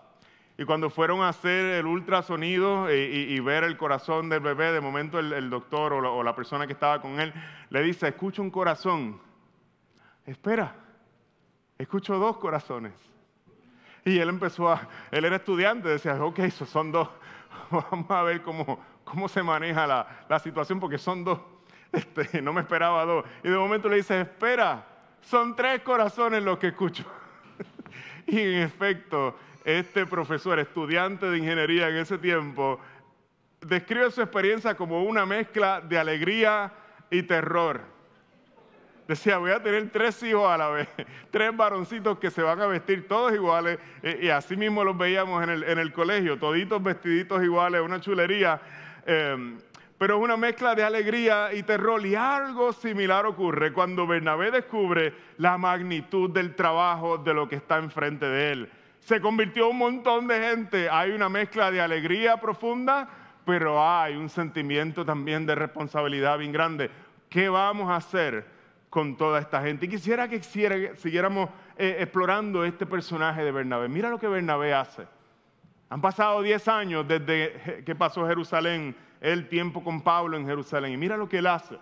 Y 0.57 0.65
cuando 0.65 0.89
fueron 0.89 1.23
a 1.23 1.31
hacer 1.31 1.65
el 1.77 1.87
ultrasonido 1.87 2.93
y, 2.93 3.41
ver 3.41 3.65
el 3.65 3.77
corazón 3.77 4.29
del 4.29 4.41
bebé, 4.41 4.71
de 4.71 4.81
momento 4.81 5.19
el, 5.19 5.51
doctor 5.51 5.93
o 5.93 6.23
la, 6.23 6.37
persona 6.37 6.67
que 6.67 6.75
estaba 6.75 7.01
con 7.01 7.19
él 7.19 7.33
le 7.71 7.83
dice, 7.83 8.07
escucho 8.07 8.41
un 8.41 8.51
corazón. 8.51 9.21
Espera, 10.25 10.77
escucho 11.77 12.19
dos 12.19 12.37
corazones. 12.37 12.93
Y 14.05 14.19
él 14.19 14.29
empezó 14.29 14.71
a, 14.71 14.89
él 15.11 15.25
era 15.25 15.37
estudiante, 15.37 15.89
decía, 15.89 16.23
ok, 16.23 16.39
son 16.51 16.93
dos, 16.93 17.09
vamos 17.71 18.11
a 18.11 18.23
ver 18.23 18.43
cómo, 18.43 18.79
cómo 19.05 19.29
se 19.29 19.43
maneja 19.43 19.87
la, 19.87 20.39
situación, 20.39 20.81
porque 20.81 20.99
son 20.99 21.25
dos, 21.25 21.41
este, 21.93 22.43
no 22.43 22.53
me 22.53 22.63
esperaba 22.63 23.05
dos. 23.05 23.25
Y 23.43 23.49
de 23.49 23.57
momento 23.57 23.89
le 23.89 23.97
dice, 23.97 24.23
espera, 24.23 24.85
son 25.21 25.55
tres 25.55 25.83
corazones 25.83 26.43
los 26.43 26.59
que 26.59 26.69
escucho. 26.69 27.05
y 28.27 28.41
en 28.41 28.63
efecto, 28.63 29.37
este 29.65 30.07
profesor, 30.07 30.59
estudiante 30.59 31.27
de 31.31 31.39
ingeniería 31.39 31.89
en 31.89 31.97
ese 31.97 32.19
tiempo, 32.19 32.81
describe 33.61 34.11
su 34.11 34.21
experiencia 34.21 34.75
como 34.75 35.05
una 35.05 35.25
mezcla 35.25 35.81
de 35.81 35.99
alegría 35.99 36.73
y 37.11 37.23
terror. 37.23 37.95
Decía, 39.07 39.37
voy 39.37 39.51
a 39.51 39.63
tener 39.63 39.91
tres 39.91 40.23
hijos 40.23 40.49
a 40.49 40.57
la 40.57 40.69
vez, 40.71 40.89
tres 41.31 41.55
varoncitos 41.55 42.19
que 42.19 42.31
se 42.31 42.43
van 42.43 42.61
a 42.61 42.67
vestir 42.67 43.07
todos 43.07 43.33
iguales, 43.33 43.79
y, 44.03 44.29
así 44.29 44.57
mismo 44.57 44.83
los 44.83 44.97
veíamos 44.97 45.43
en 45.43 45.51
el, 45.51 45.65
en 45.65 45.79
el 45.79 45.93
colegio, 45.93 46.39
toditos 46.39 46.83
vestiditos 46.83 47.43
iguales, 47.43 47.83
una 47.83 48.01
chulería. 48.01 48.61
Em, 49.07 49.59
pero 49.99 50.17
es 50.17 50.23
una 50.23 50.37
mezcla 50.37 50.75
de 50.75 50.83
alegría 50.83 51.53
y 51.53 51.63
terror. 51.63 52.05
Y 52.05 52.15
algo 52.15 52.73
similar 52.73 53.27
ocurre 53.27 53.73
cuando 53.73 54.07
Bernabé 54.07 54.51
descubre 54.51 55.15
la 55.39 55.57
magnitud 55.57 56.31
del 56.31 56.55
trabajo 56.55 57.19
de 57.19 57.33
lo 57.33 57.49
que 57.49 57.57
está 57.57 57.79
enfrente 57.79 58.27
de 58.27 58.53
él. 58.53 58.71
Se 59.01 59.21
convirtió 59.21 59.69
un 59.69 59.79
montón 59.79 60.27
de 60.27 60.41
gente. 60.41 60.89
Hay 60.91 61.13
una 61.13 61.29
mezcla 61.29 61.71
de 61.71 61.81
alegría 61.81 62.39
profunda, 62.39 63.09
pero 63.45 63.83
hay 63.83 64.17
un 64.17 64.29
sentimiento 64.29 65.05
también 65.05 65.47
de 65.47 65.55
responsabilidad 65.55 66.39
bien 66.39 66.53
grande. 66.53 66.91
¿Qué 67.29 67.49
vamos 67.49 67.91
a 67.91 67.97
hacer 67.97 68.47
con 68.91 69.17
toda 69.17 69.41
esta 69.41 69.63
gente? 69.63 69.87
Y 69.87 69.89
quisiera 69.89 70.29
que 70.29 70.43
siguiéramos 70.43 71.51
eh, 71.77 71.97
explorando 72.01 72.65
este 72.65 72.87
personaje 72.87 73.45
de 73.45 73.53
Bernabé. 73.53 73.89
Mira 73.89 74.09
lo 74.09 74.19
que 74.19 74.29
Bernabé 74.29 74.73
hace. 74.75 75.07
Han 75.95 76.01
pasado 76.01 76.43
10 76.43 76.67
años 76.67 77.07
desde 77.07 77.85
que 77.87 77.95
pasó 77.95 78.27
Jerusalén, 78.27 78.97
el 79.21 79.49
tiempo 79.49 79.85
con 79.85 80.03
Pablo 80.03 80.37
en 80.37 80.45
Jerusalén. 80.45 80.93
Y 80.93 80.97
mira 80.97 81.17
lo 81.17 81.29
que 81.29 81.39
él 81.39 81.47
hace. 81.47 81.79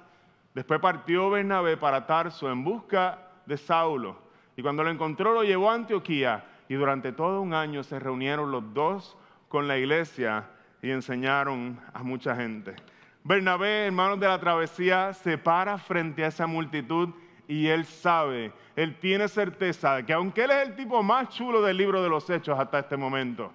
Después 0.53 0.81
partió 0.81 1.31
Bernabé 1.31 1.79
para 1.79 2.07
Tarso 2.07 2.53
en 2.53 2.63
busca 2.63 3.21
de 3.47 3.57
Saulo. 3.57 4.19
Y 4.55 4.61
cuando 4.61 4.85
lo 4.85 4.91
encontró 4.91 5.33
lo 5.33 5.45
llevó 5.45 5.71
a 5.71 5.77
Antioquía. 5.77 6.45
Y 6.69 6.75
durante 6.75 7.13
todo 7.13 7.41
un 7.41 7.55
año 7.55 7.83
se 7.83 7.99
reunieron 7.99 8.51
los 8.51 8.75
dos 8.75 9.17
con 9.49 9.67
la 9.67 9.79
iglesia 9.79 10.45
y 10.83 10.91
enseñaron 10.91 11.81
a 11.95 12.03
mucha 12.03 12.37
gente. 12.37 12.77
Bernabé, 13.25 13.87
hermanos 13.87 14.21
de 14.21 14.29
la 14.29 14.39
travesía, 14.39 15.15
se 15.15 15.39
para 15.39 15.79
frente 15.79 16.23
a 16.23 16.29
esa 16.29 16.47
multitud 16.47 17.09
y 17.49 17.69
él 17.69 17.87
sabe, 17.87 18.53
él 18.77 18.95
tiene 19.01 19.27
certeza 19.27 19.97
de 19.97 20.05
que 20.05 20.13
aunque 20.13 20.45
él 20.45 20.51
es 20.51 20.69
el 20.69 20.77
tipo 20.77 21.03
más 21.03 21.31
chulo 21.31 21.63
del 21.63 21.79
libro 21.79 22.03
de 22.03 22.11
los 22.11 22.29
hechos 22.29 22.59
hasta 22.59 22.81
este 22.81 22.99
momento, 22.99 23.55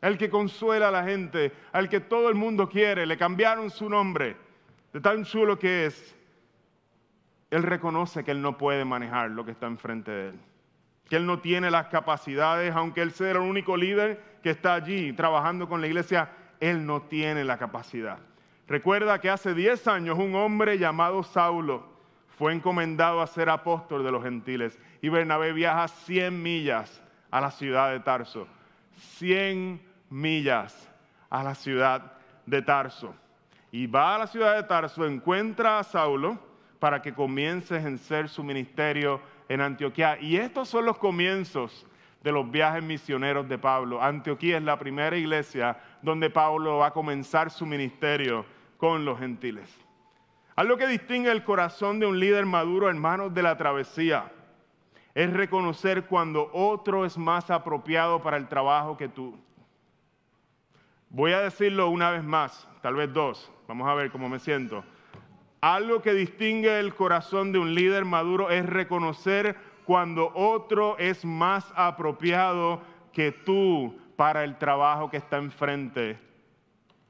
el 0.00 0.16
que 0.16 0.30
consuela 0.30 0.88
a 0.88 0.92
la 0.92 1.04
gente, 1.04 1.52
al 1.72 1.88
que 1.88 2.00
todo 2.00 2.28
el 2.28 2.34
mundo 2.34 2.68
quiere. 2.68 3.06
Le 3.06 3.16
cambiaron 3.16 3.70
su 3.70 3.88
nombre, 3.88 4.36
de 4.92 5.00
tan 5.00 5.24
chulo 5.24 5.58
que 5.58 5.86
es. 5.86 6.16
Él 7.50 7.62
reconoce 7.62 8.24
que 8.24 8.30
él 8.30 8.42
no 8.42 8.58
puede 8.58 8.84
manejar 8.84 9.30
lo 9.30 9.44
que 9.44 9.52
está 9.52 9.66
enfrente 9.66 10.10
de 10.10 10.28
él, 10.28 10.40
que 11.08 11.16
él 11.16 11.26
no 11.26 11.40
tiene 11.40 11.70
las 11.70 11.86
capacidades, 11.86 12.74
aunque 12.74 13.00
él 13.00 13.12
sea 13.12 13.30
el 13.30 13.38
único 13.38 13.76
líder 13.76 14.22
que 14.42 14.50
está 14.50 14.74
allí 14.74 15.12
trabajando 15.14 15.68
con 15.68 15.80
la 15.80 15.86
iglesia, 15.86 16.30
él 16.60 16.84
no 16.84 17.02
tiene 17.02 17.44
la 17.44 17.56
capacidad. 17.56 18.18
Recuerda 18.66 19.18
que 19.18 19.30
hace 19.30 19.54
10 19.54 19.88
años 19.88 20.18
un 20.18 20.34
hombre 20.34 20.78
llamado 20.78 21.22
Saulo 21.22 21.88
fue 22.36 22.52
encomendado 22.52 23.22
a 23.22 23.26
ser 23.26 23.48
apóstol 23.48 24.04
de 24.04 24.12
los 24.12 24.22
gentiles 24.22 24.78
y 25.00 25.08
Bernabé 25.08 25.52
viaja 25.52 25.88
100 25.88 26.42
millas 26.42 27.02
a 27.30 27.40
la 27.40 27.50
ciudad 27.50 27.90
de 27.90 28.00
Tarso. 28.00 28.46
100 28.98 29.87
millas 30.10 30.88
a 31.30 31.42
la 31.42 31.54
ciudad 31.54 32.12
de 32.46 32.62
Tarso. 32.62 33.14
Y 33.70 33.86
va 33.86 34.14
a 34.14 34.18
la 34.18 34.26
ciudad 34.26 34.56
de 34.56 34.62
Tarso, 34.62 35.04
encuentra 35.04 35.78
a 35.78 35.84
Saulo 35.84 36.38
para 36.78 37.02
que 37.02 37.12
comience 37.12 37.74
a 37.74 37.78
ejercer 37.78 38.28
su 38.28 38.42
ministerio 38.42 39.20
en 39.48 39.60
Antioquía. 39.60 40.18
Y 40.20 40.36
estos 40.36 40.68
son 40.68 40.86
los 40.86 40.98
comienzos 40.98 41.86
de 42.22 42.32
los 42.32 42.50
viajes 42.50 42.82
misioneros 42.82 43.48
de 43.48 43.58
Pablo. 43.58 44.02
Antioquía 44.02 44.58
es 44.58 44.62
la 44.62 44.78
primera 44.78 45.16
iglesia 45.16 45.78
donde 46.02 46.30
Pablo 46.30 46.78
va 46.78 46.88
a 46.88 46.92
comenzar 46.92 47.50
su 47.50 47.66
ministerio 47.66 48.44
con 48.76 49.04
los 49.04 49.18
gentiles. 49.18 49.68
Algo 50.56 50.76
que 50.76 50.86
distingue 50.86 51.30
el 51.30 51.44
corazón 51.44 52.00
de 52.00 52.06
un 52.06 52.18
líder 52.18 52.44
maduro, 52.44 52.88
hermanos 52.88 53.32
de 53.32 53.42
la 53.42 53.56
travesía, 53.56 54.32
es 55.14 55.32
reconocer 55.32 56.04
cuando 56.06 56.50
otro 56.52 57.04
es 57.04 57.16
más 57.16 57.50
apropiado 57.50 58.22
para 58.22 58.36
el 58.36 58.48
trabajo 58.48 58.96
que 58.96 59.08
tú. 59.08 59.38
Voy 61.10 61.32
a 61.32 61.40
decirlo 61.40 61.88
una 61.88 62.10
vez 62.10 62.22
más, 62.22 62.68
tal 62.82 62.94
vez 62.94 63.12
dos, 63.12 63.50
vamos 63.66 63.88
a 63.88 63.94
ver 63.94 64.10
cómo 64.10 64.28
me 64.28 64.38
siento. 64.38 64.84
Algo 65.60 66.02
que 66.02 66.12
distingue 66.12 66.78
el 66.78 66.94
corazón 66.94 67.50
de 67.50 67.58
un 67.58 67.74
líder 67.74 68.04
maduro 68.04 68.50
es 68.50 68.66
reconocer 68.66 69.56
cuando 69.84 70.30
otro 70.34 70.98
es 70.98 71.24
más 71.24 71.72
apropiado 71.74 72.82
que 73.12 73.32
tú 73.32 73.98
para 74.16 74.44
el 74.44 74.58
trabajo 74.58 75.10
que 75.10 75.16
está 75.16 75.38
enfrente 75.38 76.18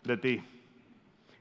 de 0.04 0.16
ti. 0.16 0.44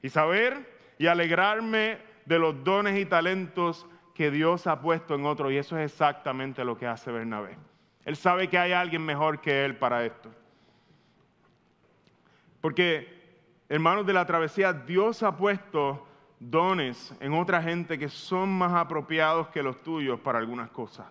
Y 0.02 0.08
saber 0.08 0.78
y 0.98 1.06
alegrarme 1.06 1.98
de 2.26 2.38
los 2.38 2.64
dones 2.64 2.98
y 2.98 3.06
talentos 3.06 3.86
que 4.14 4.30
Dios 4.32 4.66
ha 4.66 4.80
puesto 4.80 5.14
en 5.14 5.24
otro. 5.26 5.50
Y 5.50 5.56
eso 5.56 5.78
es 5.78 5.92
exactamente 5.92 6.64
lo 6.64 6.76
que 6.76 6.86
hace 6.86 7.12
Bernabé. 7.12 7.56
Él 8.04 8.16
sabe 8.16 8.48
que 8.48 8.58
hay 8.58 8.72
alguien 8.72 9.04
mejor 9.04 9.40
que 9.40 9.64
él 9.64 9.76
para 9.76 10.04
esto. 10.04 10.30
Porque, 12.60 13.08
hermanos 13.68 14.06
de 14.06 14.12
la 14.12 14.26
travesía, 14.26 14.72
Dios 14.72 15.22
ha 15.22 15.36
puesto 15.36 16.06
dones 16.40 17.14
en 17.20 17.32
otra 17.34 17.62
gente 17.62 17.98
que 17.98 18.08
son 18.08 18.48
más 18.48 18.72
apropiados 18.74 19.48
que 19.48 19.62
los 19.62 19.82
tuyos 19.82 20.20
para 20.20 20.38
algunas 20.38 20.70
cosas. 20.70 21.06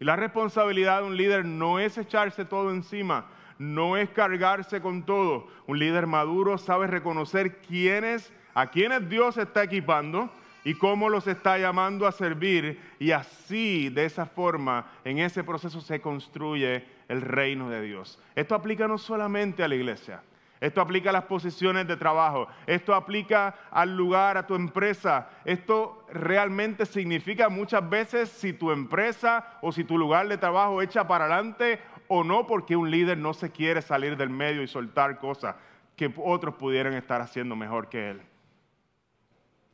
Y 0.00 0.04
la 0.04 0.16
responsabilidad 0.16 1.00
de 1.00 1.06
un 1.06 1.16
líder 1.16 1.44
no 1.44 1.78
es 1.78 1.96
echarse 1.98 2.44
todo 2.44 2.70
encima, 2.70 3.26
no 3.58 3.96
es 3.96 4.10
cargarse 4.10 4.80
con 4.80 5.04
todo. 5.04 5.46
Un 5.66 5.78
líder 5.78 6.06
maduro 6.06 6.58
sabe 6.58 6.86
reconocer 6.86 7.58
quiénes, 7.58 8.32
a 8.54 8.66
quienes 8.66 9.08
Dios 9.08 9.38
está 9.38 9.62
equipando 9.62 10.30
y 10.64 10.74
cómo 10.74 11.08
los 11.08 11.26
está 11.26 11.58
llamando 11.58 12.06
a 12.06 12.12
servir 12.12 12.80
y 12.98 13.12
así, 13.12 13.90
de 13.90 14.06
esa 14.06 14.26
forma, 14.26 14.86
en 15.04 15.18
ese 15.18 15.44
proceso 15.44 15.80
se 15.80 16.00
construye 16.00 16.84
el 17.08 17.20
reino 17.20 17.68
de 17.68 17.82
Dios. 17.82 18.18
Esto 18.34 18.54
aplica 18.54 18.88
no 18.88 18.98
solamente 18.98 19.62
a 19.62 19.68
la 19.68 19.74
iglesia, 19.74 20.22
esto 20.64 20.80
aplica 20.80 21.10
a 21.10 21.12
las 21.12 21.24
posiciones 21.24 21.86
de 21.86 21.98
trabajo. 21.98 22.48
Esto 22.66 22.94
aplica 22.94 23.54
al 23.70 23.94
lugar, 23.94 24.38
a 24.38 24.46
tu 24.46 24.54
empresa. 24.54 25.28
Esto 25.44 26.06
realmente 26.10 26.86
significa 26.86 27.50
muchas 27.50 27.86
veces 27.90 28.30
si 28.30 28.54
tu 28.54 28.70
empresa 28.70 29.58
o 29.60 29.72
si 29.72 29.84
tu 29.84 29.98
lugar 29.98 30.26
de 30.26 30.38
trabajo 30.38 30.80
echa 30.80 31.06
para 31.06 31.26
adelante 31.26 31.80
o 32.08 32.24
no, 32.24 32.46
porque 32.46 32.76
un 32.76 32.90
líder 32.90 33.18
no 33.18 33.34
se 33.34 33.52
quiere 33.52 33.82
salir 33.82 34.16
del 34.16 34.30
medio 34.30 34.62
y 34.62 34.66
soltar 34.66 35.18
cosas 35.18 35.54
que 35.96 36.10
otros 36.16 36.54
pudieran 36.54 36.94
estar 36.94 37.20
haciendo 37.20 37.54
mejor 37.54 37.90
que 37.90 38.12
él. 38.12 38.22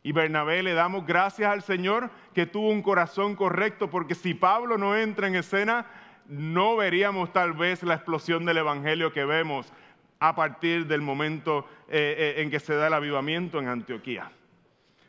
Y 0.02 0.10
Bernabé 0.10 0.64
le 0.64 0.74
damos 0.74 1.06
gracias 1.06 1.52
al 1.52 1.62
Señor 1.62 2.10
que 2.34 2.46
tuvo 2.46 2.68
un 2.68 2.82
corazón 2.82 3.36
correcto, 3.36 3.90
porque 3.90 4.16
si 4.16 4.34
Pablo 4.34 4.76
no 4.76 4.96
entra 4.96 5.28
en 5.28 5.36
escena, 5.36 5.86
no 6.26 6.76
veríamos 6.76 7.32
tal 7.32 7.52
vez 7.52 7.84
la 7.84 7.94
explosión 7.94 8.44
del 8.44 8.58
Evangelio 8.58 9.12
que 9.12 9.24
vemos 9.24 9.72
a 10.20 10.34
partir 10.34 10.86
del 10.86 11.00
momento 11.00 11.66
eh, 11.88 12.34
eh, 12.36 12.42
en 12.42 12.50
que 12.50 12.60
se 12.60 12.74
da 12.74 12.86
el 12.86 12.94
avivamiento 12.94 13.58
en 13.58 13.68
Antioquía. 13.68 14.30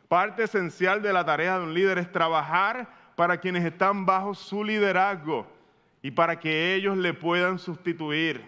Parte 0.08 0.44
esencial 0.44 1.02
de 1.02 1.12
la 1.12 1.24
tarea 1.24 1.58
de 1.58 1.64
un 1.64 1.74
líder 1.74 1.98
es 1.98 2.10
trabajar 2.10 2.88
para 3.14 3.36
quienes 3.36 3.64
están 3.64 4.06
bajo 4.06 4.34
su 4.34 4.64
liderazgo 4.64 5.46
y 6.02 6.10
para 6.10 6.40
que 6.40 6.74
ellos 6.74 6.96
le 6.96 7.14
puedan 7.14 7.58
sustituir. 7.58 8.42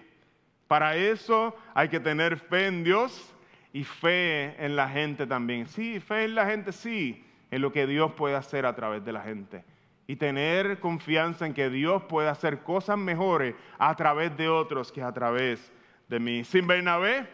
Para 0.67 0.97
eso 0.97 1.55
hay 1.75 1.89
que 1.89 2.01
tener 2.01 2.39
fe 2.39 2.67
en 2.67 2.83
Dios 2.83 3.35
y 3.73 3.85
fe 3.85 4.57
en 4.59 4.75
la 4.75 4.89
gente 4.89 5.27
también. 5.27 5.69
Sí, 5.69 6.01
fe 6.01 6.25
en 6.25 6.35
la 6.35 6.47
gente, 6.47 6.73
sí, 6.73 7.25
en 7.51 7.61
lo 7.61 7.73
que 7.73 7.87
Dios 7.87 8.13
puede 8.13 8.37
hacer 8.37 8.65
a 8.65 8.75
través 8.75 9.05
de 9.05 9.13
la 9.13 9.21
gente. 9.21 9.65
Y 10.07 10.17
tener 10.17 10.81
confianza 10.81 11.47
en 11.47 11.55
que 11.55 11.71
Dios 11.71 12.03
puede 12.05 12.29
hacer 12.29 12.63
cosas 12.63 12.99
mejores 12.99 13.55
a 13.79 13.95
través 13.95 14.37
de 14.37 14.49
otros 14.49 14.91
que 14.91 15.03
a 15.03 15.13
través 15.13 15.61
de 15.69 15.84
mí. 16.09 16.45
Sin 16.45 16.67
Bernabé, 16.67 17.27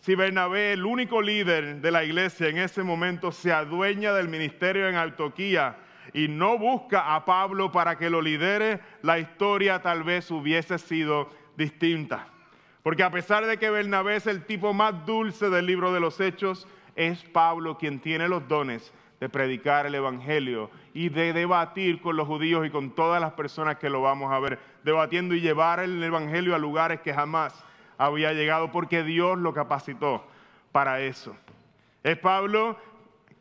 si 0.00 0.14
Bernabé, 0.14 0.72
el 0.72 0.84
único 0.84 1.22
líder 1.22 1.80
de 1.80 1.90
la 1.90 2.04
iglesia 2.04 2.48
en 2.48 2.58
ese 2.58 2.82
momento, 2.82 3.32
se 3.32 3.52
adueña 3.52 4.12
del 4.12 4.28
ministerio 4.28 4.88
en 4.88 4.96
Altoquía 4.96 5.76
y 6.12 6.28
no 6.28 6.58
busca 6.58 7.14
a 7.14 7.24
Pablo 7.24 7.72
para 7.72 7.96
que 7.96 8.10
lo 8.10 8.20
lidere, 8.20 8.80
la 9.02 9.18
historia 9.18 9.80
tal 9.80 10.02
vez 10.02 10.30
hubiese 10.30 10.78
sido 10.78 11.30
distinta. 11.56 12.28
Porque 12.82 13.02
a 13.02 13.10
pesar 13.10 13.46
de 13.46 13.56
que 13.56 13.70
Bernabé 13.70 14.16
es 14.16 14.26
el 14.26 14.44
tipo 14.44 14.74
más 14.74 15.06
dulce 15.06 15.48
del 15.48 15.64
libro 15.64 15.92
de 15.92 16.00
los 16.00 16.20
Hechos, 16.20 16.68
es 16.96 17.24
Pablo 17.24 17.78
quien 17.78 17.98
tiene 17.98 18.28
los 18.28 18.46
dones 18.46 18.92
de 19.20 19.28
predicar 19.30 19.86
el 19.86 19.94
Evangelio 19.94 20.70
y 20.92 21.08
de 21.08 21.32
debatir 21.32 22.02
con 22.02 22.16
los 22.16 22.26
judíos 22.26 22.66
y 22.66 22.70
con 22.70 22.90
todas 22.90 23.22
las 23.22 23.32
personas 23.32 23.78
que 23.78 23.88
lo 23.88 24.02
vamos 24.02 24.30
a 24.30 24.38
ver, 24.38 24.58
debatiendo 24.82 25.34
y 25.34 25.40
llevar 25.40 25.80
el 25.80 26.02
Evangelio 26.02 26.54
a 26.54 26.58
lugares 26.58 27.00
que 27.00 27.14
jamás 27.14 27.64
había 27.98 28.32
llegado 28.32 28.70
porque 28.70 29.02
Dios 29.02 29.38
lo 29.38 29.52
capacitó 29.54 30.24
para 30.72 31.00
eso. 31.00 31.36
Es 32.02 32.18
Pablo 32.18 32.76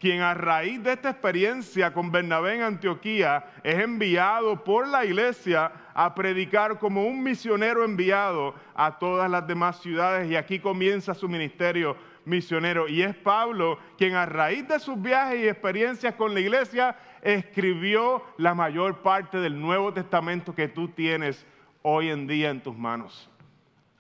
quien 0.03 0.21
a 0.21 0.33
raíz 0.33 0.83
de 0.83 0.91
esta 0.91 1.11
experiencia 1.11 1.93
con 1.93 2.11
Bernabé 2.11 2.55
en 2.55 2.61
Antioquía 2.61 3.45
es 3.63 3.79
enviado 3.79 4.61
por 4.61 4.85
la 4.85 5.05
iglesia 5.05 5.71
a 5.93 6.13
predicar 6.13 6.77
como 6.77 7.05
un 7.05 7.23
misionero 7.23 7.85
enviado 7.85 8.53
a 8.75 8.99
todas 8.99 9.31
las 9.31 9.47
demás 9.47 9.79
ciudades 9.79 10.29
y 10.29 10.35
aquí 10.35 10.59
comienza 10.59 11.13
su 11.13 11.29
ministerio 11.29 11.95
misionero. 12.25 12.89
Y 12.89 13.01
es 13.01 13.15
Pablo 13.15 13.79
quien 13.97 14.15
a 14.15 14.25
raíz 14.25 14.67
de 14.67 14.77
sus 14.79 15.01
viajes 15.01 15.39
y 15.39 15.47
experiencias 15.47 16.15
con 16.15 16.33
la 16.33 16.41
iglesia 16.41 16.97
escribió 17.21 18.23
la 18.37 18.53
mayor 18.53 19.03
parte 19.03 19.37
del 19.37 19.57
Nuevo 19.57 19.93
Testamento 19.93 20.53
que 20.53 20.67
tú 20.67 20.89
tienes 20.89 21.45
hoy 21.81 22.09
en 22.09 22.27
día 22.27 22.49
en 22.49 22.61
tus 22.61 22.77
manos. 22.77 23.29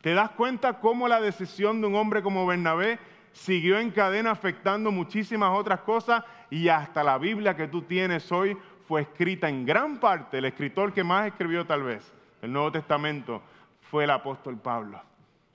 ¿Te 0.03 0.13
das 0.13 0.31
cuenta 0.31 0.81
cómo 0.81 1.07
la 1.07 1.21
decisión 1.21 1.79
de 1.79 1.87
un 1.87 1.95
hombre 1.95 2.21
como 2.21 2.45
Bernabé 2.45 2.99
siguió 3.31 3.79
en 3.79 3.89
cadena 3.89 4.31
afectando 4.31 4.91
muchísimas 4.91 5.57
otras 5.57 5.79
cosas 5.79 6.25
y 6.49 6.67
hasta 6.67 7.05
la 7.05 7.17
Biblia 7.17 7.55
que 7.55 7.69
tú 7.69 7.83
tienes 7.83 8.29
hoy 8.29 8.57
fue 8.85 9.03
escrita 9.03 9.47
en 9.47 9.65
gran 9.65 10.01
parte, 10.01 10.39
el 10.39 10.45
escritor 10.45 10.91
que 10.91 11.05
más 11.05 11.27
escribió 11.27 11.65
tal 11.65 11.83
vez 11.83 12.13
el 12.41 12.51
Nuevo 12.51 12.69
Testamento 12.73 13.41
fue 13.79 14.03
el 14.03 14.09
apóstol 14.09 14.57
Pablo. 14.57 15.01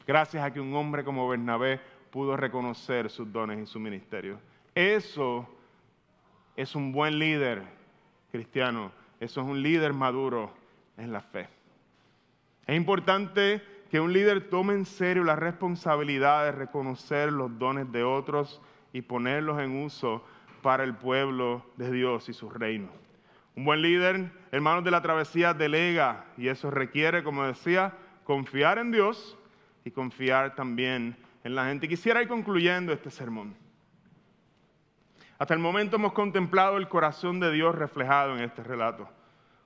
Gracias 0.07 0.43
a 0.43 0.51
que 0.51 0.61
un 0.61 0.75
hombre 0.75 1.05
como 1.05 1.29
Bernabé 1.29 1.79
pudo 2.11 2.35
reconocer 2.35 3.11
sus 3.11 3.31
dones 3.31 3.59
y 3.59 3.67
su 3.67 3.79
ministerio. 3.79 4.41
Eso 4.75 5.47
es 6.57 6.75
un 6.75 6.91
buen 6.91 7.19
líder 7.19 7.65
cristiano, 8.33 8.93
eso 9.21 9.43
es 9.43 9.47
un 9.47 9.63
líder 9.63 9.93
maduro 9.93 10.55
en 10.97 11.13
la 11.13 11.21
fe. 11.21 11.51
Es 12.67 12.75
importante 12.75 13.78
que 13.91 14.01
un 14.01 14.13
líder 14.13 14.49
tome 14.51 14.75
en 14.75 14.85
serio 14.85 15.25
la 15.25 15.37
responsabilidad 15.37 16.45
de 16.45 16.53
reconocer 16.53 17.33
los 17.33 17.59
dones 17.59 17.91
de 17.91 18.05
otros 18.05 18.61
y 18.93 19.03
ponerlos 19.03 19.61
en 19.61 19.83
uso 19.83 20.25
para 20.63 20.85
el 20.85 20.95
pueblo 20.95 21.65
de 21.77 21.91
Dios 21.91 22.29
y 22.29 22.33
su 22.33 22.51
reino. 22.51 22.89
Un 23.57 23.65
buen 23.65 23.83
líder, 23.83 24.31
hermanos 24.53 24.85
de 24.85 24.91
la 24.91 25.03
travesía, 25.03 25.55
delega 25.55 26.27
y 26.37 26.49
eso 26.49 26.71
requiere, 26.71 27.25
como 27.25 27.45
decía, 27.45 27.95
confiar 28.25 28.79
en 28.79 28.93
Dios 28.93 29.39
y 29.85 29.91
confiar 29.91 30.55
también 30.55 31.17
en 31.43 31.55
la 31.55 31.67
gente. 31.67 31.89
Quisiera 31.89 32.23
ir 32.23 32.29
concluyendo 32.29 32.93
este 32.93 33.11
sermón. 33.11 33.57
Hasta 35.39 35.55
el 35.55 35.61
momento 35.61 35.97
hemos 35.97 36.13
contemplado 36.13 36.77
el 36.77 36.89
corazón 36.89 37.41
de 37.41 37.51
Dios 37.53 37.75
reflejado 37.75 38.37
en 38.37 38.43
este 38.43 38.63
relato. 38.63 39.09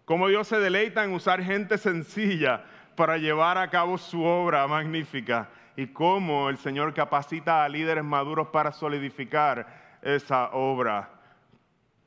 Cómo 0.05 0.29
Dios 0.29 0.49
se 0.49 0.59
deleita 0.59 1.05
en 1.05 1.13
usar 1.13 1.43
gente 1.43 1.79
sencilla 1.79 2.65
para 2.97 3.19
llevar 3.19 3.59
a 3.59 3.69
cabo 3.69 3.99
su 3.99 4.23
obra 4.23 4.67
magnífica 4.67 5.49
y 5.77 5.89
cómo 5.89 6.49
el 6.49 6.59
Señor 6.59 6.95
capacita 6.95 7.65
a 7.65 7.69
líderes 7.69 8.05
maduros 8.05 8.49
para 8.49 8.73
solidificar 8.73 9.99
esa 10.03 10.51
obra 10.53 11.09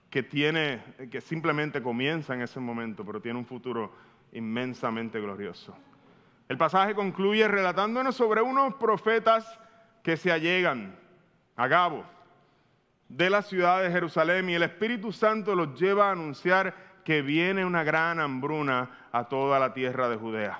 que 0.09 0.23
tiene, 0.23 0.81
que 1.11 1.21
simplemente 1.21 1.81
comienza 1.81 2.33
en 2.33 2.41
ese 2.41 2.59
momento, 2.59 3.03
pero 3.03 3.19
tiene 3.21 3.39
un 3.39 3.45
futuro 3.45 3.91
inmensamente 4.31 5.19
glorioso. 5.19 5.75
El 6.47 6.57
pasaje 6.57 6.93
concluye 6.93 7.47
relatándonos 7.47 8.15
sobre 8.15 8.41
unos 8.41 8.75
profetas 8.75 9.59
que 10.03 10.15
se 10.15 10.31
allegan 10.31 10.95
a 11.55 11.67
Gabo 11.67 12.05
de 13.09 13.29
la 13.29 13.41
ciudad 13.41 13.81
de 13.81 13.91
Jerusalén 13.91 14.49
y 14.49 14.55
el 14.55 14.63
Espíritu 14.63 15.11
Santo 15.11 15.55
los 15.55 15.79
lleva 15.79 16.09
a 16.09 16.11
anunciar 16.11 16.73
que 17.03 17.21
viene 17.21 17.65
una 17.65 17.83
gran 17.83 18.19
hambruna 18.19 19.07
a 19.11 19.25
toda 19.25 19.59
la 19.59 19.73
tierra 19.73 20.09
de 20.09 20.17
Judea. 20.17 20.59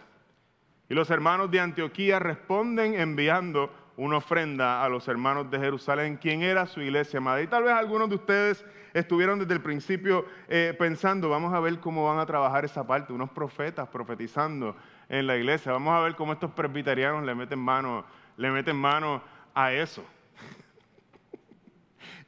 Y 0.88 0.94
los 0.94 1.10
hermanos 1.10 1.50
de 1.50 1.60
Antioquía 1.60 2.20
responden 2.20 2.94
enviando 3.00 3.72
una 3.98 4.18
ofrenda 4.18 4.84
a 4.84 4.90
los 4.90 5.08
hermanos 5.08 5.50
de 5.50 5.58
Jerusalén, 5.58 6.18
quien 6.18 6.44
era 6.44 6.68
su 6.68 6.82
iglesia 6.82 7.18
amada. 7.18 7.42
Y 7.42 7.48
tal 7.48 7.64
vez 7.64 7.74
algunos 7.74 8.10
de 8.10 8.16
ustedes 8.16 8.64
estuvieron 8.94 9.40
desde 9.40 9.54
el 9.54 9.62
principio 9.62 10.26
eh, 10.48 10.76
pensando, 10.78 11.30
vamos 11.30 11.54
a 11.54 11.60
ver 11.60 11.80
cómo 11.80 12.06
van 12.06 12.20
a 12.20 12.26
trabajar 12.26 12.66
esa 12.66 12.86
parte, 12.86 13.14
unos 13.14 13.32
profetas 13.32 13.88
profetizando 13.88 14.76
en 15.10 15.26
la 15.28 15.38
iglesia, 15.38 15.72
vamos 15.72 15.94
a 15.94 16.02
ver 16.02 16.16
cómo 16.16 16.34
estos 16.34 16.52
presbiterianos 16.52 17.24
le 17.24 17.34
meten 17.34 17.60
mano, 17.60 18.06
le 18.38 18.52
meten 18.52 18.76
mano 18.76 19.24
a 19.54 19.72
eso. 19.72 20.04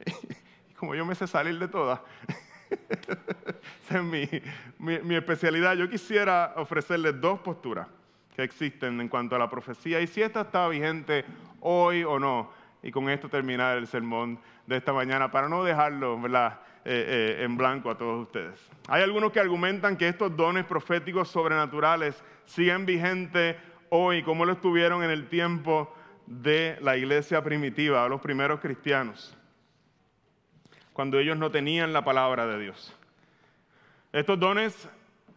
Como 0.78 0.94
yo 0.94 1.04
me 1.04 1.14
sé 1.14 1.26
salir 1.26 1.58
de 1.58 1.68
todas, 1.68 2.00
esa 3.84 3.98
es 3.98 4.02
mi, 4.02 4.28
mi 4.78 5.14
especialidad. 5.14 5.74
Yo 5.74 5.88
quisiera 5.88 6.54
ofrecerles 6.56 7.20
dos 7.20 7.40
posturas 7.40 7.86
que 8.38 8.44
existen 8.44 9.00
en 9.00 9.08
cuanto 9.08 9.34
a 9.34 9.38
la 9.40 9.50
profecía 9.50 10.00
y 10.00 10.06
si 10.06 10.22
esta 10.22 10.42
está 10.42 10.68
vigente 10.68 11.24
hoy 11.58 12.04
o 12.04 12.20
no. 12.20 12.52
Y 12.84 12.92
con 12.92 13.10
esto 13.10 13.28
terminar 13.28 13.76
el 13.76 13.88
sermón 13.88 14.38
de 14.64 14.76
esta 14.76 14.92
mañana 14.92 15.28
para 15.32 15.48
no 15.48 15.64
dejarlo 15.64 16.16
eh, 16.24 16.52
eh, 16.84 17.36
en 17.40 17.56
blanco 17.56 17.90
a 17.90 17.98
todos 17.98 18.22
ustedes. 18.22 18.60
Hay 18.86 19.02
algunos 19.02 19.32
que 19.32 19.40
argumentan 19.40 19.96
que 19.96 20.06
estos 20.06 20.36
dones 20.36 20.64
proféticos 20.66 21.28
sobrenaturales 21.28 22.22
siguen 22.44 22.86
vigentes 22.86 23.56
hoy 23.88 24.22
como 24.22 24.44
lo 24.44 24.52
estuvieron 24.52 25.02
en 25.02 25.10
el 25.10 25.26
tiempo 25.26 25.92
de 26.26 26.78
la 26.80 26.96
iglesia 26.96 27.42
primitiva, 27.42 28.08
los 28.08 28.20
primeros 28.20 28.60
cristianos, 28.60 29.36
cuando 30.92 31.18
ellos 31.18 31.36
no 31.36 31.50
tenían 31.50 31.92
la 31.92 32.04
palabra 32.04 32.46
de 32.46 32.60
Dios. 32.60 32.96
Estos 34.12 34.38
dones 34.38 34.88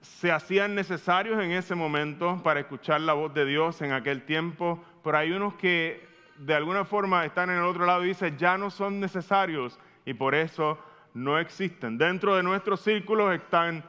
se 0.02 0.32
hacían 0.32 0.74
necesarios 0.74 1.42
en 1.42 1.52
ese 1.52 1.76
momento 1.76 2.42
para 2.44 2.60
escuchar 2.60 3.02
la 3.02 3.14
voz 3.14 3.34
de 3.34 3.46
Dios 3.46 3.82
en 3.82 3.92
aquel 3.92 4.24
tiempo, 4.24 4.84
pero 5.04 5.18
hay 5.18 5.32
unos 5.32 5.54
que 5.56 6.08
de 6.38 6.56
alguna 6.56 6.86
forma 6.86 7.24
están 7.24 7.52
en 7.52 7.58
el 7.58 7.64
otro 7.64 7.86
lado 7.86 8.04
y 8.04 8.10
dicen 8.10 8.38
ya 8.38 8.58
no 8.58 8.72
son 8.72 9.00
necesarios 9.00 9.80
y 10.06 10.14
por 10.16 10.34
eso 10.34 10.80
no 11.14 11.38
existen. 11.38 11.98
Dentro 11.98 12.36
de 12.36 12.42
nuestros 12.42 12.82
círculos 12.82 13.34
están, 13.34 13.84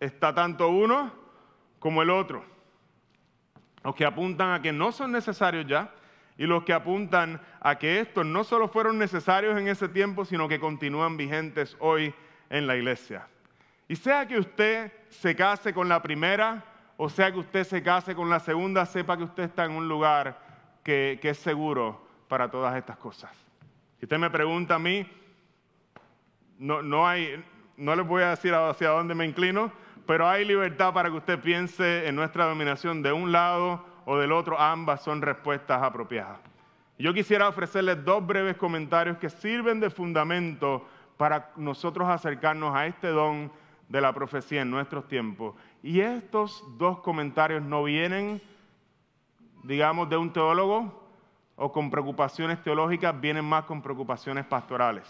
está 0.00 0.34
tanto 0.34 0.70
uno 0.70 1.12
como 1.78 2.00
el 2.00 2.08
otro. 2.08 2.44
Los 3.84 3.94
que 3.94 4.06
apuntan 4.06 4.52
a 4.52 4.62
que 4.62 4.72
no 4.72 4.90
son 4.90 5.12
necesarios 5.12 5.66
ya 5.66 5.92
y 6.38 6.46
los 6.46 6.64
que 6.64 6.72
apuntan 6.72 7.42
a 7.60 7.78
que 7.78 8.00
estos 8.00 8.24
no 8.24 8.42
solo 8.42 8.68
fueron 8.68 8.98
necesarios 8.98 9.58
en 9.58 9.68
ese 9.68 9.88
tiempo, 9.88 10.24
sino 10.24 10.48
que 10.48 10.60
continúan 10.60 11.18
vigentes 11.18 11.76
hoy 11.78 12.14
en 12.48 12.66
la 12.66 12.76
iglesia. 12.76 13.26
Y 13.92 13.96
sea 13.96 14.26
que 14.26 14.38
usted 14.38 14.90
se 15.10 15.36
case 15.36 15.74
con 15.74 15.86
la 15.86 16.00
primera 16.00 16.64
o 16.96 17.10
sea 17.10 17.30
que 17.30 17.38
usted 17.38 17.62
se 17.64 17.82
case 17.82 18.14
con 18.14 18.30
la 18.30 18.40
segunda, 18.40 18.86
sepa 18.86 19.18
que 19.18 19.24
usted 19.24 19.42
está 19.42 19.66
en 19.66 19.72
un 19.72 19.86
lugar 19.86 20.40
que, 20.82 21.20
es 21.22 21.36
seguro 21.36 22.00
para 22.26 22.50
todas 22.50 22.74
estas 22.74 22.96
cosas. 22.96 23.30
Si 23.98 24.06
usted 24.06 24.16
me 24.16 24.30
pregunta 24.30 24.76
a 24.76 24.78
mí, 24.78 25.06
no, 26.58 26.80
no, 26.80 27.06
hay, 27.06 27.44
no 27.76 27.94
les 27.94 28.06
voy 28.06 28.22
a 28.22 28.30
decir 28.30 28.54
hacia 28.54 28.88
dónde 28.88 29.14
me 29.14 29.26
inclino, 29.26 29.70
pero 30.06 30.26
hay 30.26 30.46
libertad 30.46 30.94
para 30.94 31.10
que 31.10 31.16
usted 31.16 31.38
piense 31.38 32.08
en 32.08 32.16
nuestra 32.16 32.46
dominación 32.46 33.02
de 33.02 33.12
un 33.12 33.30
lado 33.30 33.84
o 34.06 34.16
del 34.16 34.32
otro. 34.32 34.58
Ambas 34.58 35.02
son 35.02 35.20
respuestas 35.20 35.82
apropiadas. 35.82 36.38
Yo 36.98 37.12
quisiera 37.12 37.46
ofrecerles 37.46 38.02
dos 38.02 38.26
breves 38.26 38.56
comentarios 38.56 39.18
que 39.18 39.28
sirven 39.28 39.80
de 39.80 39.90
fundamento 39.90 40.88
para 41.18 41.50
nosotros 41.56 42.08
acercarnos 42.08 42.74
a 42.74 42.86
este 42.86 43.08
don 43.08 43.52
de 43.92 44.00
la 44.00 44.14
profecía 44.14 44.62
en 44.62 44.70
nuestros 44.70 45.06
tiempos. 45.06 45.54
Y 45.82 46.00
estos 46.00 46.64
dos 46.78 47.00
comentarios 47.00 47.62
no 47.62 47.84
vienen, 47.84 48.40
digamos, 49.64 50.08
de 50.08 50.16
un 50.16 50.32
teólogo 50.32 51.06
o 51.56 51.70
con 51.70 51.90
preocupaciones 51.90 52.62
teológicas, 52.62 53.20
vienen 53.20 53.44
más 53.44 53.64
con 53.66 53.82
preocupaciones 53.82 54.46
pastorales. 54.46 55.04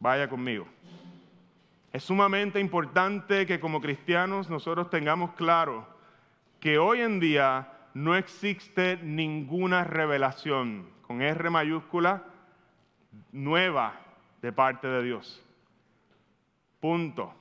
Vaya 0.00 0.28
conmigo. 0.28 0.66
Es 1.92 2.02
sumamente 2.02 2.58
importante 2.58 3.46
que 3.46 3.60
como 3.60 3.80
cristianos 3.80 4.50
nosotros 4.50 4.90
tengamos 4.90 5.30
claro 5.34 5.86
que 6.58 6.78
hoy 6.78 7.02
en 7.02 7.20
día 7.20 7.72
no 7.94 8.16
existe 8.16 8.98
ninguna 9.00 9.84
revelación 9.84 10.88
con 11.02 11.22
R 11.22 11.50
mayúscula 11.50 12.24
nueva 13.30 14.00
de 14.40 14.52
parte 14.52 14.88
de 14.88 15.04
Dios. 15.04 15.40
Punto. 16.82 17.32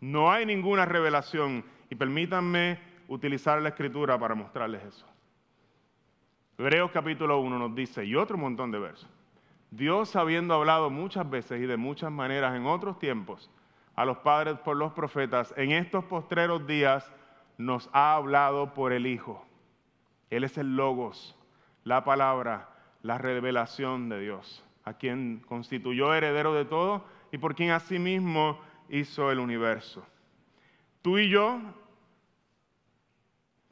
No 0.00 0.32
hay 0.32 0.46
ninguna 0.46 0.86
revelación 0.86 1.62
y 1.90 1.94
permítanme 1.96 2.78
utilizar 3.06 3.60
la 3.60 3.68
escritura 3.68 4.18
para 4.18 4.34
mostrarles 4.34 4.84
eso. 4.84 5.06
Hebreos 6.56 6.90
capítulo 6.90 7.40
1 7.40 7.58
nos 7.58 7.74
dice, 7.74 8.06
y 8.06 8.16
otro 8.16 8.38
montón 8.38 8.70
de 8.70 8.78
versos, 8.78 9.10
Dios 9.70 10.16
habiendo 10.16 10.54
hablado 10.54 10.88
muchas 10.88 11.28
veces 11.28 11.60
y 11.60 11.66
de 11.66 11.76
muchas 11.76 12.10
maneras 12.10 12.56
en 12.56 12.64
otros 12.64 12.98
tiempos 12.98 13.50
a 13.94 14.06
los 14.06 14.16
padres 14.16 14.58
por 14.60 14.78
los 14.78 14.94
profetas, 14.94 15.52
en 15.58 15.72
estos 15.72 16.04
postreros 16.04 16.66
días 16.66 17.12
nos 17.58 17.90
ha 17.92 18.14
hablado 18.14 18.72
por 18.72 18.94
el 18.94 19.06
Hijo. 19.06 19.44
Él 20.30 20.42
es 20.42 20.56
el 20.56 20.74
logos, 20.74 21.36
la 21.84 22.02
palabra, 22.02 22.70
la 23.02 23.18
revelación 23.18 24.08
de 24.08 24.20
Dios, 24.20 24.64
a 24.84 24.94
quien 24.94 25.42
constituyó 25.46 26.14
heredero 26.14 26.54
de 26.54 26.64
todo 26.64 27.17
y 27.32 27.38
por 27.38 27.54
quien 27.54 27.70
asimismo 27.70 28.58
hizo 28.88 29.30
el 29.30 29.38
universo. 29.38 30.04
Tú 31.02 31.18
y 31.18 31.28
yo, 31.28 31.60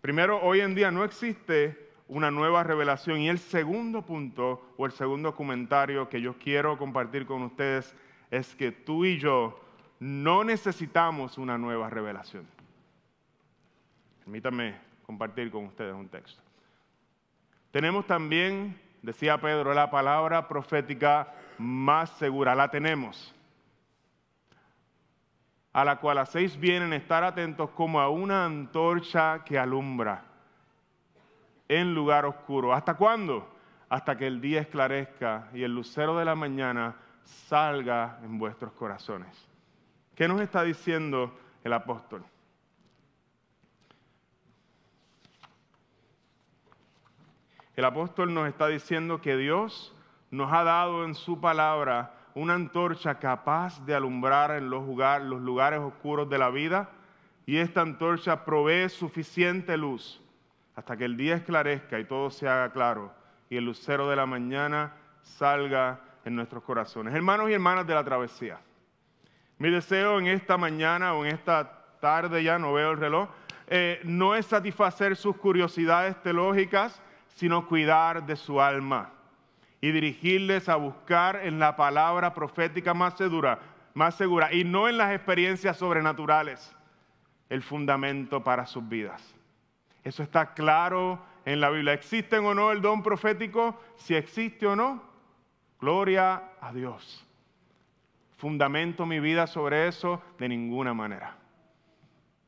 primero, 0.01 0.41
hoy 0.43 0.61
en 0.61 0.75
día 0.75 0.91
no 0.91 1.05
existe 1.05 1.87
una 2.09 2.31
nueva 2.31 2.63
revelación. 2.63 3.21
Y 3.21 3.29
el 3.29 3.39
segundo 3.39 4.03
punto 4.03 4.75
o 4.77 4.87
el 4.87 4.93
segundo 4.93 5.35
comentario 5.35 6.09
que 6.09 6.21
yo 6.21 6.35
quiero 6.39 6.79
compartir 6.79 7.27
con 7.27 7.43
ustedes 7.43 7.95
es 8.31 8.55
que 8.55 8.73
tú 8.73 9.05
y 9.05 9.19
yo 9.19 9.61
no 9.99 10.45
necesitamos 10.45 11.39
una 11.39 11.59
nueva 11.59 11.91
revelación. 11.91 12.47
Permítanme 14.21 14.77
compartir 15.05 15.51
con 15.51 15.67
ustedes 15.67 15.95
un 15.95 16.09
texto. 16.09 16.43
Tenemos 17.71 18.07
también, 18.07 18.81
decía 19.03 19.41
Pedro, 19.41 19.75
la 19.75 19.91
palabra 19.91 20.49
profética 20.49 21.35
más 21.59 22.11
segura. 22.19 22.55
La 22.55 22.71
tenemos 22.71 23.35
a 25.77 25.85
la 25.85 25.97
cual 25.97 26.17
hacéis 26.17 26.59
bien 26.59 26.85
en 26.85 26.95
estar 26.95 27.23
atentos 27.23 27.69
como 27.73 28.01
a 28.01 28.09
una 28.09 28.47
antorcha 28.47 29.45
que 29.45 29.59
alumbra 29.59 30.25
en 31.69 31.95
lugar 31.95 32.25
oscuro. 32.25 32.73
¿Hasta 32.73 32.95
cuándo? 32.95 33.47
Hasta 33.91 34.17
que 34.17 34.27
el 34.27 34.41
día 34.41 34.63
esclarezca 34.63 35.51
y 35.53 35.65
el 35.65 35.75
lucero 35.75 36.17
de 36.17 36.25
la 36.25 36.35
mañana 36.35 36.97
salga 37.25 38.19
en 38.23 38.39
vuestros 38.39 38.73
corazones. 38.73 39.29
¿Qué 40.15 40.27
nos 40.27 40.41
está 40.41 40.63
diciendo 40.63 41.39
el 41.63 41.75
apóstol? 41.75 42.25
El 47.77 47.85
apóstol 47.85 48.33
nos 48.33 48.49
está 48.49 48.69
diciendo 48.69 49.21
que 49.21 49.37
Dios 49.37 49.95
nos 50.31 50.51
ha 50.55 50.65
dado 50.65 51.05
en 51.05 51.15
su 51.15 51.39
palabra 51.39 52.16
una 52.37 52.53
antorcha 52.53 53.19
capaz 53.19 53.83
de 53.87 53.95
alumbrar 53.95 54.51
en 54.51 54.69
los, 54.69 54.85
lugares 54.87 55.81
oscuros 55.81 56.29
de 56.29 56.37
la 56.37 56.51
vida 56.51 56.91
y 57.47 57.57
esta 57.57 57.81
antorcha 57.81 58.45
provee 58.45 58.91
suficiente 58.91 59.75
luz 59.79 60.21
hasta 60.75 60.99
que 60.99 61.07
el 61.07 61.17
día 61.17 61.37
esclarezca 61.37 61.99
y 61.99 62.05
todo 62.05 62.29
se 62.29 62.47
haga 62.47 62.73
claro 62.73 63.11
y 63.49 63.57
el 63.57 63.65
lucero 63.65 64.11
de 64.11 64.17
la 64.17 64.27
mañana 64.27 64.93
salga 65.23 66.01
en 66.27 66.37
nuestros 66.37 66.63
corazones. 66.63 67.15
Hermanos 67.15 67.49
y 67.49 67.55
hermanas 67.55 67.87
de 67.87 67.95
la 67.95 68.05
travesía, 68.05 68.59
mi 69.57 69.71
deseo 69.71 70.19
en 70.19 70.27
esta 70.27 70.59
mañana 70.59 71.15
o 71.15 71.25
en 71.25 71.33
esta 71.33 71.87
tarde, 72.01 72.43
ya 72.43 72.59
no 72.59 72.75
veo 72.75 72.91
el 72.91 72.99
reloj, 72.99 73.31
eh, 73.67 73.99
no 74.05 74.35
es 74.35 74.45
satisfacer 74.45 75.17
sus 75.17 75.39
curiosidades 75.39 76.21
teológicas, 76.21 77.01
sino 77.29 77.67
cuidar 77.67 78.27
de 78.27 78.37
su 78.37 78.61
alma 78.61 79.16
y 79.81 79.91
dirigirles 79.93 80.69
a 80.69 80.77
buscar 80.77 81.41
en 81.45 81.59
la 81.59 81.77
palabra 81.77 82.35
profética 82.35 82.95
más 82.95 83.17
segura, 83.17 83.59
más 83.95 84.15
segura 84.15 84.53
y 84.53 84.65
no 84.65 84.89
en 84.89 84.99
las 84.99 85.13
experiencias 85.13 85.77
sobrenaturales 85.77 86.75
el 87.49 87.63
fundamento 87.63 88.43
para 88.43 88.67
sus 88.67 88.89
vidas. 88.89 89.23
Eso 90.03 90.23
está 90.23 90.55
claro 90.55 91.21
en 91.45 91.61
la 91.61 91.71
Biblia. 91.71 91.93
¿Existen 91.93 92.45
o 92.45 92.55
no 92.55 92.73
el 92.73 92.81
don 92.81 93.03
profético? 93.03 93.81
Si 93.97 94.15
existe 94.15 94.67
o 94.67 94.75
no, 94.75 95.03
gloria 95.81 96.43
a 96.61 96.73
Dios. 96.73 97.25
¿Fundamento 98.37 99.07
mi 99.07 99.21
vida 99.21 99.47
sobre 99.47 99.89
eso? 99.89 100.23
De 100.39 100.49
ninguna 100.49 100.93
manera 100.95 101.37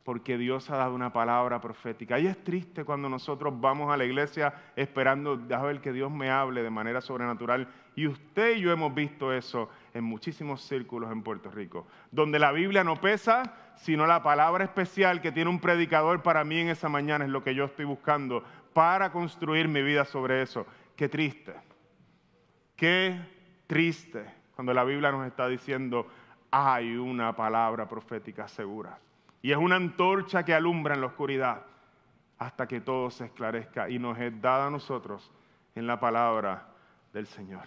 porque 0.08 0.38
Dios 0.38 0.70
ha 0.70 0.78
dado 0.78 0.94
una 0.94 1.12
palabra 1.12 1.60
profética. 1.60 2.18
Y 2.18 2.26
es 2.26 2.42
triste 2.42 2.82
cuando 2.82 3.10
nosotros 3.10 3.52
vamos 3.60 3.92
a 3.92 3.96
la 3.98 4.06
iglesia 4.06 4.54
esperando 4.74 5.38
a 5.54 5.62
ver 5.62 5.82
que 5.82 5.92
Dios 5.92 6.10
me 6.10 6.30
hable 6.30 6.62
de 6.62 6.70
manera 6.70 7.02
sobrenatural. 7.02 7.68
Y 7.94 8.06
usted 8.06 8.56
y 8.56 8.60
yo 8.60 8.72
hemos 8.72 8.94
visto 8.94 9.34
eso 9.34 9.68
en 9.92 10.04
muchísimos 10.04 10.62
círculos 10.62 11.12
en 11.12 11.22
Puerto 11.22 11.50
Rico, 11.50 11.86
donde 12.10 12.38
la 12.38 12.52
Biblia 12.52 12.84
no 12.84 12.96
pesa, 12.96 13.54
sino 13.76 14.06
la 14.06 14.22
palabra 14.22 14.64
especial 14.64 15.20
que 15.20 15.30
tiene 15.30 15.50
un 15.50 15.60
predicador 15.60 16.22
para 16.22 16.42
mí 16.42 16.58
en 16.58 16.70
esa 16.70 16.88
mañana 16.88 17.26
es 17.26 17.30
lo 17.30 17.44
que 17.44 17.54
yo 17.54 17.66
estoy 17.66 17.84
buscando 17.84 18.42
para 18.72 19.12
construir 19.12 19.68
mi 19.68 19.82
vida 19.82 20.06
sobre 20.06 20.40
eso. 20.40 20.64
Qué 20.96 21.10
triste, 21.10 21.52
qué 22.76 23.20
triste 23.66 24.24
cuando 24.54 24.72
la 24.72 24.84
Biblia 24.84 25.12
nos 25.12 25.26
está 25.26 25.46
diciendo 25.48 26.06
hay 26.50 26.96
una 26.96 27.36
palabra 27.36 27.86
profética 27.86 28.48
segura. 28.48 28.98
Y 29.42 29.52
es 29.52 29.56
una 29.56 29.76
antorcha 29.76 30.44
que 30.44 30.54
alumbra 30.54 30.94
en 30.94 31.00
la 31.00 31.06
oscuridad 31.08 31.62
hasta 32.38 32.66
que 32.66 32.80
todo 32.80 33.10
se 33.10 33.26
esclarezca 33.26 33.88
y 33.88 33.98
nos 33.98 34.18
es 34.18 34.40
dada 34.40 34.66
a 34.66 34.70
nosotros 34.70 35.30
en 35.74 35.86
la 35.86 35.98
palabra 35.98 36.68
del 37.12 37.26
Señor. 37.26 37.66